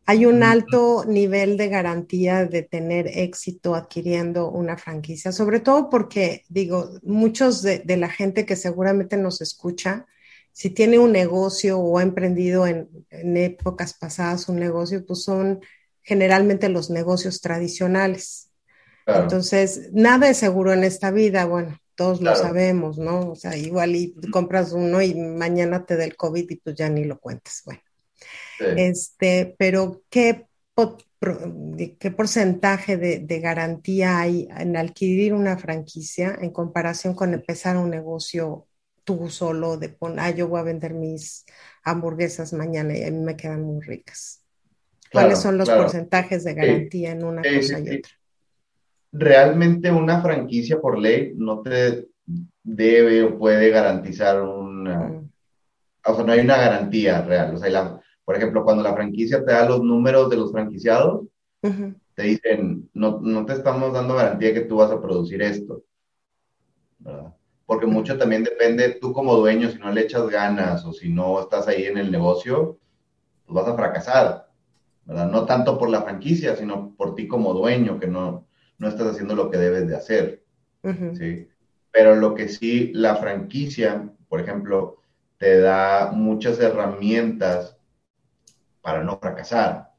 Hay 0.08 0.24
un 0.24 0.42
alto 0.42 1.04
nivel 1.06 1.58
de 1.58 1.68
garantía 1.68 2.46
de 2.46 2.62
tener 2.62 3.08
éxito 3.08 3.74
adquiriendo 3.74 4.50
una 4.50 4.78
franquicia, 4.78 5.32
sobre 5.32 5.60
todo 5.60 5.90
porque, 5.90 6.46
digo, 6.48 6.92
muchos 7.02 7.60
de, 7.60 7.84
la 7.98 8.08
gente 8.08 8.46
que 8.46 8.56
seguramente 8.56 9.18
nos 9.18 9.42
escucha, 9.42 10.06
si 10.50 10.70
tiene 10.70 10.98
un 10.98 11.12
negocio 11.12 11.78
o 11.78 11.98
ha 11.98 12.02
emprendido 12.02 12.66
en, 12.66 12.88
épocas 13.36 13.92
pasadas 13.92 14.48
un 14.48 14.56
negocio, 14.56 15.04
pues 15.04 15.24
son 15.24 15.60
generalmente 16.00 16.70
los 16.70 16.88
negocios 16.88 17.42
tradicionales. 17.42 18.50
Entonces, 19.04 19.90
nada 19.92 20.30
es 20.30 20.38
seguro 20.38 20.72
en 20.72 20.84
esta 20.84 21.10
vida, 21.10 21.44
bueno, 21.44 21.78
todos 21.94 22.22
lo 22.22 22.34
sabemos, 22.34 22.96
¿no? 22.96 23.32
O 23.32 23.36
sea, 23.36 23.58
igual 23.58 23.94
y 23.94 24.14
compras 24.32 24.72
uno 24.72 25.02
y 25.02 25.14
mañana 25.14 25.84
te 25.84 25.98
da 25.98 26.04
el 26.04 26.16
COVID 26.16 26.48
y 26.48 26.56
pues 26.56 26.76
ya 26.76 26.88
ni 26.88 27.04
lo 27.04 27.18
cuentas, 27.18 27.60
bueno. 27.66 27.82
Este, 28.60 29.54
pero 29.58 30.02
¿qué, 30.10 30.46
qué 31.98 32.10
porcentaje 32.10 32.96
de, 32.96 33.40
garantía 33.40 34.20
hay 34.20 34.48
en 34.56 34.76
adquirir 34.76 35.32
una 35.32 35.58
franquicia 35.58 36.36
en 36.40 36.50
comparación 36.50 37.14
con 37.14 37.34
empezar 37.34 37.76
un 37.76 37.90
negocio 37.90 38.66
tú 39.04 39.28
solo 39.30 39.78
de 39.78 39.88
poner, 39.88 40.20
ah, 40.20 40.30
yo 40.30 40.48
voy 40.48 40.60
a 40.60 40.64
vender 40.64 40.92
mis 40.92 41.46
hamburguesas 41.82 42.52
mañana 42.52 42.96
y 42.96 43.04
a 43.04 43.10
mí 43.10 43.18
me 43.18 43.36
quedan 43.36 43.62
muy 43.62 43.80
ricas? 43.80 44.44
¿Cuáles 45.10 45.38
son 45.38 45.56
los 45.56 45.70
porcentajes 45.70 46.44
de 46.44 46.54
garantía 46.54 47.12
en 47.12 47.24
una 47.24 47.42
cosa 47.42 47.80
y 47.80 47.98
otra? 47.98 48.12
Realmente 49.10 49.90
una 49.90 50.20
franquicia 50.20 50.78
por 50.78 50.98
ley 50.98 51.32
no 51.34 51.62
te 51.62 52.08
debe 52.62 53.22
o 53.22 53.38
puede 53.38 53.70
garantizar 53.70 54.42
una... 54.42 55.22
O 56.04 56.14
sea, 56.14 56.24
no 56.24 56.32
hay 56.32 56.40
una 56.40 56.58
garantía 56.58 57.22
real. 57.22 57.54
O 57.54 57.58
sea, 57.58 57.70
la, 57.70 58.00
por 58.28 58.36
ejemplo, 58.36 58.62
cuando 58.62 58.82
la 58.82 58.92
franquicia 58.92 59.42
te 59.42 59.52
da 59.52 59.66
los 59.66 59.82
números 59.82 60.28
de 60.28 60.36
los 60.36 60.52
franquiciados, 60.52 61.22
te 61.62 62.22
dicen, 62.22 62.90
no, 62.92 63.20
no 63.22 63.46
te 63.46 63.54
estamos 63.54 63.90
dando 63.94 64.16
garantía 64.16 64.52
que 64.52 64.60
tú 64.60 64.76
vas 64.76 64.90
a 64.90 65.00
producir 65.00 65.40
esto. 65.40 65.82
¿verdad? 66.98 67.34
Porque 67.64 67.86
mucho 67.86 68.18
también 68.18 68.44
depende, 68.44 68.98
tú 69.00 69.14
como 69.14 69.34
dueño, 69.34 69.70
si 69.70 69.78
no 69.78 69.90
le 69.90 70.02
echas 70.02 70.28
ganas 70.28 70.84
o 70.84 70.92
si 70.92 71.08
no 71.08 71.40
estás 71.40 71.68
ahí 71.68 71.84
en 71.84 71.96
el 71.96 72.12
negocio, 72.12 72.76
pues 73.46 73.64
vas 73.64 73.72
a 73.72 73.76
fracasar. 73.76 74.50
¿verdad? 75.06 75.30
No 75.30 75.46
tanto 75.46 75.78
por 75.78 75.88
la 75.88 76.02
franquicia, 76.02 76.54
sino 76.54 76.94
por 76.98 77.14
ti 77.14 77.28
como 77.28 77.54
dueño, 77.54 77.98
que 77.98 78.08
no, 78.08 78.46
no 78.76 78.88
estás 78.88 79.06
haciendo 79.06 79.36
lo 79.36 79.50
que 79.50 79.56
debes 79.56 79.88
de 79.88 79.96
hacer. 79.96 80.44
¿sí? 81.14 81.48
Pero 81.90 82.14
lo 82.14 82.34
que 82.34 82.50
sí, 82.50 82.92
la 82.92 83.16
franquicia, 83.16 84.12
por 84.28 84.40
ejemplo, 84.42 84.98
te 85.38 85.60
da 85.60 86.12
muchas 86.12 86.60
herramientas 86.60 87.77
para 88.80 89.02
no 89.02 89.18
fracasar. 89.18 89.92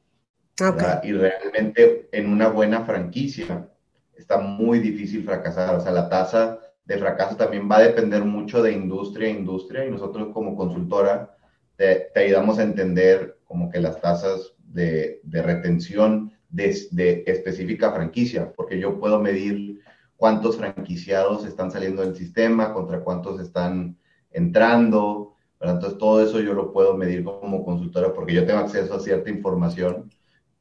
Y 1.02 1.12
realmente 1.12 2.08
en 2.12 2.30
una 2.30 2.48
buena 2.48 2.84
franquicia 2.84 3.68
está 4.14 4.38
muy 4.38 4.78
difícil 4.78 5.24
fracasar. 5.24 5.74
O 5.74 5.80
sea, 5.80 5.92
la 5.92 6.08
tasa 6.08 6.58
de 6.84 6.98
fracaso 6.98 7.36
también 7.36 7.70
va 7.70 7.78
a 7.78 7.82
depender 7.82 8.24
mucho 8.24 8.62
de 8.62 8.72
industria 8.72 9.28
a 9.28 9.32
industria 9.32 9.86
y 9.86 9.90
nosotros 9.90 10.28
como 10.34 10.56
consultora 10.56 11.36
te, 11.76 12.10
ayudamos 12.14 12.58
a 12.58 12.64
entender 12.64 13.38
como 13.44 13.70
que 13.70 13.80
las 13.80 14.00
tasas 14.00 14.54
de, 14.58 15.20
de 15.22 15.42
retención 15.42 16.32
de, 16.50 16.76
de, 16.90 17.24
específica 17.26 17.92
franquicia, 17.92 18.52
porque 18.52 18.78
yo 18.78 19.00
puedo 19.00 19.18
medir 19.20 19.80
cuántos 20.16 20.58
franquiciados 20.58 21.46
están 21.46 21.70
saliendo 21.70 22.02
del 22.02 22.16
sistema, 22.16 22.74
contra 22.74 23.00
cuántos 23.00 23.40
están 23.40 23.96
entrando, 24.30 25.34
entonces, 25.60 25.98
todo 25.98 26.22
eso 26.22 26.40
yo 26.40 26.54
lo 26.54 26.72
puedo 26.72 26.96
medir 26.96 27.22
como 27.22 27.64
consultora 27.64 28.12
porque 28.14 28.34
yo 28.34 28.46
tengo 28.46 28.60
acceso 28.60 28.94
a 28.94 29.00
cierta 29.00 29.28
información 29.28 30.10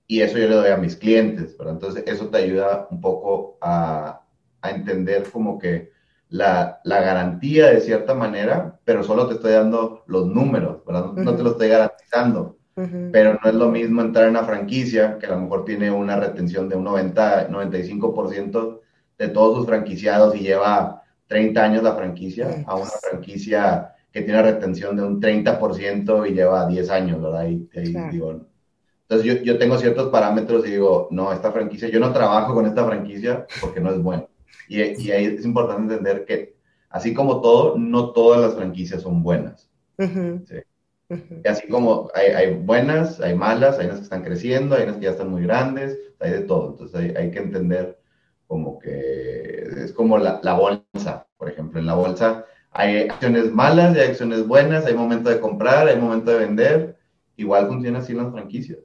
y 0.08 0.22
eso 0.22 0.38
yo 0.38 0.50
le 0.50 0.56
doy 0.56 0.70
a 0.70 0.78
mis 0.78 0.96
clientes, 0.96 1.58
¿verdad? 1.58 1.76
Entonces, 1.76 2.04
eso 2.06 2.28
te 2.28 2.40
ayuda 2.40 2.88
un 2.92 3.00
poco 3.00 3.58
a, 3.62 4.22
a 4.62 4.70
entender 4.72 5.30
como 5.32 5.58
que 5.58 5.92
la, 6.30 6.82
la, 6.84 7.02
garantía 7.02 7.68
de 7.68 7.80
cierta 7.80 8.14
manera, 8.14 8.80
pero 8.84 9.04
solo 9.04 9.28
te 9.28 9.36
estoy 9.36 9.54
dando 9.54 10.04
los 10.08 10.28
números, 10.28 10.84
¿verdad? 10.86 11.14
No, 11.14 11.36
te 11.36 11.44
lo 11.44 11.52
estoy 11.52 11.70
garantizando. 11.70 12.58
Pero 13.12 13.34
no 13.34 13.50
es 13.50 13.56
lo 13.56 13.68
mismo 13.68 14.02
entrar 14.02 14.24
en 14.24 14.32
una 14.32 14.46
franquicia 14.46 15.18
que 15.18 15.26
a 15.26 15.32
lo 15.32 15.42
mejor 15.42 15.66
tiene 15.66 15.92
una 15.92 16.16
retención 16.16 16.70
de 16.70 16.78
un 16.78 16.86
90, 16.86 17.50
95% 17.50 18.80
de 19.18 19.28
todos 19.28 19.58
sus 19.58 19.66
franquiciados 19.66 20.34
y 20.38 20.40
lleva 20.40 21.04
30 21.28 21.62
años 21.62 21.84
la 21.84 21.96
franquicia, 21.96 22.64
a 22.66 22.76
una 22.76 22.86
franquicia 22.86 23.96
que 24.20 24.26
tiene 24.26 24.42
retención 24.42 24.98
de 24.98 25.04
un 25.04 25.22
30% 25.22 26.30
y 26.30 26.34
lleva 26.34 26.68
10 26.68 26.90
años, 26.90 27.22
¿verdad? 27.22 27.48
entonces 27.48 29.24
yo, 29.24 29.34
yo, 29.44 29.58
tengo 29.58 29.78
ciertos 29.78 30.10
parámetros 30.10 30.68
y 30.68 30.72
digo, 30.72 31.08
no, 31.10 31.32
esta 31.32 31.52
franquicia, 31.52 31.90
yo 31.90 32.00
no 32.00 32.12
trabajo 32.12 32.54
con 32.54 32.66
esta 32.66 32.86
franquicia 32.86 33.48
porque 33.62 33.80
no 33.80 33.92
es 33.92 34.04
buena. 34.04 34.28
Y, 34.68 34.82
y 34.82 35.12
ahí 35.12 35.26
es 35.26 35.46
importante 35.46 35.94
entender 35.94 36.26
que, 36.26 36.58
así 36.90 37.14
como 37.14 37.40
todo, 37.40 37.78
no 37.78 38.12
todas 38.12 38.42
las 38.42 38.56
franquicias 38.56 39.02
son 39.02 39.24
buenas. 39.24 39.70
Y 39.98 41.48
así 41.48 41.68
como 41.70 42.12
hay, 42.14 42.28
hay, 42.28 42.54
buenas, 42.54 43.20
hay 43.22 43.36
malas, 43.36 43.80
hay 43.80 43.86
unas 43.86 44.00
que 44.00 44.04
están 44.04 44.24
creciendo, 44.24 44.76
hay 44.76 44.84
unas 44.84 44.98
que 44.98 45.06
ya 45.06 45.12
están 45.12 45.32
muy 45.32 45.44
grandes, 45.44 45.98
hay 46.20 46.32
de 46.32 46.42
todo. 46.42 46.72
Entonces 46.72 47.00
hay, 47.00 47.16
hay 47.16 47.32
que 47.32 47.40
entender 47.40 48.00
como 48.48 48.80
que 48.80 49.64
es 49.84 49.94
como 49.94 50.18
la, 50.18 50.40
la 50.44 50.54
bolsa, 50.54 51.26
por 51.38 51.50
ejemplo. 51.50 51.80
En 51.80 51.88
la 51.88 51.96
bolsa 51.96 52.46
hay 52.72 53.10
acciones 53.10 53.52
malas, 53.52 53.96
hay 53.96 54.10
acciones 54.10 54.46
buenas, 54.48 54.86
hay 54.86 54.94
momento 54.94 55.30
de 55.30 55.40
comprar, 55.40 55.88
hay 55.88 55.98
momento 55.98 56.32
de 56.32 56.38
vender. 56.38 56.98
Igual 57.36 57.68
funciona 57.68 58.00
así 58.00 58.12
en 58.12 58.20
las 58.20 58.32
franquicias. 58.32 58.80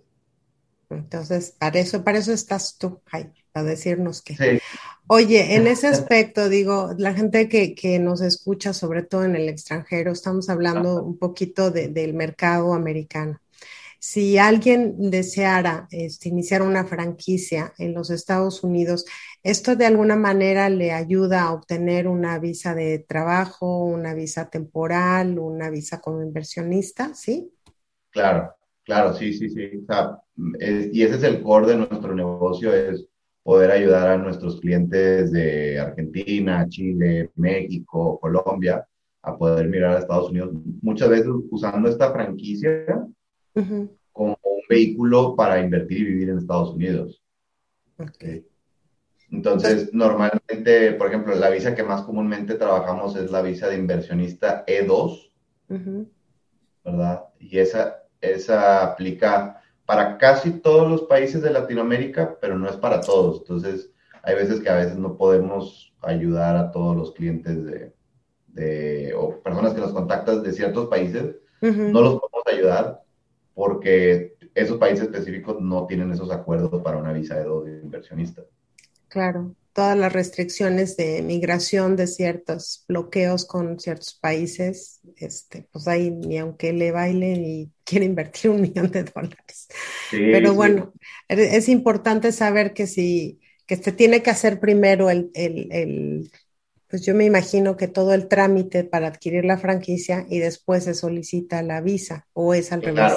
Entonces, 0.90 1.56
para 1.58 1.78
eso, 1.78 2.04
para 2.04 2.18
eso 2.18 2.32
estás 2.32 2.78
tú, 2.78 3.00
Jaime, 3.06 3.34
para 3.52 3.66
decirnos 3.66 4.22
que. 4.22 4.60
Oye, 5.06 5.56
en 5.56 5.66
ese 5.66 5.88
aspecto, 5.88 6.48
digo, 6.48 6.92
la 6.96 7.12
gente 7.12 7.48
que, 7.48 7.74
que, 7.74 7.98
nos 7.98 8.20
escucha, 8.22 8.72
sobre 8.72 9.02
todo 9.02 9.24
en 9.24 9.36
el 9.36 9.48
extranjero, 9.48 10.12
estamos 10.12 10.48
hablando 10.48 11.02
un 11.02 11.18
poquito 11.18 11.70
del 11.70 12.14
mercado 12.14 12.72
americano. 12.72 13.38
Si 14.06 14.36
alguien 14.36 15.10
deseara 15.10 15.88
este, 15.90 16.28
iniciar 16.28 16.60
una 16.60 16.84
franquicia 16.84 17.72
en 17.78 17.94
los 17.94 18.10
Estados 18.10 18.62
Unidos, 18.62 19.06
¿esto 19.42 19.76
de 19.76 19.86
alguna 19.86 20.14
manera 20.14 20.68
le 20.68 20.92
ayuda 20.92 21.44
a 21.44 21.54
obtener 21.54 22.06
una 22.06 22.38
visa 22.38 22.74
de 22.74 22.98
trabajo, 22.98 23.82
una 23.82 24.12
visa 24.12 24.50
temporal, 24.50 25.38
una 25.38 25.70
visa 25.70 26.02
como 26.02 26.22
inversionista? 26.22 27.14
¿Sí? 27.14 27.50
Claro, 28.10 28.54
claro, 28.82 29.14
sí, 29.14 29.32
sí, 29.32 29.48
sí. 29.48 29.70
y 30.92 31.02
ese 31.02 31.14
es 31.14 31.22
el 31.22 31.42
core 31.42 31.68
de 31.68 31.76
nuestro 31.76 32.14
negocio, 32.14 32.74
es 32.74 33.06
poder 33.42 33.70
ayudar 33.70 34.08
a 34.08 34.18
nuestros 34.18 34.60
clientes 34.60 35.32
de 35.32 35.80
Argentina, 35.80 36.68
Chile, 36.68 37.30
México, 37.36 38.20
Colombia, 38.20 38.86
a 39.22 39.34
poder 39.38 39.66
mirar 39.66 39.96
a 39.96 40.00
Estados 40.00 40.28
Unidos. 40.28 40.50
Muchas 40.82 41.08
veces 41.08 41.28
usando 41.50 41.88
esta 41.88 42.12
franquicia 42.12 43.02
como 44.12 44.38
un 44.42 44.62
vehículo 44.68 45.34
para 45.36 45.60
invertir 45.60 45.98
y 45.98 46.04
vivir 46.04 46.30
en 46.30 46.38
Estados 46.38 46.70
Unidos. 46.74 47.22
Okay. 47.98 48.46
Entonces, 49.30 49.92
normalmente, 49.92 50.92
por 50.92 51.08
ejemplo, 51.08 51.34
la 51.34 51.50
visa 51.50 51.74
que 51.74 51.82
más 51.82 52.02
comúnmente 52.02 52.54
trabajamos 52.54 53.16
es 53.16 53.30
la 53.30 53.42
visa 53.42 53.68
de 53.68 53.76
inversionista 53.76 54.64
E2, 54.66 55.30
¿verdad? 56.84 57.24
Y 57.38 57.58
esa, 57.58 58.04
esa 58.20 58.84
aplica 58.84 59.60
para 59.86 60.18
casi 60.18 60.60
todos 60.60 60.88
los 60.88 61.02
países 61.02 61.42
de 61.42 61.50
Latinoamérica, 61.50 62.38
pero 62.40 62.58
no 62.58 62.68
es 62.68 62.76
para 62.76 63.00
todos. 63.00 63.40
Entonces, 63.40 63.90
hay 64.22 64.34
veces 64.36 64.60
que 64.60 64.70
a 64.70 64.76
veces 64.76 64.96
no 64.96 65.16
podemos 65.16 65.94
ayudar 66.00 66.56
a 66.56 66.70
todos 66.70 66.96
los 66.96 67.12
clientes 67.12 67.64
de, 67.64 67.92
de 68.48 69.14
o 69.14 69.42
personas 69.42 69.74
que 69.74 69.80
nos 69.80 69.92
contactan 69.92 70.42
de 70.42 70.52
ciertos 70.52 70.88
países, 70.88 71.36
no 71.60 72.02
los 72.02 72.20
podemos 72.20 72.42
ayudar 72.46 73.03
porque 73.54 74.34
esos 74.54 74.78
países 74.78 75.04
específicos 75.04 75.60
no 75.60 75.86
tienen 75.86 76.10
esos 76.12 76.30
acuerdos 76.30 76.82
para 76.82 76.98
una 76.98 77.12
visa 77.12 77.36
de 77.36 77.44
dos 77.44 77.68
inversionistas. 77.68 78.46
Claro, 79.08 79.54
todas 79.72 79.96
las 79.96 80.12
restricciones 80.12 80.96
de 80.96 81.22
migración 81.22 81.96
de 81.96 82.06
ciertos 82.06 82.84
bloqueos 82.88 83.44
con 83.44 83.78
ciertos 83.78 84.14
países, 84.14 85.00
este, 85.16 85.68
pues 85.72 85.86
ahí 85.88 86.10
ni 86.10 86.38
aunque 86.38 86.72
le 86.72 86.90
baile 86.92 87.32
y 87.32 87.70
quiere 87.84 88.06
invertir 88.06 88.50
un 88.50 88.60
millón 88.62 88.90
de 88.90 89.04
dólares. 89.04 89.68
Pero 90.10 90.54
bueno, 90.54 90.92
es 91.28 91.68
importante 91.68 92.32
saber 92.32 92.72
que 92.74 92.86
si 92.86 93.40
que 93.66 93.76
se 93.76 93.92
tiene 93.92 94.22
que 94.22 94.30
hacer 94.30 94.60
primero 94.60 95.10
el, 95.10 95.30
el, 95.34 95.72
el, 95.72 96.30
pues 96.88 97.04
yo 97.04 97.14
me 97.14 97.24
imagino 97.24 97.76
que 97.76 97.88
todo 97.88 98.12
el 98.14 98.28
trámite 98.28 98.84
para 98.84 99.08
adquirir 99.08 99.44
la 99.44 99.58
franquicia 99.58 100.26
y 100.28 100.38
después 100.38 100.84
se 100.84 100.94
solicita 100.94 101.62
la 101.62 101.80
visa 101.80 102.26
o 102.34 102.54
es 102.54 102.72
al 102.72 102.82
revés. 102.82 103.14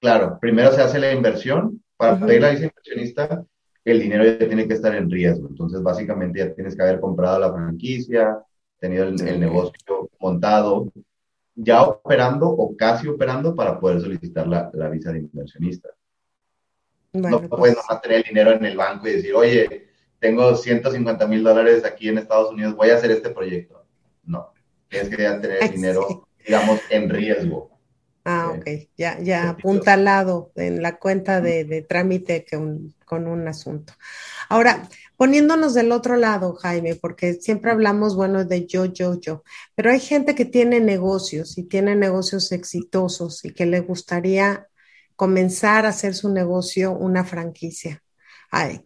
Claro, 0.00 0.38
primero 0.40 0.72
se 0.72 0.82
hace 0.82 0.98
la 0.98 1.12
inversión. 1.12 1.82
Para 1.96 2.18
pedir 2.18 2.40
la 2.40 2.50
visa 2.50 2.64
inversionista, 2.64 3.44
el 3.84 4.00
dinero 4.00 4.24
ya 4.24 4.38
tiene 4.38 4.66
que 4.66 4.74
estar 4.74 4.94
en 4.94 5.10
riesgo. 5.10 5.48
Entonces, 5.48 5.82
básicamente 5.82 6.38
ya 6.38 6.54
tienes 6.54 6.74
que 6.74 6.82
haber 6.82 6.98
comprado 6.98 7.38
la 7.38 7.52
franquicia, 7.52 8.38
tenido 8.78 9.04
el, 9.04 9.16
negocio 9.38 10.10
montado, 10.18 10.90
ya 11.54 11.82
operando 11.82 12.48
o 12.48 12.74
casi 12.74 13.06
operando 13.06 13.54
para 13.54 13.78
poder 13.78 14.00
solicitar 14.00 14.48
la, 14.48 14.70
la 14.72 14.88
visa 14.88 15.12
de 15.12 15.18
inversionista. 15.18 15.90
no 17.12 17.42
puedes 17.48 17.48
pues 17.50 17.76
nomás 17.76 18.00
tener 18.00 18.18
el 18.18 18.24
dinero 18.24 18.52
en 18.52 18.64
el 18.64 18.76
banco 18.76 19.06
y 19.06 19.12
decir, 19.12 19.34
oye, 19.34 19.88
tengo 20.18 20.56
150 20.56 21.26
mil 21.26 21.42
dólares 21.42 21.84
aquí 21.84 22.08
en 22.08 22.18
Estados 22.18 22.52
Unidos, 22.52 22.74
voy 22.74 22.90
a 22.90 22.96
hacer 22.96 23.10
este 23.10 23.30
proyecto. 23.30 23.84
No, 24.24 24.52
tienes 24.88 25.10
que 25.10 25.16
tener 25.16 25.62
el 25.62 25.70
dinero, 25.70 26.26
digamos, 26.46 26.80
en 26.88 27.10
riesgo. 27.10 27.69
Ah, 28.32 28.52
ok, 28.56 28.66
ya, 28.96 29.18
ya 29.20 29.50
apuntalado 29.50 30.52
en 30.54 30.82
la 30.82 30.98
cuenta 30.98 31.40
de, 31.40 31.84
trámite 31.88 32.44
con 33.04 33.26
un 33.26 33.48
asunto. 33.48 33.92
Ahora, 34.48 34.88
poniéndonos 35.16 35.74
del 35.74 35.92
otro 35.92 36.16
lado, 36.16 36.54
Jaime, 36.54 36.94
porque 36.94 37.34
siempre 37.34 37.70
hablamos, 37.70 38.16
bueno, 38.16 38.44
de 38.44 38.66
yo, 38.66 38.84
yo, 38.84 39.20
yo, 39.20 39.42
pero 39.74 39.90
hay 39.90 40.00
gente 40.00 40.34
que 40.34 40.44
tiene 40.44 40.80
negocios 40.80 41.58
y 41.58 41.64
tiene 41.64 41.94
negocios 41.96 42.52
exitosos 42.52 43.44
y 43.44 43.52
que 43.52 43.66
le 43.66 43.80
gustaría 43.80 44.68
comenzar 45.16 45.86
a 45.86 45.90
hacer 45.90 46.14
su 46.14 46.30
negocio 46.32 46.92
una 46.92 47.24
franquicia. 47.24 48.02
Ay, 48.50 48.80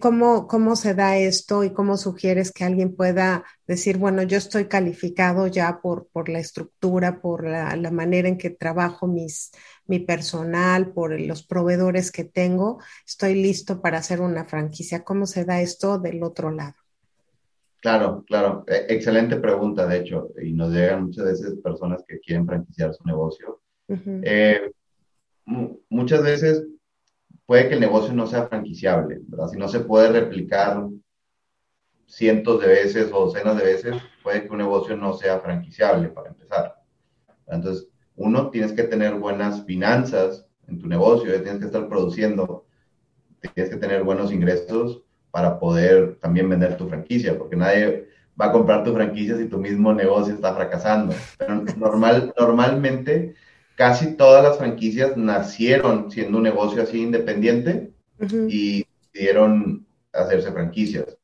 cómo, 0.00 0.46
¿Cómo 0.46 0.76
se 0.76 0.94
da 0.94 1.16
esto 1.16 1.64
y 1.64 1.72
cómo 1.72 1.96
sugieres 1.96 2.52
que 2.52 2.64
alguien 2.64 2.94
pueda 2.94 3.44
decir, 3.66 3.98
bueno, 3.98 4.22
yo 4.22 4.38
estoy 4.38 4.66
calificado 4.66 5.46
ya 5.46 5.80
por, 5.80 6.08
por 6.08 6.28
la 6.28 6.38
estructura, 6.38 7.20
por 7.20 7.46
la, 7.46 7.90
manera 7.90 8.28
en 8.28 8.38
que 8.38 8.50
trabajo 8.50 9.06
mis, 9.06 9.52
mi 9.86 10.00
personal, 10.00 10.92
por 10.92 11.20
los 11.20 11.46
proveedores 11.46 12.10
que 12.10 12.24
tengo, 12.24 12.80
estoy 13.06 13.34
listo 13.34 13.80
para 13.80 13.98
hacer 13.98 14.20
una 14.20 14.44
franquicia? 14.44 15.04
¿Cómo 15.04 15.26
se 15.26 15.44
da 15.44 15.60
esto 15.60 15.98
del 15.98 16.22
otro 16.22 16.50
lado? 16.50 16.74
Claro, 17.80 18.24
claro. 18.26 18.64
E, 18.66 18.86
excelente 18.94 19.36
pregunta, 19.36 19.86
de 19.86 19.98
hecho, 19.98 20.30
y 20.42 20.52
nos 20.52 20.72
llegan 20.72 21.04
muchas 21.04 21.24
veces 21.24 21.54
personas 21.62 22.02
que 22.06 22.18
quieren 22.20 22.46
franquiciar 22.46 22.92
su 22.94 23.04
negocio 23.04 23.60
muchas 25.90 26.22
veces 26.22 26.64
puede 27.46 27.68
que 27.68 27.74
el 27.74 27.80
negocio 27.80 28.12
no 28.12 28.26
sea 28.26 28.46
franquiciable, 28.46 29.20
¿verdad? 29.26 29.48
Si 29.48 29.58
no 29.58 29.68
se 29.68 29.80
puede 29.80 30.10
replicar 30.12 30.86
cientos 32.06 32.60
de 32.60 32.66
veces 32.66 33.10
o 33.12 33.26
docenas 33.26 33.56
de 33.56 33.64
veces, 33.64 33.96
puede 34.22 34.42
que 34.42 34.50
un 34.50 34.58
negocio 34.58 34.96
no 34.96 35.14
sea 35.14 35.40
franquiciable 35.40 36.08
para 36.08 36.28
empezar. 36.28 36.82
Entonces, 37.46 37.88
uno, 38.16 38.50
tienes 38.50 38.72
que 38.72 38.84
tener 38.84 39.14
buenas 39.14 39.64
finanzas 39.64 40.46
en 40.68 40.78
tu 40.78 40.86
negocio, 40.86 41.32
tienes 41.42 41.60
que 41.60 41.66
estar 41.66 41.88
produciendo, 41.88 42.66
tienes 43.54 43.72
que 43.72 43.78
tener 43.78 44.04
buenos 44.04 44.32
ingresos 44.32 45.02
para 45.30 45.58
poder 45.58 46.18
también 46.20 46.48
vender 46.48 46.76
tu 46.76 46.88
franquicia, 46.88 47.36
porque 47.36 47.56
nadie 47.56 48.08
va 48.40 48.46
a 48.46 48.52
comprar 48.52 48.84
tu 48.84 48.92
franquicia 48.92 49.36
si 49.36 49.46
tu 49.46 49.58
mismo 49.58 49.92
negocio 49.92 50.34
está 50.34 50.54
fracasando. 50.54 51.14
Pero 51.38 51.64
normal, 51.76 52.32
normalmente 52.38 53.34
casi 53.76 54.14
todas 54.14 54.42
las 54.42 54.58
franquicias 54.58 55.16
nacieron 55.16 56.10
siendo 56.10 56.38
un 56.38 56.44
negocio 56.44 56.82
así 56.82 57.02
independiente 57.02 57.92
y 58.48 58.86
decidieron 59.12 59.86
hacerse 60.12 60.52
franquicias. 60.52 61.16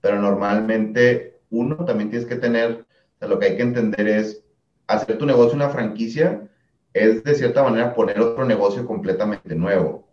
Pero 0.00 0.20
normalmente 0.20 1.40
uno 1.50 1.84
también 1.84 2.10
tienes 2.10 2.28
que 2.28 2.36
tener, 2.36 2.84
lo 3.20 3.38
que 3.38 3.46
hay 3.46 3.56
que 3.56 3.62
entender 3.62 4.08
es, 4.08 4.42
hacer 4.86 5.16
tu 5.16 5.26
negocio 5.26 5.54
una 5.54 5.70
franquicia 5.70 6.48
es 6.92 7.24
de 7.24 7.34
cierta 7.34 7.62
manera 7.62 7.94
poner 7.94 8.20
otro 8.20 8.44
negocio 8.44 8.86
completamente 8.86 9.54
nuevo. 9.54 10.06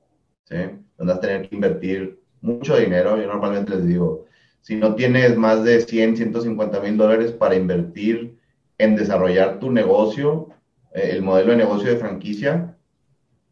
¿sí? 0.46 0.56
Donde 0.98 1.14
vas 1.14 1.18
a 1.18 1.22
tener 1.22 1.48
que 1.48 1.56
invertir 1.56 2.20
mucho 2.42 2.78
dinero. 2.78 3.18
Yo 3.18 3.28
normalmente 3.28 3.76
les 3.76 3.86
digo, 3.86 4.26
si 4.62 4.76
no 4.76 4.96
tienes 4.96 5.38
más 5.38 5.64
de 5.64 5.82
100, 5.82 6.18
150 6.18 6.80
mil 6.80 6.98
dólares 6.98 7.32
para 7.32 7.56
invertir 7.56 8.38
en 8.78 8.96
desarrollar 8.96 9.60
tu 9.60 9.72
negocio, 9.72 10.50
el 10.94 11.22
modelo 11.22 11.52
de 11.52 11.58
negocio 11.58 11.89
de 11.89 11.98
franquicia, 11.98 12.76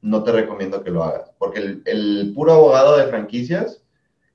no 0.01 0.23
te 0.23 0.31
recomiendo 0.31 0.83
que 0.83 0.91
lo 0.91 1.03
hagas, 1.03 1.31
porque 1.37 1.81
el, 1.85 2.31
puro 2.33 2.53
abogado 2.53 2.97
de 2.97 3.07
franquicias 3.07 3.83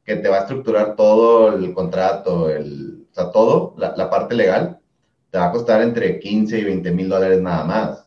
que 0.05 0.17
te 0.17 0.29
va 0.29 0.39
a 0.39 0.41
estructurar 0.41 0.97
todo 0.97 1.55
el 1.55 1.73
contrato, 1.73 2.51
el, 2.51 3.07
o 3.11 3.15
sea, 3.15 3.31
todo, 3.31 3.75
la, 3.79 4.11
parte 4.11 4.35
legal, 4.35 4.79
te 5.31 5.39
va 5.39 5.47
a 5.47 5.53
costar 5.53 5.81
entre 5.81 6.19
15 6.21 6.59
y 6.59 6.65
20 6.65 6.91
mil 6.93 7.09
dólares 7.09 7.41
nada 7.41 7.65
más. 7.65 8.07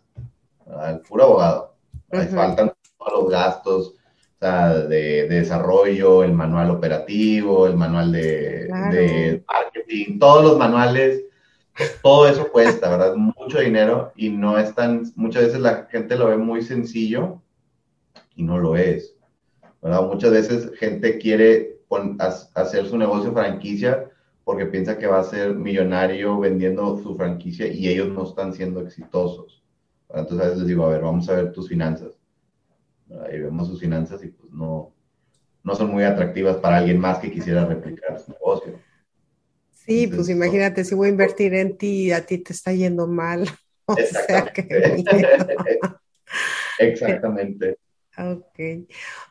El 0.87 0.99
puro 0.99 1.23
abogado. 1.23 1.75
Ahí 2.11 2.27
faltan 2.27 2.71
todos 2.97 3.23
los 3.23 3.31
gastos 3.31 3.87
o 3.87 4.39
sea, 4.39 4.73
de, 4.73 5.27
desarrollo, 5.27 6.23
el 6.23 6.33
manual 6.33 6.69
operativo, 6.69 7.65
el 7.65 7.75
manual 7.75 8.11
de, 8.11 8.67
de 8.91 9.43
marketing, 9.47 10.19
todos 10.19 10.43
los 10.43 10.57
manuales 10.59 11.23
todo 12.01 12.27
eso 12.27 12.51
cuesta, 12.51 12.89
¿verdad? 12.89 13.15
Mucho 13.15 13.59
dinero 13.59 14.11
y 14.15 14.29
no 14.29 14.57
es 14.57 14.73
tan, 14.73 15.11
muchas 15.15 15.43
veces 15.43 15.59
la 15.59 15.85
gente 15.85 16.15
lo 16.15 16.27
ve 16.27 16.37
muy 16.37 16.61
sencillo 16.61 17.41
y 18.35 18.43
no 18.43 18.57
lo 18.57 18.75
es, 18.75 19.15
¿verdad? 19.81 20.03
Muchas 20.03 20.31
veces 20.31 20.71
gente 20.77 21.17
quiere 21.17 21.79
hacer 22.55 22.87
su 22.87 22.97
negocio 22.97 23.31
franquicia 23.31 24.09
porque 24.43 24.65
piensa 24.65 24.97
que 24.97 25.07
va 25.07 25.19
a 25.19 25.23
ser 25.23 25.55
millonario 25.55 26.39
vendiendo 26.39 26.97
su 27.03 27.15
franquicia 27.15 27.67
y 27.67 27.87
ellos 27.89 28.09
no 28.09 28.23
están 28.23 28.53
siendo 28.53 28.81
exitosos. 28.81 29.63
Entonces 30.09 30.39
a 30.39 30.43
veces 30.43 30.59
les 30.59 30.67
digo, 30.67 30.85
a 30.85 30.89
ver, 30.89 31.01
vamos 31.01 31.27
a 31.27 31.33
ver 31.33 31.51
tus 31.51 31.67
finanzas. 31.67 32.17
Y 33.09 33.39
vemos 33.39 33.67
sus 33.67 33.79
finanzas 33.79 34.23
y 34.23 34.29
pues 34.29 34.51
no, 34.51 34.93
no 35.63 35.75
son 35.75 35.91
muy 35.91 36.03
atractivas 36.03 36.57
para 36.57 36.77
alguien 36.77 36.99
más 36.99 37.19
que 37.19 37.31
quisiera 37.31 37.65
replicar 37.65 38.19
su 38.19 38.31
negocio. 38.31 38.79
Sí, 39.87 40.07
pues 40.07 40.27
imagínate, 40.27 40.83
si 40.83 40.95
voy 40.95 41.07
a 41.07 41.11
invertir 41.11 41.53
en 41.53 41.77
ti 41.77 42.07
y 42.07 42.11
a 42.11 42.25
ti 42.25 42.39
te 42.39 42.53
está 42.53 42.73
yendo 42.73 43.07
mal. 43.07 43.49
O 43.89 43.95
sea, 43.95 44.51
que 44.51 44.67
Exactamente. 46.79 47.77
Ok. 48.17 48.59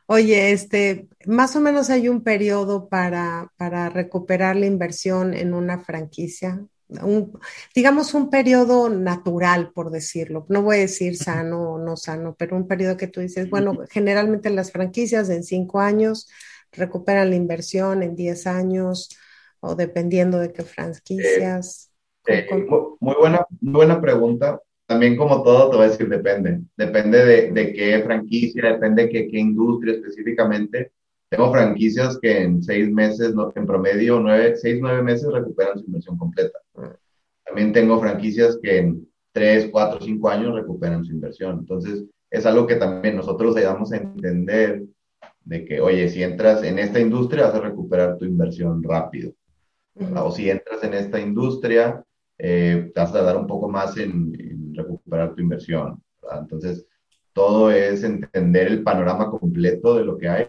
Oye, 0.07 0.53
este, 0.53 1.09
más 1.27 1.57
o 1.57 1.61
menos 1.61 1.91
hay 1.91 2.09
un 2.09 2.23
periodo 2.23 2.89
para, 2.89 3.53
para 3.59 3.91
recuperar 3.91 4.57
la 4.57 4.65
inversión 4.65 5.35
en 5.35 5.53
una 5.53 5.81
franquicia, 5.81 6.65
un, 6.89 7.39
digamos 7.75 8.15
un 8.15 8.31
periodo 8.31 8.89
natural, 8.89 9.73
por 9.75 9.91
decirlo. 9.91 10.47
No 10.49 10.63
voy 10.63 10.77
a 10.77 10.81
decir 10.81 11.19
sano 11.19 11.73
o 11.73 11.79
no 11.79 11.99
sano, 11.99 12.35
pero 12.39 12.57
un 12.57 12.67
periodo 12.67 12.97
que 12.97 13.09
tú 13.09 13.21
dices, 13.21 13.51
bueno, 13.51 13.77
generalmente 13.91 14.49
las 14.49 14.73
franquicias 14.73 15.29
en 15.29 15.45
cinco 15.45 15.81
años 15.81 16.29
recuperan 16.73 17.29
la 17.29 17.37
inversión 17.37 18.03
en 18.03 18.17
diez 18.17 18.47
años 18.47 19.11
o 19.67 19.75
dependiendo 19.75 20.39
de 20.39 20.53
qué 20.53 20.63
franquicias? 20.63 21.91
Eh, 22.27 22.47
eh, 22.51 22.67
muy, 23.01 23.15
buena, 23.15 23.47
buena 23.61 24.01
pregunta. 24.01 24.61
También 24.87 25.17
como 25.17 25.43
todo 25.43 25.71
te 25.71 25.77
voy 25.77 25.87
a 25.87 25.89
decir 25.91 26.09
depende. 26.09 26.61
Depende 26.77 27.25
de, 27.25 27.51
de 27.51 27.73
qué 27.73 28.03
franquicia, 28.03 28.73
depende 28.73 29.05
de 29.05 29.09
qué, 29.09 29.29
qué, 29.29 29.39
industria 29.39 29.95
específicamente. 29.95 30.93
Tengo 31.29 31.51
franquicias 31.51 32.19
que 32.23 32.43
en 32.43 32.63
seis 32.63 32.89
meses, 32.89 33.35
en 33.57 33.67
promedio, 33.67 34.21
nueve, 34.21 34.57
seis, 34.57 34.79
nueve 34.81 35.03
meses 35.03 35.29
recuperan 35.33 35.79
su 35.79 35.87
inversión 35.87 36.17
completa. 36.17 36.59
También 37.45 37.73
tengo 37.73 38.01
franquicias 38.01 38.59
que 38.63 38.79
en 38.79 39.09
tres, 39.33 39.69
cuatro, 39.73 40.01
cinco 40.01 40.29
años 40.29 40.55
recuperan 40.55 41.05
su 41.05 41.13
inversión. 41.13 41.59
Entonces, 41.61 42.05
es 42.31 42.47
algo 42.47 42.67
que 42.67 42.77
también 42.77 43.17
nosotros 43.17 43.57
ayudamos 43.57 43.93
a 43.93 43.97
entender 43.97 44.85
de 45.45 45.65
que, 45.65 45.81
oye, 45.81 46.09
si 46.09 46.23
entras 46.23 46.63
en 46.63 46.79
esta 46.79 47.01
industria 47.01 47.47
vas 47.47 47.55
a 47.55 47.61
recuperar 47.61 48.19
tu 48.19 48.25
inversión 48.25 48.83
rápido. 48.83 49.33
O 49.99 50.31
si 50.31 50.51
entras 50.51 50.83
en 50.85 50.95
esta 50.95 51.19
industria, 51.19 52.05
eh, 52.39 52.91
te 52.95 53.01
vas 53.01 53.15
a 53.15 53.23
dar 53.23 53.37
un 53.37 53.47
poco 53.47 53.69
más 53.69 53.97
en, 53.97 54.75
recuperar 54.75 55.35
tu 55.35 55.41
inversión. 55.41 56.03
Entonces, 56.39 56.87
todo 57.33 57.71
es 57.71 58.03
entender 58.05 58.67
el 58.67 58.83
panorama 58.83 59.31
completo 59.31 59.97
de 59.97 60.05
lo 60.05 60.19
que 60.19 60.29
hay 60.29 60.49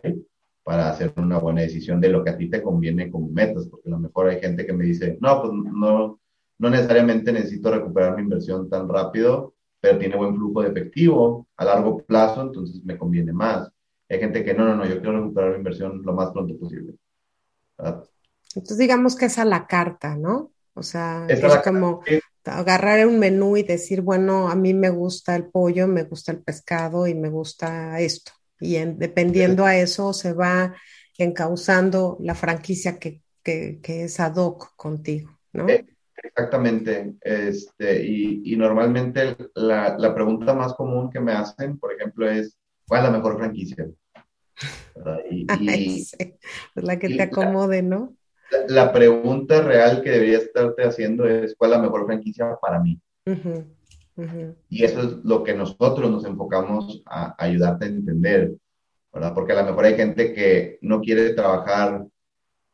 para 0.63 0.89
hacer 0.89 1.13
una 1.15 1.37
buena 1.37 1.61
decisión 1.61 2.01
de 2.01 2.09
lo 2.09 2.23
que 2.23 2.31
a 2.31 2.37
ti 2.37 2.49
te 2.49 2.61
conviene 2.61 3.09
como 3.09 3.29
metas, 3.29 3.67
porque 3.67 3.87
a 3.87 3.91
lo 3.91 3.99
mejor 3.99 4.27
hay 4.27 4.41
gente 4.41 4.65
que 4.65 4.73
me 4.73 4.83
dice, 4.83 5.17
no, 5.21 5.41
pues 5.41 5.53
no, 5.53 6.19
no 6.59 6.69
necesariamente 6.69 7.31
necesito 7.31 7.71
recuperar 7.71 8.15
mi 8.15 8.23
inversión 8.23 8.69
tan 8.69 8.89
rápido, 8.89 9.53
pero 9.79 9.97
tiene 9.97 10.17
buen 10.17 10.35
flujo 10.35 10.61
de 10.61 10.69
efectivo 10.69 11.47
a 11.55 11.63
largo 11.63 12.03
plazo, 12.03 12.41
entonces 12.41 12.83
me 12.83 12.97
conviene 12.97 13.31
más. 13.31 13.71
Hay 14.09 14.19
gente 14.19 14.43
que 14.43 14.53
no, 14.53 14.65
no, 14.65 14.75
no, 14.75 14.85
yo 14.85 14.99
quiero 14.99 15.19
recuperar 15.21 15.51
mi 15.51 15.57
inversión 15.57 16.01
lo 16.03 16.13
más 16.13 16.31
pronto 16.31 16.57
posible. 16.57 16.95
Entonces, 18.57 18.79
digamos 18.79 19.15
que 19.15 19.25
es 19.25 19.37
a 19.37 19.45
la 19.45 19.67
carta, 19.67 20.15
¿no? 20.15 20.51
O 20.73 20.81
sea, 20.81 21.27
es, 21.29 21.39
como 21.63 22.01
agarrar 22.43 23.05
un 23.05 23.19
menú 23.19 23.55
y 23.55 23.61
decir, 23.61 24.01
bueno, 24.01 24.49
a 24.49 24.55
mí 24.55 24.73
me 24.73 24.89
gusta 24.89 25.35
el 25.35 25.45
pollo, 25.45 25.87
me 25.87 26.03
gusta 26.03 26.31
el 26.31 26.41
pescado 26.41 27.05
y 27.05 27.13
me 27.13 27.29
gusta 27.29 27.99
esto. 27.99 28.31
Y 28.59 28.77
dependiendo 28.77 29.63
a 29.63 29.77
eso 29.77 30.11
se 30.11 30.33
va 30.33 30.75
encauzando 31.19 32.17
la 32.19 32.33
franquicia 32.33 32.97
que, 32.97 33.21
que, 33.43 33.79
es 33.85 34.19
ad 34.19 34.37
hoc 34.37 34.75
contigo, 34.75 35.37
¿no? 35.53 35.69
Eh, 35.69 35.85
exactamente. 36.15 37.13
Este, 37.21 38.03
y, 38.03 38.55
normalmente 38.55 39.37
la, 39.53 39.95
la, 39.99 40.15
pregunta 40.15 40.55
más 40.55 40.73
común 40.73 41.11
que 41.11 41.19
me 41.19 41.33
hacen, 41.33 41.77
por 41.77 41.93
ejemplo, 41.93 42.27
es, 42.27 42.57
¿cuál 42.87 43.03
es 43.03 43.11
la 43.11 43.17
mejor 43.17 43.37
franquicia? 43.37 43.87
Y, 45.29 45.45
es 46.01 46.17
la 46.73 46.97
que 46.97 47.09
te 47.09 47.21
acomode, 47.21 47.83
¿no? 47.83 48.16
La 48.69 48.91
pregunta 48.91 49.61
real 49.61 50.01
que 50.01 50.11
debería 50.11 50.37
estarte 50.37 50.83
haciendo 50.83 51.25
es 51.27 51.55
cuál 51.55 51.71
es 51.71 51.77
la 51.77 51.83
mejor 51.83 52.05
franquicia 52.05 52.57
para 52.61 52.79
mí. 52.79 52.99
Y 54.69 54.83
eso 54.83 55.01
es 55.01 55.23
lo 55.23 55.43
que 55.43 55.53
nosotros 55.53 56.09
nos 56.09 56.25
enfocamos 56.25 57.03
a 57.05 57.35
ayudarte 57.37 57.85
a 57.85 57.89
entender. 57.89 58.55
¿verdad? 59.13 59.33
Porque 59.33 59.53
a 59.53 59.61
lo 59.61 59.65
mejor 59.65 59.85
hay 59.85 59.95
gente 59.95 60.33
que 60.33 60.77
no 60.81 61.01
quiere 61.01 61.33
trabajar 61.33 62.05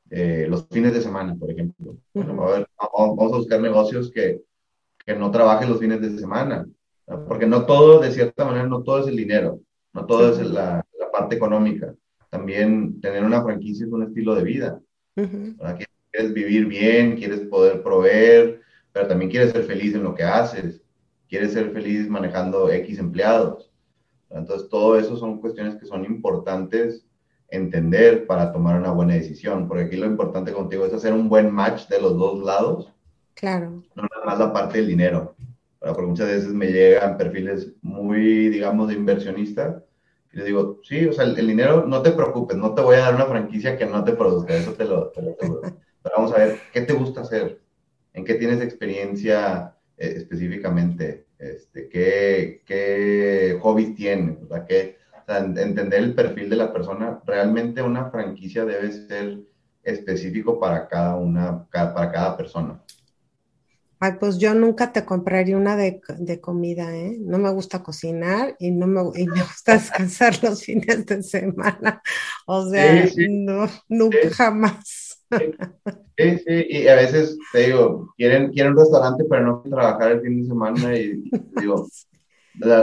eh, 0.09 0.45
los 0.49 0.67
fines 0.67 0.93
de 0.93 1.01
semana, 1.01 1.36
por 1.36 1.49
ejemplo. 1.49 1.97
Bueno, 2.13 2.43
a 2.43 2.51
ver, 2.51 2.67
vamos 2.78 3.34
a 3.34 3.38
buscar 3.38 3.61
negocios 3.61 4.11
que, 4.11 4.41
que 5.05 5.15
no 5.15 5.32
trabajen 5.32 5.69
los 5.69 5.80
fines 5.80 6.01
de 6.01 6.17
semana, 6.17 6.67
porque 7.28 7.45
no 7.45 7.65
todo, 7.65 7.99
de 7.99 8.11
cierta 8.11 8.45
manera, 8.45 8.67
no 8.67 8.84
todo 8.84 8.99
es 8.99 9.07
el 9.07 9.15
dinero, 9.15 9.59
no 9.93 10.05
todo 10.05 10.30
es 10.30 10.39
la, 10.49 10.86
la 10.99 11.11
parte 11.11 11.36
económica. 11.36 11.93
También 12.30 12.99
tener 12.99 13.24
una 13.24 13.43
franquicia 13.43 13.86
es 13.86 13.91
un 13.91 14.03
estilo 14.03 14.36
de 14.36 14.43
vida. 14.43 14.82
Quieres 15.16 16.34
vivir 16.34 16.66
bien, 16.68 17.16
quieres 17.16 17.41
poder 17.41 17.82
proveer, 17.82 18.61
pero 18.91 19.07
también 19.07 19.32
quieres 19.32 19.51
ser 19.51 19.64
feliz 19.64 19.95
en 19.95 20.03
lo 20.03 20.14
que 20.14 20.24
haces, 20.24 20.82
quieres 21.28 21.53
ser 21.53 21.72
feliz 21.72 22.07
manejando 22.09 22.72
X 22.72 22.99
empleados. 22.99 23.72
Entonces, 24.30 24.70
todo 24.70 24.97
eso 24.97 25.16
son 25.18 25.39
cuestiones 25.39 25.76
que 25.76 25.86
son 25.86 26.05
importantes 26.05 27.05
entender 27.49 28.26
para 28.26 28.51
tomar 28.51 28.80
una 28.80 28.91
buena 28.91 29.14
decisión, 29.14 29.68
porque 29.68 29.84
aquí 29.84 29.95
lo 29.95 30.07
importante 30.07 30.51
contigo 30.51 30.86
es 30.86 30.93
hacer 30.93 31.14
un 31.14 31.30
buen 31.30 31.51
match 31.51 31.88
de 31.88 32.01
los 32.01 32.18
dos 32.18 32.43
lados. 32.43 32.91
Claro. 33.36 33.84
No 33.95 34.03
nada 34.03 34.26
más 34.26 34.39
la 34.39 34.53
parte 34.53 34.80
del 34.80 34.88
dinero, 34.88 35.36
porque 35.80 36.01
muchas 36.01 36.28
veces 36.28 36.53
me 36.53 36.68
llegan 36.68 37.18
perfiles 37.18 37.72
muy, 37.82 38.49
digamos, 38.49 38.88
de 38.88 38.95
inversionista 38.95 39.84
y 40.34 40.38
les 40.38 40.46
digo, 40.46 40.80
sí, 40.84 41.06
o 41.06 41.14
sea, 41.14 41.26
el, 41.26 41.48
dinero, 41.48 41.86
no 41.86 42.02
te 42.02 42.12
preocupes, 42.12 42.58
no 42.58 42.74
te 42.74 42.82
voy 42.82 42.96
a 42.96 43.02
dar 43.02 43.16
una 43.16 43.28
franquicia 43.28 43.78
que 43.78 43.86
no 43.86 44.04
te 44.04 44.14
produzca, 44.14 44.56
eso 44.56 44.74
te 44.74 44.86
lo, 44.86 45.12
aseguro. 45.12 45.62
Pero 45.62 46.16
vamos 46.18 46.34
a 46.34 46.38
ver, 46.38 46.60
¿qué 46.74 46.82
te 46.82 46.94
gusta 46.94 47.22
hacer? 47.22 47.62
¿En 48.14 48.26
qué 48.26 48.34
tienes 48.36 48.60
experiencia 48.62 49.76
eh, 49.98 50.14
específicamente? 50.18 51.28
Este, 51.38 51.88
¿qué, 51.88 52.64
¿Qué 52.66 53.58
hobbies 53.62 53.96
tienes? 53.96 54.42
O 54.42 54.48
sea, 54.48 54.66
¿qué, 54.66 54.98
entender 55.28 56.00
el 56.00 56.16
perfil 56.16 56.50
de 56.50 56.56
la 56.56 56.74
persona. 56.74 57.22
Realmente 57.26 57.82
una 57.82 58.10
franquicia 58.10 58.66
debe 58.66 58.92
ser 58.92 59.40
específico 59.84 60.60
para 60.60 60.88
cada 60.88 61.16
una, 61.16 61.66
para 61.70 62.12
cada 62.12 62.38
persona. 62.38 62.82
Ay, 64.04 64.18
pues 64.20 64.38
yo 64.38 64.54
nunca 64.54 64.91
te 64.91 65.06
compraría 65.06 65.56
una 65.56 65.78
de, 65.78 66.01
comida, 66.41 66.93
¿eh? 66.93 67.16
No 67.22 67.38
me 67.38 67.49
gusta 67.51 67.82
cocinar 67.82 68.54
y 68.60 68.70
no 68.70 68.86
me, 68.86 68.99
y 69.16 69.26
me 69.28 69.41
gusta 69.43 69.76
descansar 69.76 70.43
los 70.43 70.62
fines 70.62 71.06
de 71.06 71.24
semana. 71.24 72.01
O 72.45 72.70
sea, 72.70 73.06
no, 73.30 73.66
nunca 73.88 74.30
jamás. 74.36 75.24
Sí, 76.18 76.38
sí, 76.38 76.66
y 76.70 76.88
a 76.89 76.95
veces 76.95 77.38
te 77.54 77.68
digo, 77.68 78.14
quieren, 78.18 78.51
quieren 78.51 78.74
un 78.74 78.80
restaurante, 78.80 79.24
pero 79.30 79.45
no 79.45 79.64
quieren 79.64 79.80
trabajar 79.80 80.12
el 80.12 80.22
fin 80.22 80.41
de 80.41 80.47
semana 80.49 80.97
y 80.97 81.24
digo, 81.62 81.88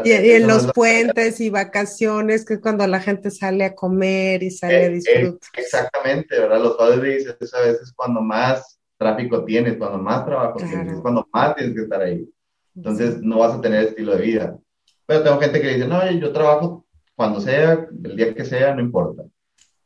y, 0.05 0.13
en 0.13 0.47
los 0.47 0.73
puentes 0.73 1.39
y 1.43 1.51
vacaciones, 1.51 2.47
que 2.47 2.55
es 2.55 2.61
cuando 2.61 2.87
la 2.87 2.99
gente 2.99 3.31
sale 3.31 3.65
a 3.65 3.75
comer 3.75 4.43
y 4.43 4.51
sale 4.51 4.75
a 4.75 4.87
eh, 4.87 4.91
disfrutar. 4.91 5.51
exactamente, 5.59 6.41
¿verdad? 6.41 6.63
Los 6.63 6.79
padres 6.79 7.27
es 7.39 7.55
a 7.55 7.61
veces 7.61 7.93
cuando 7.95 8.23
más 8.23 8.80
tráfico 9.01 9.45
tienes, 9.45 9.79
cuando 9.79 9.99
más 9.99 10.27
trabajo 10.27 10.59
tienes, 10.59 10.93
es 10.93 11.01
cuando 11.01 11.27
más 11.33 11.57
tienes 11.57 11.75
que 11.75 11.83
estar 11.83 12.03
ahí. 12.03 12.29
Entonces 12.77 13.23
no 13.23 13.39
vas 13.39 13.55
a 13.55 13.61
tener 13.61 13.87
estilo 13.87 14.15
de 14.15 14.23
vida. 14.23 14.59
Pero 15.07 15.23
tengo 15.23 15.41
gente 15.41 15.61
que 15.61 15.75
dice, 15.75 15.89
no, 15.89 16.09
yo 16.13 16.33
trabajo 16.33 16.85
cuando 17.17 17.41
sea, 17.41 17.89
el 18.05 18.17
día 18.17 18.35
que 18.35 18.45
sea, 18.45 18.75
no 18.75 18.83
importa. 18.83 19.25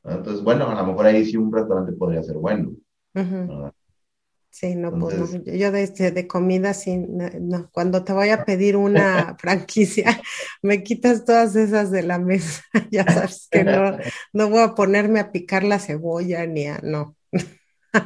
Entonces, 0.02 0.42
bueno, 0.42 0.68
a 0.68 0.74
lo 0.74 0.86
mejor 0.88 1.06
ahí 1.06 1.24
sí 1.24 1.36
un 1.36 1.52
restaurante 1.52 1.92
podría 1.92 2.22
ser 2.24 2.36
bueno. 2.36 2.72
Sí, 4.50 4.76
no, 4.76 4.96
pues 4.98 5.32
yo 5.44 5.72
de, 5.72 5.82
este, 5.82 6.12
de 6.12 6.28
comida, 6.28 6.74
sí, 6.74 6.96
no, 6.96 7.70
cuando 7.72 8.04
te 8.04 8.12
voy 8.12 8.28
a 8.28 8.44
pedir 8.44 8.76
una 8.76 9.36
franquicia, 9.40 10.20
me 10.62 10.84
quitas 10.84 11.24
todas 11.24 11.56
esas 11.56 11.90
de 11.90 12.02
la 12.04 12.20
mesa, 12.20 12.62
ya 12.90 13.04
sabes 13.04 13.48
que 13.50 13.64
no, 13.64 13.96
no 14.32 14.50
voy 14.50 14.60
a 14.60 14.74
ponerme 14.74 15.18
a 15.18 15.32
picar 15.32 15.64
la 15.64 15.80
cebolla 15.80 16.46
ni 16.46 16.66
a, 16.66 16.78
no. 16.82 17.16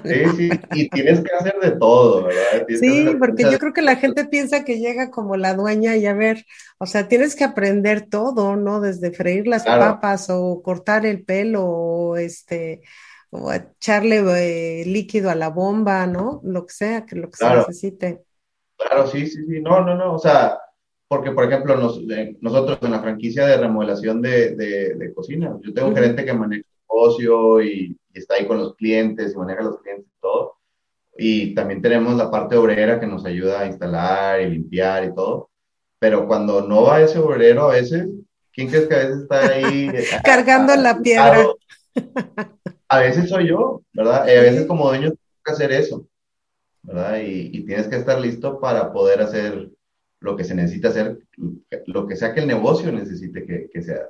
Sí, 0.04 0.24
sí, 0.36 0.50
y 0.72 0.88
tienes 0.90 1.20
que 1.20 1.30
hacer 1.38 1.54
de 1.60 1.70
todo, 1.72 2.24
¿verdad? 2.24 2.66
sí, 2.68 3.16
porque 3.18 3.44
yo 3.44 3.58
creo 3.58 3.72
que 3.72 3.82
la 3.82 3.96
gente 3.96 4.26
piensa 4.26 4.64
que 4.64 4.78
llega 4.78 5.10
como 5.10 5.36
la 5.36 5.54
dueña 5.54 5.96
y 5.96 6.06
a 6.06 6.14
ver, 6.14 6.44
o 6.78 6.86
sea, 6.86 7.08
tienes 7.08 7.34
que 7.34 7.44
aprender 7.44 8.06
todo, 8.08 8.56
¿no? 8.56 8.80
Desde 8.80 9.12
freír 9.12 9.46
las 9.46 9.64
papas 9.64 10.28
o 10.30 10.62
cortar 10.62 11.06
el 11.06 11.24
pelo 11.24 11.64
o 11.64 12.16
este, 12.16 12.82
o 13.30 13.52
echarle 13.52 14.22
eh, 14.36 14.84
líquido 14.86 15.30
a 15.30 15.34
la 15.34 15.48
bomba, 15.48 16.06
¿no? 16.06 16.40
Lo 16.44 16.66
que 16.66 16.74
sea, 16.74 17.06
que 17.06 17.16
lo 17.16 17.30
que 17.30 17.36
se 17.36 17.48
necesite. 17.48 18.22
Claro, 18.76 19.06
sí, 19.06 19.26
sí, 19.26 19.44
sí, 19.46 19.60
no, 19.60 19.84
no, 19.84 19.96
no, 19.96 20.14
o 20.14 20.18
sea, 20.18 20.58
porque 21.08 21.32
por 21.32 21.44
ejemplo 21.44 21.76
nosotros 22.40 22.78
en 22.82 22.90
la 22.90 23.00
franquicia 23.00 23.46
de 23.46 23.56
remodelación 23.56 24.20
de, 24.20 24.54
de, 24.54 25.12
cocina, 25.14 25.58
yo 25.62 25.72
tengo 25.72 25.88
un 25.88 25.94
gerente 25.94 26.24
que 26.24 26.32
maneja 26.34 26.62
el 26.62 26.82
negocio 26.88 27.62
y, 27.62 27.97
está 28.14 28.34
ahí 28.34 28.46
con 28.46 28.58
los 28.58 28.74
clientes 28.76 29.32
y 29.32 29.36
maneja 29.36 29.62
los 29.62 29.80
clientes 29.80 30.06
y 30.06 30.20
todo, 30.20 30.56
y 31.16 31.54
también 31.54 31.82
tenemos 31.82 32.16
la 32.16 32.30
parte 32.30 32.56
obrera 32.56 33.00
que 33.00 33.06
nos 33.06 33.24
ayuda 33.24 33.60
a 33.60 33.66
instalar 33.66 34.40
y 34.40 34.50
limpiar 34.50 35.04
y 35.04 35.14
todo, 35.14 35.50
pero 35.98 36.26
cuando 36.26 36.62
no 36.66 36.84
va 36.84 37.00
ese 37.00 37.18
obrero 37.18 37.64
a 37.64 37.74
veces, 37.74 38.08
¿quién 38.52 38.68
crees 38.68 38.86
que 38.86 38.94
a 38.94 38.98
veces 38.98 39.22
está 39.22 39.46
ahí? 39.46 39.90
Cargando 40.24 40.76
la 40.76 40.98
piedra 41.00 41.46
a 42.88 42.98
veces 43.00 43.28
soy 43.28 43.48
yo, 43.48 43.82
¿verdad? 43.92 44.26
Y 44.26 44.30
a 44.30 44.42
veces 44.42 44.66
como 44.66 44.88
dueño 44.88 45.10
tengo 45.10 45.42
que 45.44 45.52
hacer 45.52 45.72
eso, 45.72 46.06
¿verdad? 46.82 47.20
Y, 47.22 47.64
tienes 47.64 47.88
que 47.88 47.96
estar 47.96 48.18
listo 48.20 48.60
para 48.60 48.92
poder 48.92 49.20
hacer 49.20 49.70
lo 50.20 50.36
que 50.36 50.44
se 50.44 50.54
necesita 50.54 50.88
hacer, 50.88 51.18
lo 51.86 52.06
que 52.06 52.16
sea 52.16 52.34
que 52.34 52.40
el 52.40 52.46
negocio 52.46 52.90
necesite 52.90 53.44
que, 53.44 53.68
que 53.72 53.82
sea, 53.82 54.06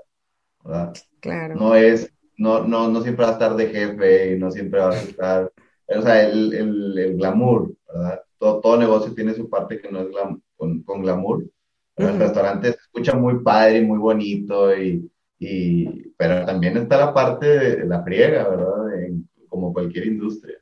¿verdad? 0.64 0.92
Claro. 1.20 1.56
No 1.56 1.74
es, 1.74 2.12
no, 2.38 2.66
no, 2.66 2.88
no 2.88 3.02
siempre 3.02 3.24
va 3.24 3.30
a 3.30 3.34
estar 3.34 3.56
de 3.56 3.66
jefe 3.66 4.32
y 4.32 4.38
no 4.38 4.50
siempre 4.50 4.80
va 4.80 4.90
a 4.90 4.96
estar, 5.02 5.52
o 5.86 6.02
sea, 6.02 6.26
el, 6.26 6.54
el, 6.54 6.98
el 6.98 7.16
glamour, 7.16 7.74
¿verdad? 7.86 8.22
Todo, 8.38 8.60
todo, 8.60 8.78
negocio 8.78 9.12
tiene 9.12 9.34
su 9.34 9.50
parte 9.50 9.80
que 9.80 9.90
no 9.90 10.00
es 10.00 10.08
con, 10.56 10.82
con, 10.82 11.02
glamour. 11.02 11.44
El 11.96 12.18
restaurante 12.18 12.68
se 12.68 12.78
escucha 12.78 13.14
muy 13.14 13.42
padre 13.42 13.78
y 13.78 13.84
muy 13.84 13.98
bonito 13.98 14.76
y, 14.76 15.10
y, 15.40 16.12
pero 16.16 16.46
también 16.46 16.76
está 16.76 16.96
la 16.96 17.12
parte 17.12 17.46
de 17.46 17.86
la 17.86 18.04
friega, 18.04 18.48
¿verdad? 18.48 18.68
como 19.48 19.72
cualquier 19.72 20.06
industria. 20.06 20.58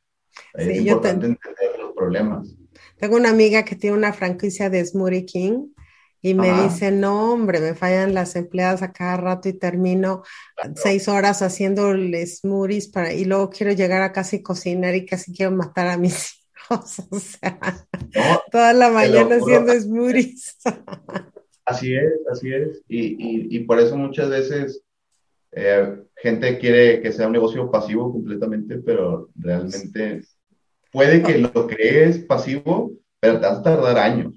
es 0.54 0.78
importante 0.78 1.26
entender 1.26 1.78
los 1.78 1.92
problemas. 1.92 2.56
Tengo 2.96 3.16
una 3.16 3.28
amiga 3.28 3.62
que 3.64 3.76
tiene 3.76 3.96
una 3.96 4.14
franquicia 4.14 4.70
de 4.70 4.82
Smoothie 4.82 5.26
King 5.26 5.68
y 6.22 6.34
me 6.34 6.62
dice, 6.62 6.90
no, 6.90 7.32
hombre, 7.32 7.60
me 7.60 7.74
fallan 7.74 8.14
las 8.14 8.34
empleadas 8.36 8.82
a 8.82 8.92
cada 8.92 9.16
rato 9.16 9.48
y 9.48 9.52
termino 9.52 10.22
seis 10.74 11.08
horas 11.08 11.42
haciendo 11.42 11.92
smoothies 11.92 12.88
para, 12.88 13.12
y 13.12 13.24
luego 13.24 13.50
quiero 13.50 13.72
llegar 13.72 14.02
a 14.02 14.12
casi 14.12 14.42
cocinar 14.42 14.94
y 14.94 15.06
casi 15.06 15.32
quiero 15.32 15.52
matar 15.52 15.88
a 15.88 15.98
mis 15.98 16.14
hijos. 16.70 16.96
O 17.10 17.20
sea, 17.20 17.58
toda 18.50 18.72
la 18.72 18.90
mañana 18.90 19.36
haciendo 19.36 19.72
smoothies. 19.72 20.56
Así 21.64 21.94
es, 21.94 22.12
así 22.30 22.52
es. 22.52 22.82
Y, 22.88 23.58
por 23.60 23.78
eso 23.78 23.96
muchas 23.96 24.30
veces 24.30 24.82
eh, 25.52 25.96
gente 26.16 26.58
quiere 26.58 27.00
que 27.00 27.12
sea 27.12 27.26
un 27.26 27.32
negocio 27.32 27.70
pasivo 27.70 28.12
completamente, 28.12 28.78
pero 28.78 29.30
realmente 29.36 30.22
puede 30.90 31.22
que 31.22 31.38
lo 31.38 31.66
crees 31.66 32.18
pasivo, 32.18 32.92
pero 33.20 33.40
te 33.40 33.46
vas 33.46 33.58
a 33.58 33.62
tardar 33.62 33.98
años. 33.98 34.34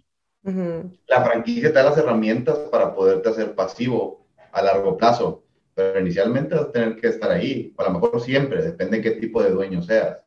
La 1.08 1.24
franquicia 1.24 1.70
te 1.70 1.76
da 1.76 1.84
las 1.84 1.98
herramientas 1.98 2.58
para 2.72 2.94
poderte 2.94 3.30
hacer 3.30 3.56
pasivo 3.56 4.26
a 4.52 4.62
largo 4.62 4.98
plazo, 4.98 5.44
pero 5.74 6.00
inicialmente 6.00 6.56
vas 6.56 6.66
a 6.66 6.72
tener 6.72 6.96
que 6.96 7.08
estar 7.08 7.32
ahí, 7.32 7.74
a 7.78 7.84
lo 7.84 7.92
mejor 7.92 8.22
siempre, 8.22 8.62
depende 8.62 8.98
de 8.98 9.04
qué 9.04 9.12
tipo 9.12 9.42
de 9.42 9.52
dueño 9.52 9.82
seas. 9.82 10.18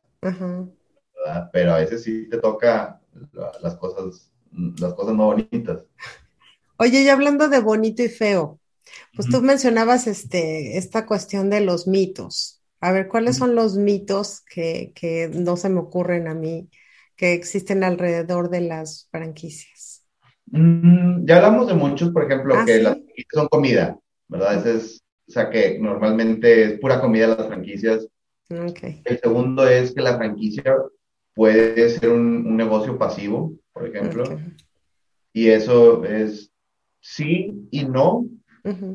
Pero 1.51 1.73
a 1.73 1.77
veces 1.77 2.03
sí 2.03 2.27
te 2.29 2.37
toca 2.37 2.99
las 3.61 3.75
cosas, 3.75 4.31
las 4.79 4.93
cosas 4.93 5.13
más 5.15 5.27
bonitas. 5.27 5.85
Oye, 6.77 7.03
y 7.03 7.09
hablando 7.09 7.47
de 7.49 7.59
bonito 7.59 8.03
y 8.03 8.09
feo, 8.09 8.59
pues 9.15 9.29
tú 9.29 9.41
mencionabas 9.41 10.07
este, 10.07 10.77
esta 10.77 11.05
cuestión 11.05 11.49
de 11.49 11.61
los 11.61 11.87
mitos. 11.87 12.61
A 12.81 12.91
ver, 12.91 13.07
¿cuáles 13.07 13.37
son 13.37 13.55
los 13.55 13.77
mitos 13.77 14.41
que, 14.41 14.91
que 14.95 15.29
no 15.33 15.55
se 15.55 15.69
me 15.69 15.79
ocurren 15.79 16.27
a 16.27 16.33
mí 16.33 16.69
que 17.15 17.33
existen 17.33 17.83
alrededor 17.83 18.49
de 18.49 18.61
las 18.61 19.07
franquicias? 19.11 19.92
Mm, 20.55 21.25
ya 21.25 21.37
hablamos 21.37 21.67
de 21.67 21.73
muchos, 21.73 22.11
por 22.11 22.25
ejemplo, 22.25 22.53
ah, 22.55 22.63
que 22.63 22.79
las 22.79 22.93
franquicias 22.93 23.33
son 23.33 23.47
comida, 23.47 23.97
¿verdad? 24.27 24.59
Ese 24.59 24.75
es, 24.77 25.03
o 25.27 25.31
sea, 25.31 25.49
que 25.49 25.79
normalmente 25.79 26.63
es 26.63 26.79
pura 26.79 27.01
comida 27.01 27.27
las 27.27 27.47
franquicias. 27.47 28.07
Okay. 28.49 29.01
El 29.03 29.19
segundo 29.19 29.67
es 29.67 29.95
que 29.95 30.01
la 30.01 30.15
franquicia 30.15 30.75
puede 31.33 31.89
ser 31.89 32.09
un, 32.09 32.55
negocio 32.55 32.99
pasivo, 32.99 33.55
por 33.71 33.87
ejemplo. 33.87 34.25
Y 35.33 35.47
eso 35.47 36.05
es 36.05 36.51
sí 36.99 37.67
y 37.71 37.85
no, 37.85 38.27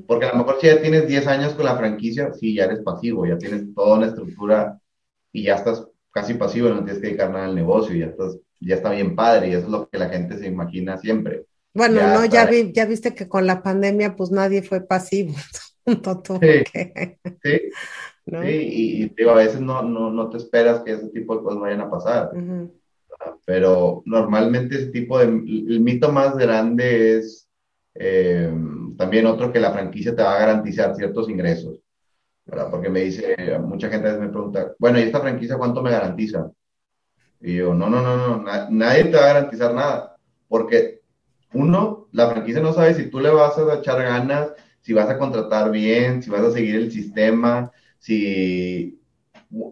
porque 0.06 0.26
a 0.26 0.32
lo 0.32 0.38
mejor 0.38 0.58
si 0.60 0.68
ya 0.68 0.80
tienes 0.80 1.08
10 1.08 1.26
años 1.26 1.54
con 1.54 1.64
la 1.64 1.76
franquicia, 1.76 2.32
sí, 2.34 2.54
ya 2.54 2.66
eres 2.66 2.82
pasivo, 2.82 3.26
ya 3.26 3.36
tienes 3.36 3.74
toda 3.74 3.96
una 3.96 4.06
estructura 4.06 4.80
y 5.32 5.42
ya 5.42 5.56
estás 5.56 5.84
casi 6.12 6.34
pasivo, 6.34 6.68
no 6.68 6.84
tienes 6.84 7.00
que 7.00 7.08
dedicar 7.08 7.30
nada 7.30 7.46
al 7.46 7.56
negocio, 7.56 7.96
ya, 7.96 8.06
estás, 8.06 8.38
ya 8.60 8.76
está 8.76 8.92
bien 8.92 9.16
padre 9.16 9.48
y 9.48 9.54
eso 9.54 9.66
es 9.66 9.68
lo 9.68 9.88
que 9.88 9.98
la 9.98 10.08
gente 10.08 10.38
se 10.38 10.46
imagina 10.46 10.96
siempre. 10.98 11.47
Bueno, 11.78 12.02
no, 12.12 12.24
ya, 12.24 12.44
vi, 12.44 12.72
ya 12.72 12.86
viste 12.86 13.14
que 13.14 13.28
con 13.28 13.46
la 13.46 13.62
pandemia 13.62 14.16
pues 14.16 14.32
nadie 14.32 14.62
fue 14.62 14.80
pasivo. 14.80 15.32
tú. 16.24 16.40
Sí, 16.42 16.64
sí, 17.42 17.60
y, 18.44 19.08
digo, 19.10 19.30
a 19.30 19.36
veces 19.36 19.60
no, 19.60 19.82
no, 19.82 20.10
no, 20.10 20.28
te 20.28 20.38
esperas 20.38 20.80
que 20.80 20.94
ese 20.94 21.08
tipo 21.10 21.36
de 21.36 21.42
cosas 21.44 21.60
vayan 21.60 21.82
a 21.82 21.90
pasar. 21.90 22.32
Pero 23.44 24.02
normalmente 24.06 24.74
ese 24.74 24.86
tipo 24.86 25.20
de, 25.20 25.26
el 25.26 25.80
mito 25.80 26.10
más 26.10 26.36
grande 26.36 27.18
es 27.18 27.48
eh, 27.94 28.52
también 28.96 29.26
otro 29.26 29.52
que 29.52 29.60
la 29.60 29.72
franquicia 29.72 30.16
te 30.16 30.22
va 30.22 30.34
a 30.34 30.40
garantizar 30.40 30.96
ciertos 30.96 31.30
ingresos. 31.30 31.78
¿verdad? 32.44 32.70
Porque 32.72 32.88
me 32.88 33.02
dice, 33.02 33.36
mucha 33.60 33.88
gente 33.88 34.08
a 34.08 34.12
veces 34.12 34.26
me 34.26 34.32
pregunta, 34.32 34.74
bueno, 34.80 34.98
¿y 34.98 35.02
esta 35.02 35.20
franquicia 35.20 35.58
cuánto 35.58 35.80
me 35.80 35.90
garantiza? 35.90 36.50
Y 37.40 37.56
yo, 37.56 37.72
no, 37.72 37.88
no, 37.88 38.02
no, 38.02 38.38
no, 38.38 38.70
nadie 38.70 39.04
te 39.04 39.16
va 39.16 39.22
a 39.22 39.34
garantizar 39.34 39.72
nada, 39.74 40.16
porque 40.48 40.97
uno, 41.52 42.08
la 42.12 42.30
franquicia 42.30 42.60
no 42.60 42.72
sabe 42.72 42.94
si 42.94 43.10
tú 43.10 43.20
le 43.20 43.30
vas 43.30 43.56
a 43.58 43.74
echar 43.74 44.02
ganas, 44.02 44.52
si 44.80 44.92
vas 44.92 45.08
a 45.08 45.18
contratar 45.18 45.70
bien, 45.70 46.22
si 46.22 46.30
vas 46.30 46.42
a 46.42 46.50
seguir 46.50 46.76
el 46.76 46.92
sistema, 46.92 47.72
si 47.98 49.00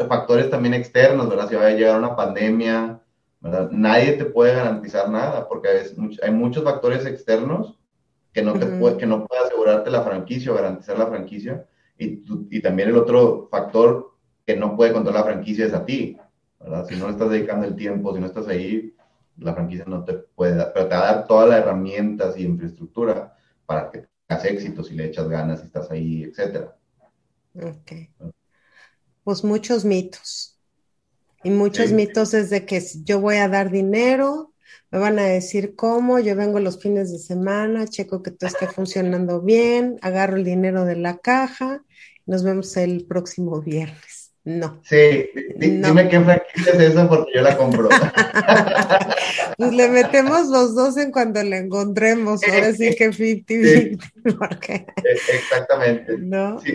factores 0.08 0.50
también 0.50 0.74
externos, 0.74 1.28
¿verdad? 1.28 1.48
Si 1.48 1.54
va 1.54 1.66
a 1.66 1.70
llegar 1.70 1.98
una 1.98 2.16
pandemia, 2.16 3.00
¿verdad? 3.40 3.70
Nadie 3.70 4.12
te 4.12 4.24
puede 4.24 4.54
garantizar 4.54 5.10
nada, 5.10 5.48
porque 5.48 5.68
hay 6.22 6.30
muchos 6.32 6.64
factores 6.64 7.04
externos 7.06 7.78
que 8.32 8.42
no, 8.42 8.54
te 8.54 8.66
puede, 8.66 8.98
que 8.98 9.06
no 9.06 9.26
puede 9.26 9.42
asegurarte 9.44 9.90
la 9.90 10.02
franquicia 10.02 10.52
o 10.52 10.54
garantizar 10.54 10.98
la 10.98 11.06
franquicia, 11.06 11.66
y, 11.98 12.22
y 12.50 12.60
también 12.60 12.90
el 12.90 12.96
otro 12.96 13.48
factor 13.50 14.14
que 14.44 14.56
no 14.56 14.76
puede 14.76 14.92
controlar 14.92 15.24
la 15.24 15.32
franquicia 15.32 15.66
es 15.66 15.74
a 15.74 15.84
ti, 15.84 16.16
¿verdad? 16.60 16.86
Si 16.86 16.96
no 16.96 17.06
le 17.06 17.12
estás 17.12 17.30
dedicando 17.30 17.66
el 17.66 17.76
tiempo, 17.76 18.14
si 18.14 18.20
no 18.20 18.26
estás 18.26 18.48
ahí, 18.48 18.94
la 19.38 19.54
franquicia 19.54 19.84
no 19.86 20.04
te 20.04 20.14
puede 20.14 20.56
dar, 20.56 20.72
pero 20.72 20.88
te 20.88 20.94
va 20.94 21.08
a 21.08 21.14
dar 21.14 21.26
todas 21.26 21.48
las 21.48 21.60
herramientas 21.60 22.36
y 22.36 22.44
infraestructura 22.44 23.36
para 23.66 23.90
que 23.90 24.06
tengas 24.26 24.44
éxito 24.44 24.82
si 24.82 24.94
le 24.94 25.06
echas 25.06 25.28
ganas, 25.28 25.60
si 25.60 25.66
estás 25.66 25.90
ahí, 25.90 26.24
etcétera. 26.24 26.76
Ok. 27.54 27.92
Pues 29.24 29.44
muchos 29.44 29.84
mitos. 29.84 30.58
Y 31.42 31.50
muchos 31.50 31.92
mitos 31.92 32.34
es 32.34 32.50
de 32.50 32.64
que 32.66 32.82
yo 33.04 33.20
voy 33.20 33.36
a 33.36 33.48
dar 33.48 33.70
dinero, 33.70 34.52
me 34.90 34.98
van 34.98 35.18
a 35.18 35.24
decir 35.24 35.76
cómo, 35.76 36.18
yo 36.18 36.34
vengo 36.34 36.58
los 36.58 36.80
fines 36.80 37.12
de 37.12 37.18
semana, 37.18 37.86
checo 37.86 38.22
que 38.22 38.30
todo 38.30 38.48
esté 38.48 38.66
funcionando 38.66 39.40
bien, 39.40 39.98
agarro 40.02 40.36
el 40.36 40.44
dinero 40.44 40.84
de 40.84 40.96
la 40.96 41.18
caja, 41.18 41.84
nos 42.24 42.42
vemos 42.42 42.76
el 42.76 43.06
próximo 43.06 43.60
viernes. 43.60 44.15
No. 44.46 44.80
Sí, 44.84 45.28
dime 45.56 46.08
qué 46.08 46.20
franquicia 46.20 46.72
es 46.74 46.78
esa 46.78 47.08
porque 47.08 47.32
yo 47.34 47.42
la 47.42 47.56
compro. 47.56 47.88
pues 49.58 49.72
le 49.72 49.88
metemos 49.88 50.46
los 50.46 50.76
dos 50.76 50.96
en 50.98 51.10
cuando 51.10 51.42
la 51.42 51.56
encontremos, 51.56 52.42
ahora 52.48 52.72
sí 52.72 52.94
que 52.94 53.10
50-50. 53.10 54.12
E, 54.68 54.84
exactamente. 55.36 56.16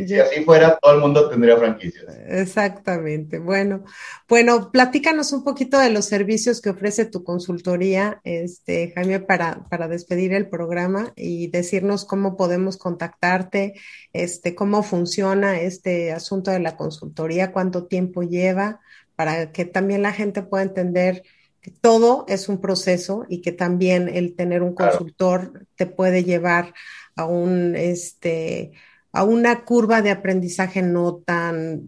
Si 0.08 0.18
así 0.18 0.44
fuera, 0.46 0.78
todo 0.82 0.96
el 0.96 1.02
mundo 1.02 1.30
tendría 1.30 1.58
franquicias. 1.58 2.06
Exactamente. 2.28 3.40
Bueno, 3.40 3.84
bueno, 4.30 4.72
platícanos 4.72 5.34
un 5.34 5.44
poquito 5.44 5.78
de 5.78 5.90
los 5.90 6.06
servicios 6.06 6.62
que 6.62 6.70
ofrece 6.70 7.04
tu 7.04 7.26
consultoría, 7.26 8.22
este, 8.24 8.94
Jaime, 8.96 9.20
para, 9.20 9.66
para 9.70 9.90
despedir 9.90 10.34
el 10.34 10.48
programa 10.48 11.12
y 11.18 11.48
decirnos 11.48 12.06
cómo 12.06 12.38
podemos 12.38 12.78
contactarte, 12.78 13.74
este, 14.14 14.56
cómo 14.56 14.82
funciona 14.82 15.60
este 15.60 16.14
asunto 16.14 16.52
de 16.52 16.60
la 16.60 16.78
consultoría 16.78 17.52
cuánto 17.62 17.86
tiempo 17.86 18.24
lleva, 18.24 18.80
para 19.16 19.52
que 19.52 19.66
también 19.66 20.02
la 20.02 20.14
gente 20.14 20.42
pueda 20.42 20.64
entender 20.64 21.22
que 21.62 21.70
todo 21.70 22.26
es 22.28 22.50
un 22.50 22.60
proceso 22.60 23.24
y 23.30 23.42
que 23.42 23.52
también 23.52 24.10
el 24.10 24.36
tener 24.36 24.64
un 24.64 24.74
consultor 24.74 25.68
te 25.76 25.86
puede 25.86 26.24
llevar 26.24 26.74
a 27.16 27.26
un 27.26 27.76
este 27.76 28.72
a 29.14 29.24
una 29.24 29.64
curva 29.64 30.02
de 30.02 30.10
aprendizaje 30.10 30.82
no 30.82 31.18
tan 31.24 31.84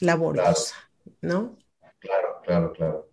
laboriosa, 0.00 0.76
¿no? 1.22 1.58
Claro, 1.98 2.28
claro, 2.44 2.72
claro. 2.72 3.08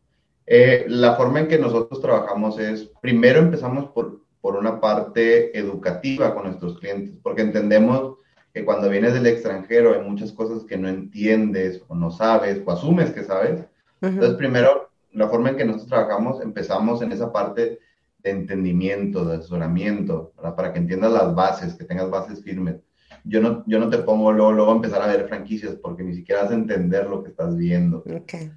Eh, 0.46 0.86
la 0.88 1.16
forma 1.16 1.40
en 1.40 1.48
que 1.48 1.58
nosotros 1.58 2.00
trabajamos 2.00 2.60
es, 2.60 2.92
primero 3.02 3.40
empezamos 3.40 3.90
por, 3.90 4.22
por 4.40 4.56
una 4.56 4.80
parte 4.80 5.58
educativa 5.58 6.36
con 6.36 6.44
nuestros 6.44 6.78
clientes, 6.78 7.16
porque 7.24 7.42
entendemos 7.42 8.18
cuando 8.66 8.90
vienes 8.90 9.14
del 9.14 9.28
extranjero 9.28 9.94
hay 9.94 10.02
muchas 10.02 10.32
cosas 10.32 10.64
que 10.64 10.78
no 10.78 10.88
entiendes 10.88 11.82
o 11.88 11.96
no 11.96 12.12
sabes 12.12 12.62
o 12.66 12.72
asumes 12.72 13.12
que 13.12 13.24
sabes. 13.24 13.66
Entonces, 14.02 14.36
primero, 14.38 14.90
la 15.12 15.28
forma 15.28 15.50
en 15.50 15.58
que 15.58 15.66
nosotros 15.66 15.90
trabajamos, 15.90 16.42
empezamos 16.42 17.02
en 17.02 17.12
esa 17.12 17.32
parte 17.32 17.80
de 18.20 18.30
entendimiento, 18.30 19.26
de 19.26 19.38
asesoramiento, 19.38 20.34
para 20.56 20.72
que 20.72 20.80
entiendas 20.80 21.12
las 21.12 21.34
bases, 21.34 21.76
que 21.76 21.86
tengas 21.86 22.10
bases 22.10 22.44
firmes. 22.44 22.78
Yo 23.24 23.42
no, 23.42 23.64
yo 23.68 23.80
no 23.80 23.90
te 23.90 23.98
pongo 24.00 24.32
luego, 24.32 24.52
luego 24.54 24.72
a 24.72 24.76
empezar 24.76 25.02
a 25.02 25.08
ver 25.08 25.28
franquicias 25.28 25.76
porque 25.76 26.04
ni 26.04 26.14
siquiera 26.14 26.44
vas 26.44 26.52
a 26.52 26.56
entender 26.56 27.08
lo 27.08 27.24
que 27.24 27.30
estás 27.30 27.56
viendo. 27.56 28.00
Okay. 28.00 28.52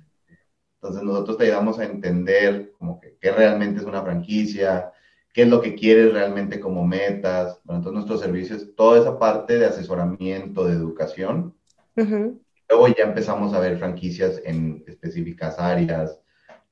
Entonces 0.74 1.02
nosotros 1.02 1.36
te 1.36 1.44
ayudamos 1.44 1.78
a 1.78 1.84
entender 1.84 2.72
como 2.78 3.00
que 3.00 3.16
qué 3.20 3.32
realmente 3.32 3.80
es 3.80 3.86
una 3.86 4.02
franquicia, 4.02 4.92
qué 5.32 5.42
es 5.42 5.48
lo 5.48 5.60
que 5.60 5.74
quieres 5.74 6.12
realmente 6.12 6.60
como 6.60 6.86
metas. 6.86 7.60
Bueno, 7.64 7.78
entonces 7.78 7.94
nuestros 7.94 8.20
servicios, 8.20 8.74
toda 8.76 9.00
esa 9.00 9.18
parte 9.18 9.58
de 9.58 9.66
asesoramiento, 9.66 10.66
de 10.66 10.74
educación. 10.74 11.54
Luego 11.96 12.88
ya 12.88 13.04
empezamos 13.04 13.52
a 13.52 13.60
ver 13.60 13.78
franquicias 13.78 14.40
en 14.44 14.84
específicas 14.86 15.58
áreas, 15.58 16.20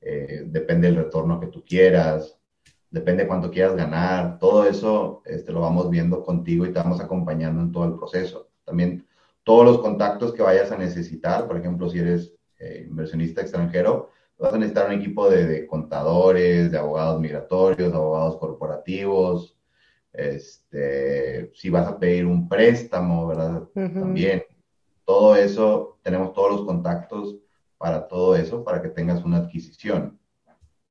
eh, 0.01 0.43
depende 0.45 0.87
del 0.87 0.95
retorno 0.95 1.39
que 1.39 1.47
tú 1.47 1.63
quieras, 1.65 2.39
depende 2.89 3.27
cuánto 3.27 3.51
quieras 3.51 3.75
ganar, 3.75 4.39
todo 4.39 4.65
eso 4.65 5.21
este, 5.25 5.51
lo 5.51 5.61
vamos 5.61 5.89
viendo 5.89 6.23
contigo 6.23 6.65
y 6.65 6.71
te 6.71 6.79
vamos 6.79 6.99
acompañando 7.01 7.61
en 7.61 7.71
todo 7.71 7.85
el 7.85 7.95
proceso. 7.95 8.49
También 8.63 9.05
todos 9.43 9.65
los 9.65 9.79
contactos 9.79 10.33
que 10.33 10.41
vayas 10.41 10.71
a 10.71 10.77
necesitar, 10.77 11.47
por 11.47 11.57
ejemplo, 11.57 11.89
si 11.89 11.99
eres 11.99 12.33
eh, 12.59 12.85
inversionista 12.87 13.41
extranjero, 13.41 14.09
vas 14.39 14.53
a 14.53 14.57
necesitar 14.57 14.87
un 14.87 14.93
equipo 14.93 15.29
de, 15.29 15.67
contadores, 15.67 16.71
de 16.71 16.77
abogados 16.77 17.19
migratorios, 17.19 17.91
de 17.91 17.97
abogados 17.97 18.37
corporativos, 18.37 19.57
este, 20.13 21.51
si 21.53 21.69
vas 21.69 21.87
a 21.87 21.99
pedir 21.99 22.25
un 22.25 22.47
préstamo, 22.47 23.27
¿verdad? 23.27 23.63
También. 23.73 24.43
Todo 25.03 25.35
eso, 25.35 25.99
tenemos 26.01 26.33
todos 26.33 26.51
los 26.51 26.65
contactos 26.65 27.35
para 27.77 28.07
todo 28.07 28.35
eso, 28.35 28.63
para 28.63 28.81
que 28.81 28.89
tengas 28.89 29.23
una 29.23 29.37
adquisición. 29.37 30.17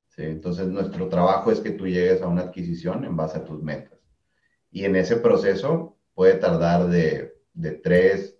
¿sí? 0.09 0.23
Entonces, 0.23 0.67
nuestro 0.67 1.09
trabajo 1.09 1.51
es 1.51 1.59
que 1.59 1.71
tú 1.71 1.87
llegues 1.87 2.21
a 2.21 2.27
una 2.27 2.41
adquisición 2.43 3.03
en 3.03 3.15
base 3.15 3.39
a 3.39 3.45
tus 3.45 3.61
metas. 3.61 3.99
Y 4.71 4.85
en 4.85 4.95
ese 4.95 5.15
proceso 5.15 5.97
puede 6.13 6.35
tardar 6.35 6.87
de, 6.87 7.33
de 7.53 7.71
tres 7.71 8.37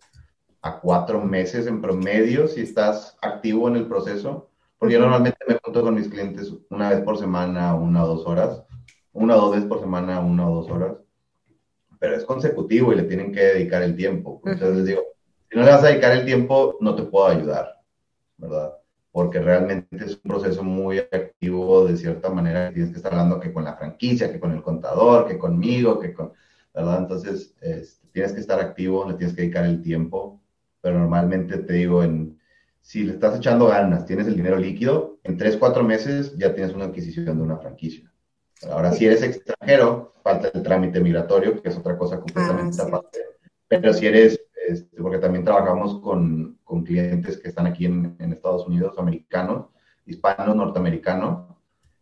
a 0.61 0.79
cuatro 0.79 1.23
meses 1.23 1.65
en 1.65 1.81
promedio 1.81 2.47
si 2.47 2.61
estás 2.61 3.17
activo 3.21 3.67
en 3.69 3.77
el 3.77 3.87
proceso 3.87 4.49
porque 4.79 4.93
yo 4.93 5.01
normalmente 5.01 5.37
me 5.47 5.59
junto 5.61 5.81
con 5.83 5.93
mis 5.93 6.07
clientes 6.07 6.53
una 6.69 6.89
vez 6.89 7.01
por 7.01 7.17
semana, 7.17 7.75
una 7.75 8.05
o 8.05 8.07
dos 8.07 8.25
horas, 8.25 8.63
una 9.11 9.35
o 9.35 9.41
dos 9.41 9.51
veces 9.51 9.67
por 9.67 9.81
semana, 9.81 10.21
una 10.21 10.49
o 10.49 10.55
dos 10.55 10.71
horas, 10.71 10.95
pero 11.99 12.15
es 12.15 12.23
consecutivo 12.23 12.93
y 12.93 12.95
le 12.95 13.03
tienen 13.03 13.33
que 13.33 13.41
dedicar 13.41 13.83
el 13.83 13.95
tiempo. 13.95 14.41
Entonces 14.45 14.77
les 14.77 14.85
digo, 14.85 15.01
si 15.51 15.57
no 15.57 15.65
le 15.65 15.71
vas 15.71 15.83
a 15.83 15.87
dedicar 15.87 16.13
el 16.13 16.25
tiempo, 16.25 16.77
no 16.79 16.95
te 16.95 17.03
puedo 17.03 17.27
ayudar, 17.27 17.81
¿verdad? 18.37 18.73
Porque 19.11 19.39
realmente 19.39 19.97
es 19.97 20.13
un 20.23 20.29
proceso 20.29 20.63
muy 20.63 20.99
activo, 20.99 21.85
de 21.85 21.97
cierta 21.97 22.29
manera, 22.29 22.71
tienes 22.71 22.91
que 22.91 22.97
estar 22.97 23.11
hablando 23.11 23.39
que 23.39 23.51
con 23.51 23.65
la 23.65 23.75
franquicia, 23.75 24.31
que 24.31 24.39
con 24.39 24.53
el 24.53 24.61
contador, 24.61 25.27
que 25.27 25.37
conmigo, 25.37 25.99
que 25.99 26.13
con, 26.13 26.31
¿verdad? 26.73 26.99
Entonces, 26.99 27.53
este, 27.59 28.07
tienes 28.13 28.31
que 28.31 28.39
estar 28.39 28.61
activo, 28.61 29.05
le 29.09 29.15
tienes 29.15 29.35
que 29.35 29.41
dedicar 29.41 29.65
el 29.65 29.81
tiempo, 29.81 30.39
pero 30.81 30.99
normalmente 30.99 31.57
te 31.57 31.73
digo, 31.73 32.01
en 32.01 32.38
si 32.81 33.03
le 33.03 33.13
estás 33.13 33.37
echando 33.37 33.67
ganas, 33.67 34.05
tienes 34.05 34.27
el 34.27 34.35
dinero 34.35 34.57
líquido, 34.57 35.19
en 35.23 35.37
tres, 35.37 35.57
cuatro 35.57 35.83
meses 35.83 36.35
ya 36.37 36.53
tienes 36.53 36.73
una 36.73 36.85
adquisición 36.85 37.37
de 37.37 37.43
una 37.43 37.57
franquicia. 37.57 38.11
Ahora, 38.69 38.91
si 38.91 39.05
eres 39.05 39.21
extranjero, 39.21 40.13
falta 40.23 40.49
el 40.53 40.63
trámite 40.63 40.99
migratorio, 40.99 41.61
que 41.61 41.69
es 41.69 41.77
otra 41.77 41.97
cosa 41.97 42.19
completamente 42.19 42.81
ah, 42.81 42.85
aparte. 42.87 43.19
Pero 43.67 43.93
si 43.93 44.07
eres, 44.07 44.39
este, 44.67 45.01
porque 45.01 45.19
también 45.19 45.45
trabajamos 45.45 45.99
con, 46.01 46.59
con, 46.63 46.83
clientes 46.83 47.37
que 47.37 47.49
están 47.49 47.67
aquí 47.67 47.85
en, 47.85 48.15
en 48.19 48.33
Estados 48.33 48.67
Unidos, 48.67 48.95
americanos, 48.97 49.67
hispanos, 50.05 50.55
norteamericanos, 50.55 51.49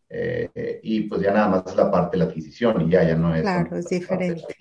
eh, 0.09 0.79
y 0.83 1.01
pues 1.01 1.21
ya 1.21 1.33
nada 1.33 1.49
más 1.49 1.63
es 1.67 1.75
la 1.75 1.91
parte 1.91 2.17
de 2.17 2.23
la 2.23 2.29
adquisición 2.29 2.81
y 2.81 2.91
ya, 2.91 3.03
ya 3.03 3.15
no 3.15 3.35
es. 3.35 3.41
Claro, 3.41 3.77
es 3.77 3.87
diferente. 3.87 4.55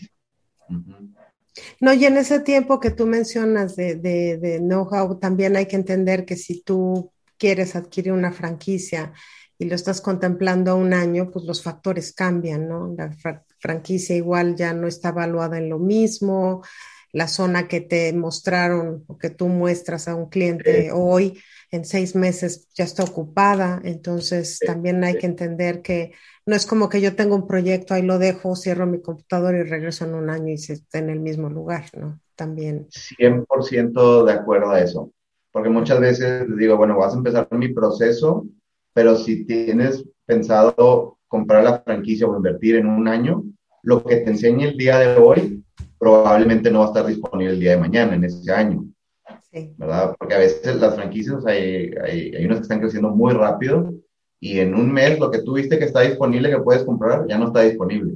No, 1.81 1.93
y 1.93 2.05
en 2.05 2.17
ese 2.17 2.41
tiempo 2.41 2.81
que 2.81 2.91
tú 2.91 3.07
mencionas 3.07 3.77
de, 3.77 3.97
de, 3.97 4.59
know-how, 4.61 5.19
también 5.19 5.57
hay 5.57 5.67
que 5.67 5.77
entender 5.77 6.25
que 6.25 6.37
si 6.37 6.63
tú 6.63 7.13
quieres 7.39 7.77
adquirir 7.77 8.13
una 8.13 8.33
franquicia 8.33 9.13
y 9.59 9.65
lo 9.67 9.75
estás 9.75 10.01
contemplando 10.01 10.77
un 10.77 10.93
año, 10.93 11.31
pues 11.31 11.45
los 11.45 11.63
factores 11.63 12.13
cambian, 12.13 12.69
¿no? 12.69 12.95
La 12.97 13.11
franquicia 13.59 14.15
igual 14.15 14.55
ya 14.55 14.73
no 14.75 14.87
está 14.87 15.11
evaluada 15.11 15.59
en 15.59 15.71
lo 15.71 15.79
mismo, 15.79 16.63
la 17.13 17.29
zona 17.29 17.67
que 17.69 17.81
te 17.81 18.13
mostraron 18.13 19.05
o 19.07 19.17
que 19.17 19.31
tú 19.31 19.49
muestras 19.49 20.09
a 20.09 20.15
un 20.15 20.29
cliente 20.29 20.91
hoy 20.93 21.41
en 21.71 21.85
seis 21.85 22.15
meses 22.15 22.69
ya 22.75 22.85
está 22.85 23.05
ocupada, 23.05 23.81
entonces 23.85 24.59
también 24.65 25.03
hay 25.05 25.19
que 25.19 25.27
entender 25.27 25.83
que 25.83 26.13
no 26.47 26.55
es 26.55 26.67
como 26.67 26.89
que 26.89 27.01
yo 27.01 27.17
tengo 27.17 27.35
un 27.35 27.47
proyecto, 27.47 27.95
ahí 27.95 28.03
lo 28.03 28.19
dejo, 28.19 28.57
cierro 28.57 28.87
mi 28.87 29.01
computador 29.01 29.55
y 29.55 29.63
regreso 29.63 30.05
en 30.05 30.15
un 30.15 30.31
año 30.31 30.53
y 30.53 30.59
se 30.59 30.75
está 30.75 30.99
en 30.99 31.11
el 31.11 31.21
mismo 31.21 31.49
lugar, 31.49 31.87
¿no? 31.95 32.21
también. 32.37 32.87
100% 32.91 34.25
de 34.25 34.33
acuerdo 34.33 34.71
a 34.71 34.81
eso, 34.81 35.11
porque 35.51 35.71
muchas 35.71 35.99
veces 35.99 36.45
digo, 36.57 36.77
bueno, 36.77 36.97
vas 36.97 37.15
a 37.15 37.17
empezar 37.17 37.49
mi 37.51 37.73
proceso, 37.73 38.47
pero 38.93 39.17
si 39.17 39.45
tienes 39.45 40.05
pensado 40.25 41.19
comprar 41.27 41.65
la 41.65 41.81
franquicia 41.81 42.27
o 42.27 42.37
invertir 42.37 42.77
en 42.77 42.87
un 42.87 43.09
año, 43.09 43.43
lo 43.83 44.05
que 44.05 44.17
te 44.17 44.31
enseñe 44.31 44.65
el 44.65 44.77
día 44.77 44.99
de 44.99 45.17
hoy 45.17 45.65
probablemente 45.99 46.71
no 46.71 46.81
va 46.81 46.85
a 46.85 46.89
estar 46.89 47.07
disponible 47.07 47.55
el 47.55 47.61
día 47.61 47.73
de 47.73 47.79
mañana, 47.79 48.15
en 48.15 48.25
ese 48.25 48.53
año. 48.53 48.85
Sí. 49.51 49.75
¿Verdad? 49.77 50.15
Porque 50.19 50.35
a 50.35 50.39
veces 50.39 50.77
las 50.77 50.95
franquicias, 50.95 51.45
hay, 51.47 51.91
hay, 52.03 52.35
hay 52.35 52.45
unas 52.45 52.59
que 52.59 52.63
están 52.63 52.81
creciendo 52.81 53.11
muy 53.11 53.33
rápido 53.33 53.95
y 54.41 54.61
en 54.61 54.75
un 54.75 54.93
mes 54.93 55.19
lo 55.19 55.31
que 55.31 55.41
tú 55.41 55.55
viste 55.55 55.79
que 55.79 55.87
está 55.87 56.03
disponible, 56.03 56.51
que 56.51 56.59
puedes 56.59 56.85
comprar, 56.85 57.27
ya 57.27 57.39
no 57.39 57.47
está 57.47 57.63
disponible. 57.63 58.15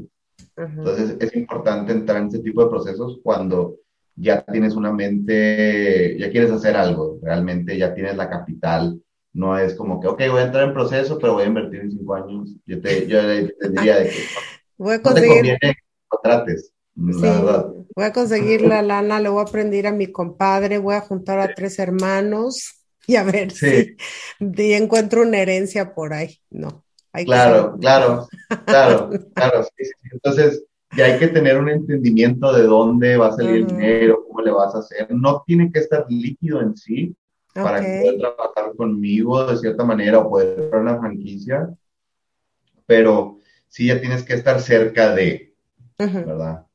Entonces 0.57 1.17
es 1.19 1.35
importante 1.37 1.93
entrar 1.93 2.21
en 2.21 2.29
ese 2.29 2.41
tipo 2.41 2.63
de 2.63 2.71
procesos 2.71 3.19
cuando 3.23 3.77
ya 4.17 4.43
tienes 4.43 4.75
una 4.75 4.93
mente, 4.93 6.19
ya 6.19 6.31
quieres 6.31 6.51
hacer 6.51 6.77
algo, 6.77 7.19
realmente 7.23 7.79
ya 7.79 7.95
tienes 7.95 8.17
la 8.17 8.29
capital. 8.29 9.01
No 9.33 9.57
es 9.57 9.75
como 9.75 10.01
que, 10.01 10.09
ok, 10.09 10.23
voy 10.31 10.41
a 10.41 10.47
entrar 10.47 10.69
en 10.69 10.75
proceso, 10.75 11.19
pero 11.19 11.35
voy 11.35 11.45
a 11.45 11.47
invertir 11.47 11.81
en 11.81 11.93
cinco 11.93 12.15
años. 12.15 12.55
Yo 12.67 12.81
te, 12.81 13.07
yo 13.07 13.21
te 13.21 13.69
diría 13.71 14.01
de 14.01 14.09
que 14.09 14.17
voy 14.79 14.95
a 14.95 15.03
conseguir... 15.03 15.57
no 16.13 16.19
trates. 16.23 16.73
Voy 17.95 18.05
a 18.05 18.13
conseguir 18.13 18.63
la 18.63 18.83
lana, 18.83 19.21
le 19.21 19.29
voy 19.29 19.41
a 19.41 19.49
aprender 19.49 19.87
a 19.87 19.93
mi 19.93 20.11
compadre, 20.11 20.79
voy 20.79 20.95
a 20.95 21.01
juntar 21.01 21.41
a 21.41 21.55
tres 21.55 21.79
hermanos 21.79 22.81
y 23.07 23.17
a 23.17 23.25
ver 23.25 23.51
si, 23.51 23.97
encuentro 24.39 25.23
una 25.23 25.39
herencia 25.39 25.95
por 25.95 26.13
ahí. 26.13 26.39
No. 26.51 26.85
claro, 27.25 27.77
claro, 27.81 28.29
claro, 28.67 29.11
claro, 29.35 29.67
Entonces, 30.13 30.65
ya 30.97 31.07
hay 31.07 31.19
que 31.19 31.29
tener 31.29 31.59
un 31.59 31.69
entendimiento 31.69 32.53
de 32.53 32.65
dónde 32.65 33.17
va 33.17 33.29
a 33.29 33.37
salir 33.37 33.57
el 33.57 33.67
dinero, 33.67 34.25
cómo 34.27 34.43
le 34.43 34.51
vas 34.51 34.75
a 34.75 34.79
hacer. 34.79 35.09
No 35.11 35.43
tiene 35.47 35.71
que 35.73 35.81
estar 35.81 36.07
líquido 36.09 36.61
en 36.61 36.77
sí 36.77 37.15
para 37.55 37.79
poder 37.79 38.19
trabajar 38.19 38.77
conmigo 38.77 39.45
de 39.45 39.57
cierta 39.57 39.85
manera 39.85 40.19
o 40.19 40.31
poder 40.31 40.57
comprar 40.57 40.83
una 40.83 40.99
franquicia, 40.99 41.69
pero 42.87 43.39
sí 43.69 43.87
ya 43.87 44.01
tienes 44.01 44.23
que 44.23 44.35
estar 44.35 44.61
cerca 44.61 45.15
de, 45.15 45.55
¿verdad? 45.99 46.67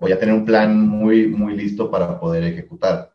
O 0.00 0.08
ya 0.08 0.18
tener 0.18 0.34
un 0.34 0.44
plan 0.44 0.88
muy, 0.88 1.26
muy 1.26 1.56
listo 1.56 1.90
para 1.90 2.18
poder 2.20 2.44
ejecutar. 2.44 3.12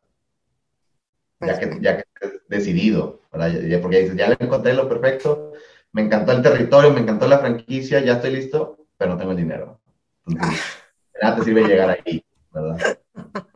ya 1.39 1.59
que, 1.59 1.79
ya 1.81 1.97
que 1.97 2.03
decidido, 2.47 3.21
porque 3.31 3.99
dices, 4.01 4.15
ya 4.15 4.29
le 4.29 4.37
encontré 4.39 4.73
lo 4.73 4.87
perfecto, 4.87 5.53
me 5.91 6.03
encantó 6.03 6.31
el 6.31 6.41
territorio, 6.41 6.91
me 6.91 7.01
encantó 7.01 7.27
la 7.27 7.39
franquicia, 7.39 7.99
ya 7.99 8.13
estoy 8.13 8.31
listo, 8.31 8.77
pero 8.97 9.11
no 9.11 9.17
tengo 9.17 9.31
el 9.31 9.37
dinero. 9.37 9.79
Entonces, 10.27 10.59
nada 11.21 11.35
te 11.37 11.43
sirve 11.43 11.67
llegar 11.67 11.89
ahí, 11.89 12.23
¿verdad? 12.51 12.99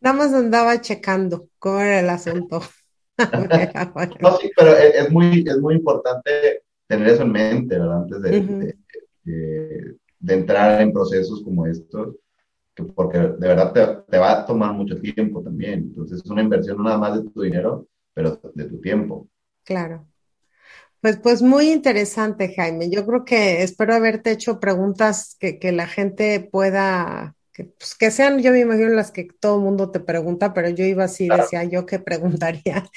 Nada 0.00 0.16
más 0.16 0.34
andaba 0.34 0.80
checando 0.82 1.48
cómo 1.58 1.80
era 1.80 2.00
el 2.00 2.10
asunto. 2.10 2.60
no, 4.20 4.36
sí, 4.36 4.50
pero 4.54 4.76
es, 4.76 5.10
muy, 5.10 5.42
es 5.46 5.58
muy 5.58 5.76
importante 5.76 6.62
tener 6.86 7.08
eso 7.08 7.22
en 7.22 7.32
mente, 7.32 7.78
¿verdad? 7.78 8.02
Antes 8.02 8.20
de, 8.20 8.76
de 10.18 10.34
entrar 10.34 10.82
en 10.82 10.92
procesos 10.92 11.42
como 11.42 11.66
estos 11.66 12.16
porque 12.82 13.18
de 13.18 13.48
verdad 13.48 13.72
te, 13.72 13.86
te, 14.10 14.18
va 14.18 14.32
a 14.32 14.46
tomar 14.46 14.72
mucho 14.72 15.00
tiempo 15.00 15.42
también. 15.42 15.80
Entonces 15.80 16.20
es 16.24 16.30
una 16.30 16.42
inversión 16.42 16.82
nada 16.82 16.98
más 16.98 17.14
de 17.16 17.30
tu 17.30 17.42
dinero, 17.42 17.86
pero 18.12 18.40
de 18.54 18.64
tu 18.64 18.80
tiempo. 18.80 19.28
Claro. 19.64 20.06
Pues, 21.00 21.18
pues 21.18 21.42
muy 21.42 21.70
interesante, 21.70 22.54
Jaime. 22.54 22.90
Yo 22.90 23.06
creo 23.06 23.24
que 23.24 23.62
espero 23.62 23.94
haberte 23.94 24.30
hecho 24.32 24.58
preguntas 24.58 25.36
que, 25.38 25.58
que 25.58 25.70
la 25.70 25.86
gente 25.86 26.40
pueda 26.50 27.36
que, 27.54 27.64
pues, 27.64 27.94
que 27.94 28.10
sean, 28.10 28.40
yo 28.40 28.50
me 28.50 28.58
imagino 28.60 28.88
las 28.88 29.12
que 29.12 29.28
todo 29.38 29.58
el 29.58 29.62
mundo 29.62 29.92
te 29.92 30.00
pregunta, 30.00 30.52
pero 30.52 30.68
yo 30.70 30.84
iba 30.84 31.04
así, 31.04 31.28
decía 31.28 31.62
yo 31.64 31.86
que 31.86 31.98
preguntaría. 32.00 32.84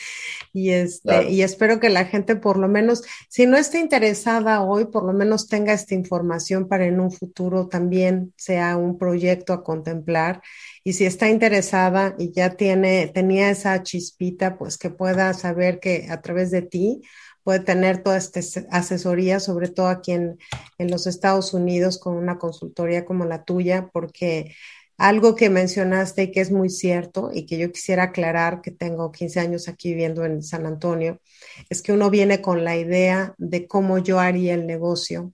Y, 0.53 0.72
este, 0.72 1.30
y 1.30 1.43
espero 1.43 1.80
que 1.80 1.89
la 1.89 2.05
gente 2.05 2.36
por 2.36 2.58
lo 2.58 2.68
menos, 2.68 3.03
si 3.30 3.45
no 3.45 3.58
está 3.58 3.78
interesada 3.78 4.64
hoy, 4.64 4.86
por 4.86 5.05
lo 5.05 5.14
menos 5.14 5.47
tenga 5.47 5.72
esta 5.72 5.93
información 5.93 6.68
para 6.68 6.88
en 6.88 6.99
un 6.99 7.12
futuro 7.12 7.68
también 7.68 8.34
sea 8.38 8.76
un 8.76 8.97
proyecto 8.97 9.53
a 9.53 9.64
contemplar. 9.64 10.41
Y 10.84 10.93
si 10.93 11.05
está 11.05 11.30
interesada 11.30 12.16
y 12.18 12.32
ya 12.32 12.55
tiene, 12.55 13.12
tenía 13.14 13.51
esa 13.51 13.84
chispita, 13.84 14.58
pues 14.58 14.80
que 14.80 14.89
pueda 14.89 15.34
saber 15.36 15.80
que 15.80 16.08
a 16.10 16.22
través 16.22 16.49
de 16.49 16.64
ti 16.64 17.01
puede 17.47 17.61
tener 17.61 18.03
toda 18.03 18.17
esta 18.17 18.41
asesoría, 18.71 19.39
sobre 19.39 19.69
todo 19.69 19.87
aquí 19.87 20.11
en, 20.11 20.37
los 20.79 21.07
Estados 21.07 21.53
Unidos 21.53 21.97
con 21.97 22.15
una 22.17 22.37
consultoría 22.37 23.05
como 23.05 23.23
la 23.23 23.45
tuya, 23.45 23.89
porque 23.93 24.53
algo 24.97 25.33
que 25.33 25.49
mencionaste 25.49 26.23
y 26.23 26.31
que 26.31 26.41
es 26.41 26.51
muy 26.51 26.69
cierto 26.69 27.31
y 27.33 27.45
que 27.45 27.57
yo 27.57 27.71
quisiera 27.71 28.03
aclarar, 28.03 28.59
que 28.59 28.71
tengo 28.71 29.13
15 29.13 29.39
años 29.39 29.69
aquí 29.69 29.91
viviendo 29.91 30.25
en 30.25 30.43
San 30.43 30.65
Antonio, 30.65 31.21
es 31.69 31.81
que 31.81 31.93
uno 31.93 32.09
viene 32.09 32.41
con 32.41 32.65
la 32.65 32.75
idea 32.75 33.33
de 33.37 33.65
cómo 33.65 33.97
yo 33.99 34.19
haría 34.19 34.53
el 34.53 34.67
negocio, 34.67 35.31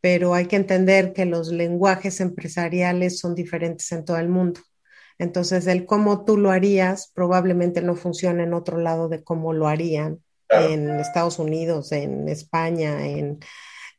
pero 0.00 0.34
hay 0.34 0.46
que 0.46 0.56
entender 0.56 1.12
que 1.12 1.24
los 1.24 1.52
lenguajes 1.52 2.20
empresariales 2.20 3.20
son 3.20 3.36
diferentes 3.36 3.92
en 3.92 4.04
todo 4.04 4.16
el 4.16 4.28
mundo. 4.28 4.60
Entonces, 5.18 5.68
el 5.68 5.86
cómo 5.86 6.24
tú 6.24 6.36
lo 6.36 6.50
harías 6.50 7.12
probablemente 7.14 7.80
no 7.80 7.94
funciona 7.94 8.42
en 8.42 8.54
otro 8.54 8.78
lado 8.78 9.08
de 9.08 9.22
cómo 9.22 9.52
lo 9.52 9.68
harían 9.68 10.20
en 10.60 10.90
Estados 11.00 11.38
Unidos, 11.38 11.92
en 11.92 12.28
España, 12.28 13.06
en 13.06 13.40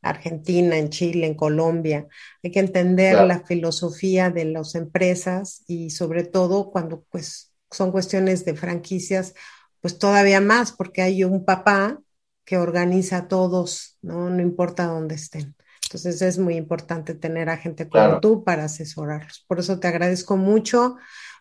Argentina, 0.02 0.78
en 0.78 0.90
Chile, 0.90 1.28
en 1.28 1.34
Colombia. 1.34 2.08
Hay 2.44 2.52
que 2.52 2.60
entender 2.60 3.24
la 3.24 3.42
filosofía 3.42 4.30
de 4.30 4.46
las 4.46 4.76
empresas 4.76 5.64
y 5.68 5.90
sobre 5.90 6.24
todo 6.24 6.72
cuando 6.72 7.04
pues 7.10 7.54
son 7.72 7.92
cuestiones 7.92 8.46
de 8.46 8.56
franquicias, 8.56 9.34
pues 9.82 9.98
todavía 9.98 10.42
más 10.42 10.72
porque 10.72 11.02
hay 11.02 11.24
un 11.24 11.44
papá 11.44 12.00
que 12.46 12.58
organiza 12.58 13.18
a 13.18 13.28
todos, 13.28 13.98
¿no? 14.02 14.30
No 14.30 14.42
importa 14.42 14.86
dónde 14.86 15.16
estén. 15.16 15.56
Entonces 15.84 16.22
es 16.22 16.38
muy 16.38 16.56
importante 16.56 17.16
tener 17.16 17.50
a 17.50 17.58
gente 17.58 17.90
como 17.90 18.20
tú 18.20 18.44
para 18.44 18.66
asesorarlos. 18.66 19.44
Por 19.48 19.60
eso 19.60 19.80
te 19.80 19.88
agradezco 19.88 20.38
mucho, 20.38 20.98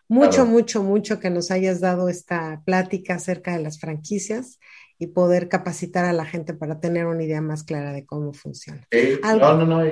mucho, 0.07 0.45
mucho, 0.45 0.83
mucho 0.83 1.19
que 1.19 1.29
nos 1.29 1.51
hayas 1.51 1.81
dado 1.81 2.09
esta 2.09 2.61
plática 2.65 3.15
acerca 3.15 3.55
de 3.55 3.63
las 3.63 3.79
franquicias 3.79 4.59
y 4.97 5.07
poder 5.07 5.49
capacitar 5.49 6.05
a 6.05 6.13
la 6.13 6.25
gente 6.25 6.53
para 6.53 6.79
tener 6.79 7.05
una 7.05 7.23
idea 7.23 7.41
más 7.41 7.63
clara 7.63 7.91
de 7.91 8.05
cómo 8.05 8.31
funciona. 8.33 8.87
no, 9.39 9.57
no, 9.57 9.65
no. 9.65 9.83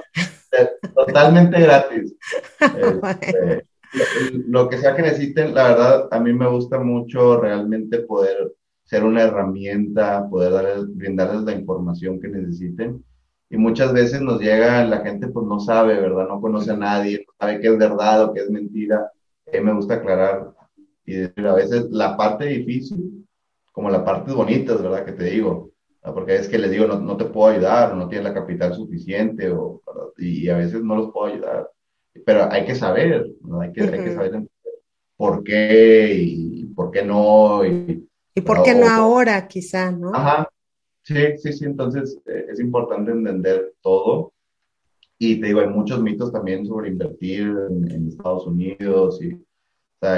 totalmente 0.94 1.60
gratis. 1.60 2.14
Este, 3.94 4.42
lo, 4.48 4.68
que 4.68 4.78
sea 4.78 4.96
que 4.96 5.02
necesiten, 5.02 5.54
la 5.54 5.68
verdad, 5.68 6.08
a 6.10 6.18
mí 6.18 6.32
me 6.32 6.48
gusta 6.48 6.80
mucho 6.80 7.40
realmente 7.40 8.00
poder 8.00 8.52
ser 8.82 9.04
una 9.04 9.22
herramienta, 9.22 10.28
poder 10.28 10.50
darles, 10.50 10.96
brindarles 10.96 11.42
la 11.42 11.52
información 11.52 12.20
que 12.20 12.26
necesiten. 12.26 13.04
Y 13.48 13.56
muchas 13.56 13.92
veces 13.92 14.20
nos 14.20 14.40
llega, 14.40 14.84
la 14.84 14.98
gente 15.02 15.28
pues 15.28 15.46
no 15.46 15.60
sabe, 15.60 16.00
¿verdad? 16.00 16.26
No 16.26 16.40
conoce 16.40 16.72
a 16.72 16.76
nadie, 16.76 17.24
no 17.24 17.34
sabe 17.38 17.60
qué 17.60 17.68
es 17.68 17.78
verdad 17.78 18.24
o 18.24 18.32
qué 18.32 18.40
es 18.40 18.50
mentira. 18.50 19.12
A 19.46 19.60
me 19.60 19.72
gusta 19.72 19.94
aclarar 19.94 20.52
y 21.04 21.14
decir 21.14 21.46
a 21.46 21.54
veces 21.54 21.86
la 21.90 22.16
parte 22.16 22.46
difícil 22.46 23.26
como 23.72 23.90
la 23.90 24.04
parte 24.04 24.32
bonita, 24.32 24.76
¿verdad? 24.76 25.04
Que 25.04 25.12
te 25.12 25.24
digo, 25.24 25.72
porque 26.12 26.36
es 26.36 26.48
que 26.48 26.58
les 26.58 26.70
digo, 26.70 26.86
no, 26.86 27.00
no 27.00 27.16
te 27.16 27.24
puedo 27.24 27.48
ayudar, 27.48 27.96
no 27.96 28.08
tienes 28.08 28.24
la 28.24 28.34
capital 28.34 28.74
suficiente, 28.74 29.50
o, 29.50 29.82
y 30.18 30.48
a 30.48 30.56
veces 30.56 30.82
no 30.82 30.96
los 30.96 31.12
puedo 31.12 31.32
ayudar. 31.32 31.70
Pero 32.24 32.50
hay 32.50 32.64
que 32.64 32.74
saber, 32.74 33.26
¿no? 33.42 33.60
hay, 33.60 33.72
que, 33.72 33.82
hay 33.82 34.04
que 34.04 34.14
saber 34.14 34.42
por 35.16 35.42
qué 35.42 36.14
y 36.14 36.66
por 36.66 36.90
qué 36.90 37.04
no. 37.04 37.64
Y, 37.64 38.06
¿Y 38.34 38.40
por 38.42 38.62
qué 38.62 38.74
no 38.74 38.88
ahora, 38.88 39.48
quizá, 39.48 39.90
no? 39.90 40.14
Ajá, 40.14 40.48
sí, 41.02 41.38
sí, 41.38 41.52
sí, 41.52 41.64
entonces 41.64 42.18
eh, 42.26 42.46
es 42.50 42.60
importante 42.60 43.10
entender 43.10 43.74
todo. 43.80 44.32
Y 45.18 45.40
te 45.40 45.46
digo, 45.46 45.60
hay 45.60 45.68
muchos 45.68 46.02
mitos 46.02 46.32
también 46.32 46.66
sobre 46.66 46.88
invertir 46.88 47.52
en, 47.70 48.08
Estados 48.08 48.46
Unidos 48.46 49.22
y, 49.22 49.32
o 49.32 49.38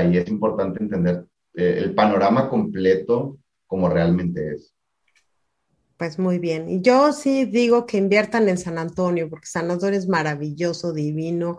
y 0.04 0.18
es 0.18 0.28
importante 0.28 0.82
entender 0.82 1.26
eh, 1.54 1.78
el 1.78 1.94
panorama 1.94 2.48
completo 2.48 3.38
como 3.66 3.88
realmente 3.88 4.54
es. 4.54 4.74
Pues 5.96 6.18
muy 6.18 6.38
bien. 6.38 6.68
Y 6.68 6.82
yo 6.82 7.12
sí 7.12 7.46
digo 7.46 7.86
que 7.86 7.96
inviertan 7.96 8.48
en 8.48 8.58
San 8.58 8.78
Antonio, 8.78 9.30
porque 9.30 9.46
San 9.46 9.70
Antonio 9.70 9.98
es 9.98 10.08
maravilloso, 10.08 10.92
divino. 10.92 11.58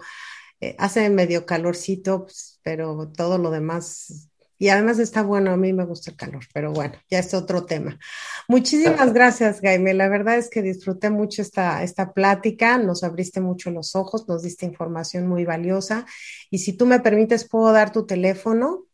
Eh, 0.59 0.75
hace 0.77 1.09
medio 1.09 1.45
calorcito, 1.45 2.23
pues, 2.23 2.59
pero 2.63 3.11
todo 3.15 3.37
lo 3.37 3.49
demás 3.49 4.29
Y 4.57 4.69
además 4.69 4.99
está 4.99 5.21
bueno, 5.21 5.51
a 5.51 5.57
mí 5.57 5.73
me 5.73 5.85
gusta 5.85 6.11
el 6.11 6.17
calor, 6.17 6.43
pero 6.53 6.71
bueno, 6.71 6.95
ya 7.09 7.19
es 7.19 7.33
otro 7.33 7.65
tema. 7.65 7.99
Muchísimas 8.47 9.13
gracias, 9.13 9.59
Jaime. 9.61 9.93
La 9.93 10.09
verdad 10.09 10.37
es 10.37 10.49
que 10.49 10.61
disfruté 10.61 11.09
mucho 11.09 11.41
esta, 11.41 11.83
esta 11.83 12.13
plática, 12.13 12.77
nos 12.77 13.03
abriste 13.03 13.41
mucho 13.41 13.69
los 13.71 13.95
ojos, 13.95 14.27
nos 14.27 14.43
diste 14.43 14.65
información 14.65 15.27
muy 15.27 15.45
valiosa. 15.45 16.05
Y 16.49 16.59
si 16.59 16.73
tú 16.73 16.85
me 16.85 16.99
permites, 16.99 17.47
¿puedo 17.47 17.71
dar 17.71 17.91
tu 17.91 18.05
teléfono? 18.05 18.85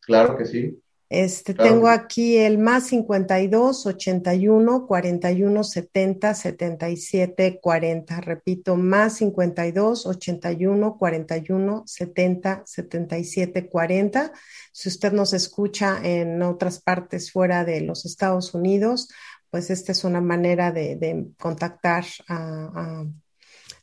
Claro 0.00 0.36
que 0.36 0.44
sí. 0.44 0.81
Este, 1.12 1.52
tengo 1.52 1.88
aquí 1.88 2.38
el 2.38 2.56
más 2.56 2.86
52 2.86 3.84
81 3.84 4.86
41 4.86 5.62
70 5.62 6.34
77 6.34 7.60
40. 7.60 8.20
Repito, 8.22 8.76
más 8.76 9.16
52 9.16 10.06
81 10.06 10.96
41 10.96 11.82
70 11.84 12.62
77 12.64 13.68
40. 13.68 14.32
Si 14.72 14.88
usted 14.88 15.12
nos 15.12 15.34
escucha 15.34 16.00
en 16.02 16.40
otras 16.40 16.80
partes 16.80 17.30
fuera 17.30 17.66
de 17.66 17.82
los 17.82 18.06
Estados 18.06 18.54
Unidos, 18.54 19.10
pues 19.50 19.68
esta 19.68 19.92
es 19.92 20.04
una 20.04 20.22
manera 20.22 20.72
de, 20.72 21.26
contactar 21.38 22.06
a, 22.26 23.04